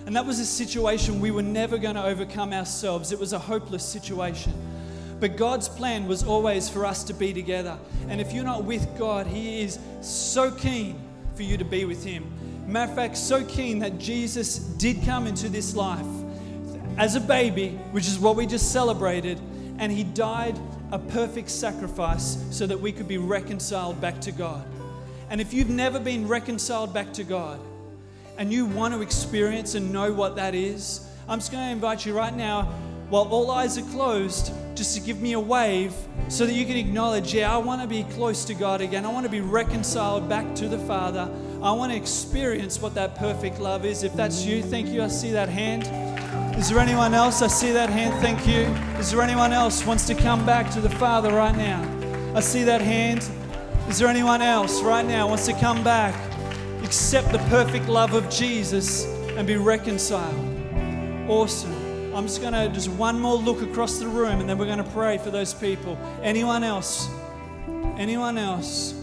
And 0.05 0.16
that 0.16 0.26
was 0.26 0.39
a 0.39 0.45
situation 0.45 1.20
we 1.20 1.32
were 1.32 1.41
never 1.41 1.78
going 1.78 1.95
to 1.95 2.03
overcome 2.03 2.53
ourselves. 2.53 3.11
It 3.11 3.20
was 3.20 3.34
a 3.34 3.39
hopeless 3.39 3.84
situation. 3.84 4.53
But 5.24 5.38
God's 5.38 5.69
plan 5.69 6.05
was 6.05 6.21
always 6.21 6.67
for 6.67 6.86
us 6.86 7.01
to 7.05 7.13
be 7.13 7.32
together. 7.32 7.80
And 8.09 8.19
if 8.19 8.34
you're 8.34 8.43
not 8.43 8.65
with 8.65 8.86
God, 8.97 9.26
He 9.26 9.61
is 9.61 9.80
so 10.01 10.51
keen 10.51 11.01
for 11.36 11.43
you 11.43 11.57
to 11.57 11.63
be 11.63 11.86
with 11.86 12.03
Him. 12.03 12.30
Matter 12.67 12.91
of 12.91 12.97
fact, 12.97 13.15
so 13.15 13.41
keen 13.45 13.80
that 13.80 13.99
Jesus 13.99 14.57
did 14.57 15.01
come 15.05 15.26
into 15.26 15.47
this 15.47 15.78
life 15.78 16.05
as 16.97 17.15
a 17.15 17.21
baby, 17.21 17.69
which 17.93 18.05
is 18.05 18.19
what 18.19 18.36
we 18.36 18.45
just 18.45 18.74
celebrated, 18.74 19.39
and 19.78 19.93
He 19.93 20.03
died 20.03 20.59
a 20.91 20.99
perfect 20.99 21.49
sacrifice 21.49 22.38
so 22.51 22.67
that 22.67 22.82
we 22.82 22.91
could 22.91 23.07
be 23.07 23.17
reconciled 23.17 24.01
back 24.01 24.19
to 24.19 24.34
God. 24.34 24.65
And 25.30 25.39
if 25.39 25.53
you've 25.53 25.69
never 25.69 26.01
been 26.01 26.28
reconciled 26.28 26.93
back 26.93 27.13
to 27.13 27.24
God 27.24 27.61
and 28.38 28.51
you 28.51 28.65
want 28.65 28.93
to 28.93 29.01
experience 29.01 29.74
and 29.76 29.93
know 29.93 30.11
what 30.11 30.36
that 30.36 30.53
is, 30.53 31.09
I'm 31.30 31.39
just 31.39 31.53
going 31.53 31.63
to 31.63 31.71
invite 31.71 32.05
you 32.05 32.13
right 32.13 32.36
now 32.36 32.63
while 33.09 33.24
all 33.30 33.51
eyes 33.51 33.78
are 33.78 33.89
closed, 33.91 34.51
just 34.76 34.95
to 34.95 35.01
give 35.01 35.21
me 35.21 35.34
a 35.34 35.39
wave 35.39 35.93
so 36.30 36.45
that 36.45 36.53
you 36.53 36.65
can 36.65 36.78
acknowledge, 36.78 37.34
yeah, 37.34 37.53
I 37.53 37.57
want 37.57 37.82
to 37.82 37.88
be 37.88 38.03
close 38.15 38.45
to 38.45 38.53
God 38.53 38.82
again. 38.82 39.05
I 39.05 39.11
want 39.11 39.26
to 39.26 39.32
be 39.32 39.41
reconciled 39.41 40.28
back 40.28 40.55
to 40.55 40.67
the 40.67 40.80
Father. 40.80 41.30
I 41.61 41.71
want 41.71 41.91
to 41.91 41.97
experience 41.97 42.82
what 42.82 42.95
that 42.95 43.15
perfect 43.15 43.59
love 43.59 43.86
is. 43.86 44.03
If 44.03 44.13
that's 44.13 44.43
you, 44.43 44.63
thank 44.63 44.88
you. 44.89 45.03
I 45.03 45.07
see 45.07 45.32
that 45.32 45.49
hand. 45.49 45.84
Is 46.57 46.69
there 46.69 46.80
anyone 46.80 47.13
else? 47.13 47.41
I 47.41 47.47
see 47.47 47.71
that 47.71 47.89
hand. 47.89 48.19
Thank 48.21 48.47
you. 48.47 48.63
Is 48.99 49.11
there 49.11 49.21
anyone 49.21 49.53
else 49.53 49.86
wants 49.86 50.05
to 50.07 50.15
come 50.15 50.45
back 50.45 50.71
to 50.71 50.82
the 50.82 50.89
Father 50.89 51.34
right 51.34 51.55
now? 51.55 51.82
I 52.36 52.39
see 52.39 52.63
that 52.63 52.82
hand. 52.82 53.28
Is 53.89 53.99
there 53.99 54.07
anyone 54.07 54.41
else 54.41 54.82
right 54.82 55.05
now 55.05 55.28
wants 55.28 55.45
to 55.47 55.53
come 55.53 55.84
back, 55.84 56.15
accept 56.84 57.32
the 57.32 57.39
perfect 57.49 57.88
love 57.89 58.13
of 58.13 58.30
Jesus, 58.30 59.05
and 59.36 59.45
be 59.45 59.57
reconciled? 59.57 60.36
Awesome. 61.28 61.82
I'm 62.16 62.28
just 62.28 62.41
going 62.41 62.53
to 62.53 62.70
just 62.70 62.89
one 62.89 63.20
more 63.20 63.36
look 63.36 63.64
across 63.64 63.97
the 63.97 64.07
room 64.07 64.39
and 64.39 64.47
then 64.47 64.59
we're 64.59 64.68
going 64.68 64.78
to 64.78 64.84
pray 64.91 65.18
for 65.18 65.32
those 65.32 65.53
people. 65.53 65.97
Anyone 66.22 66.64
else? 66.64 67.09
Anyone 67.97 68.38
else? 68.38 68.93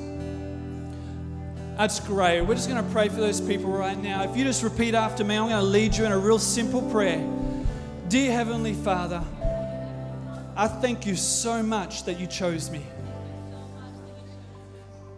That's 1.77 1.99
great. 1.99 2.43
We're 2.43 2.55
just 2.55 2.69
going 2.69 2.85
to 2.85 2.91
pray 2.93 3.09
for 3.09 3.17
those 3.17 3.41
people 3.41 3.71
right 3.73 4.01
now. 4.01 4.23
If 4.23 4.37
you 4.37 4.45
just 4.45 4.63
repeat 4.63 4.95
after 4.95 5.25
me, 5.25 5.37
I'm 5.37 5.49
going 5.49 5.61
to 5.61 5.67
lead 5.67 5.97
you 5.97 6.05
in 6.05 6.13
a 6.13 6.19
real 6.19 6.39
simple 6.39 6.83
prayer. 6.91 7.27
Dear 8.09 8.33
Heavenly 8.33 8.75
Father, 8.75 9.25
I 10.57 10.69
thank 10.69 11.05
you 11.05 11.17
so 11.17 11.63
much 11.65 12.05
that 12.05 12.21
you 12.21 12.29
chose 12.29 12.71
me. 12.71 12.85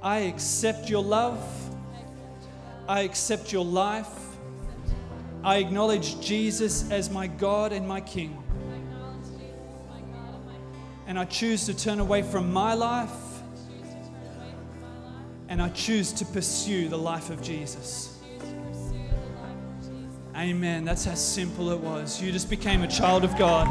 I 0.00 0.20
accept 0.20 0.88
your 0.88 1.02
love. 1.02 1.44
I 2.88 3.00
accept 3.00 3.52
your 3.52 3.64
life. 3.64 4.31
I 5.44 5.56
acknowledge 5.56 6.20
Jesus 6.20 6.90
as 6.90 7.10
my 7.10 7.26
God 7.26 7.72
and 7.72 7.86
my 7.86 8.00
King. 8.00 8.42
And 11.06 11.18
I 11.18 11.24
choose 11.24 11.66
to 11.66 11.74
turn 11.74 11.98
away 11.98 12.22
from 12.22 12.52
my 12.52 12.74
life 12.74 13.10
and 15.48 15.60
I 15.60 15.68
choose 15.70 16.12
to 16.12 16.24
pursue 16.24 16.88
the 16.88 16.96
life 16.96 17.28
of 17.28 17.42
Jesus. 17.42 18.18
Amen. 20.34 20.84
That's 20.84 21.04
how 21.04 21.14
simple 21.14 21.70
it 21.70 21.78
was. 21.78 22.22
You 22.22 22.32
just 22.32 22.48
became 22.48 22.82
a 22.82 22.88
child 22.88 23.22
of 23.22 23.36
God. 23.36 23.68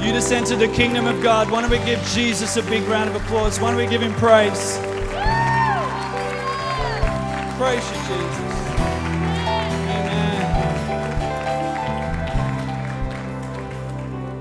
You 0.00 0.12
just 0.12 0.30
entered 0.32 0.60
the 0.60 0.68
kingdom 0.68 1.06
of 1.06 1.20
God. 1.22 1.50
Why 1.50 1.62
don't 1.62 1.70
we 1.70 1.78
give 1.78 2.00
Jesus 2.08 2.56
a 2.56 2.62
big 2.62 2.84
round 2.84 3.10
of 3.10 3.16
applause? 3.16 3.58
Why 3.58 3.70
don't 3.70 3.78
we 3.78 3.86
give 3.86 4.02
him 4.02 4.14
praise? 4.14 4.78
Praise 7.58 7.90
you, 7.90 7.96
Jesus. 8.06 8.53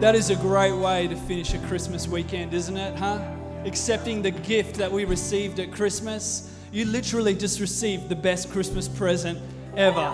That 0.04 0.16
is 0.16 0.30
a 0.32 0.36
great 0.36 0.74
way 0.74 1.08
to 1.08 1.16
finish 1.16 1.54
a 1.54 1.60
Christmas 1.60 2.10
weekend, 2.10 2.54
isn't 2.54 2.76
it, 2.76 2.93
huh? 2.97 3.22
Accepting 3.64 4.22
the 4.22 4.32
gift 4.32 4.76
that 4.76 4.91
we 4.91 5.06
received 5.06 5.62
at 5.62 5.72
Christmas. 5.72 6.54
You 6.74 6.84
literally 6.84 7.34
just 7.34 7.62
received 7.62 8.10
the 8.10 8.16
best 8.18 8.51
Christmas 8.51 8.89
present 8.89 9.39
ever. 9.78 10.14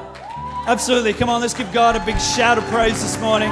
Absolutely. 0.68 1.14
Come 1.14 1.28
on, 1.28 1.42
let's 1.42 1.56
give 1.56 1.74
God 1.74 1.96
a 1.96 2.06
big 2.06 2.22
shout 2.22 2.60
of 2.60 2.66
praise 2.66 3.02
this 3.02 3.20
morning. 3.20 3.50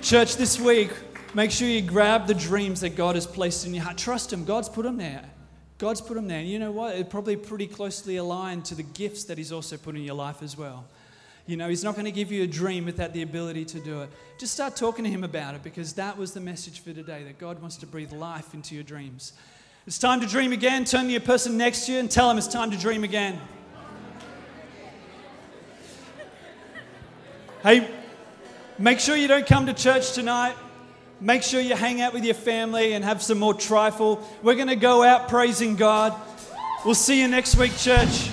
Church, 0.00 0.36
this 0.36 0.58
week, 0.58 0.92
make 1.34 1.50
sure 1.50 1.68
you 1.68 1.82
grab 1.82 2.26
the 2.26 2.32
dreams 2.32 2.80
that 2.80 2.96
God 2.96 3.16
has 3.16 3.26
placed 3.26 3.66
in 3.66 3.74
your 3.74 3.84
heart. 3.84 3.98
Trust 3.98 4.32
Him, 4.32 4.46
God's 4.46 4.70
put 4.70 4.84
them 4.84 4.96
there. 4.96 5.26
God's 5.76 6.00
put 6.00 6.14
them 6.14 6.26
there. 6.26 6.38
And 6.38 6.48
you 6.48 6.58
know 6.58 6.72
what? 6.72 6.96
It's 6.96 7.10
probably 7.10 7.36
pretty 7.36 7.66
closely 7.66 8.16
aligned 8.16 8.64
to 8.64 8.74
the 8.74 8.82
gifts 8.82 9.24
that 9.24 9.36
He's 9.36 9.52
also 9.52 9.76
put 9.76 9.94
in 9.94 10.02
your 10.04 10.14
life 10.14 10.42
as 10.42 10.56
well. 10.56 10.86
You 11.48 11.56
know, 11.56 11.70
He's 11.70 11.82
not 11.82 11.94
going 11.94 12.04
to 12.04 12.12
give 12.12 12.30
you 12.30 12.42
a 12.42 12.46
dream 12.46 12.84
without 12.84 13.14
the 13.14 13.22
ability 13.22 13.64
to 13.64 13.80
do 13.80 14.02
it. 14.02 14.10
Just 14.36 14.52
start 14.52 14.76
talking 14.76 15.02
to 15.04 15.10
Him 15.10 15.24
about 15.24 15.54
it 15.54 15.62
because 15.62 15.94
that 15.94 16.18
was 16.18 16.34
the 16.34 16.40
message 16.40 16.80
for 16.80 16.92
today 16.92 17.24
that 17.24 17.38
God 17.38 17.60
wants 17.62 17.76
to 17.78 17.86
breathe 17.86 18.12
life 18.12 18.52
into 18.52 18.74
your 18.74 18.84
dreams. 18.84 19.32
It's 19.86 19.98
time 19.98 20.20
to 20.20 20.26
dream 20.26 20.52
again. 20.52 20.84
Turn 20.84 21.06
to 21.06 21.10
your 21.10 21.22
person 21.22 21.56
next 21.56 21.86
to 21.86 21.92
you 21.92 22.00
and 22.00 22.10
tell 22.10 22.28
them 22.28 22.36
it's 22.36 22.46
time 22.46 22.70
to 22.70 22.76
dream 22.76 23.02
again. 23.02 23.40
Hey, 27.62 27.88
make 28.78 29.00
sure 29.00 29.16
you 29.16 29.26
don't 29.26 29.46
come 29.46 29.64
to 29.66 29.72
church 29.72 30.12
tonight. 30.12 30.54
Make 31.18 31.42
sure 31.42 31.62
you 31.62 31.74
hang 31.74 32.02
out 32.02 32.12
with 32.12 32.26
your 32.26 32.34
family 32.34 32.92
and 32.92 33.02
have 33.02 33.22
some 33.22 33.38
more 33.38 33.54
trifle. 33.54 34.22
We're 34.42 34.54
going 34.54 34.68
to 34.68 34.76
go 34.76 35.02
out 35.02 35.30
praising 35.30 35.76
God. 35.76 36.14
We'll 36.84 36.94
see 36.94 37.22
you 37.22 37.26
next 37.26 37.56
week, 37.56 37.74
church. 37.78 38.28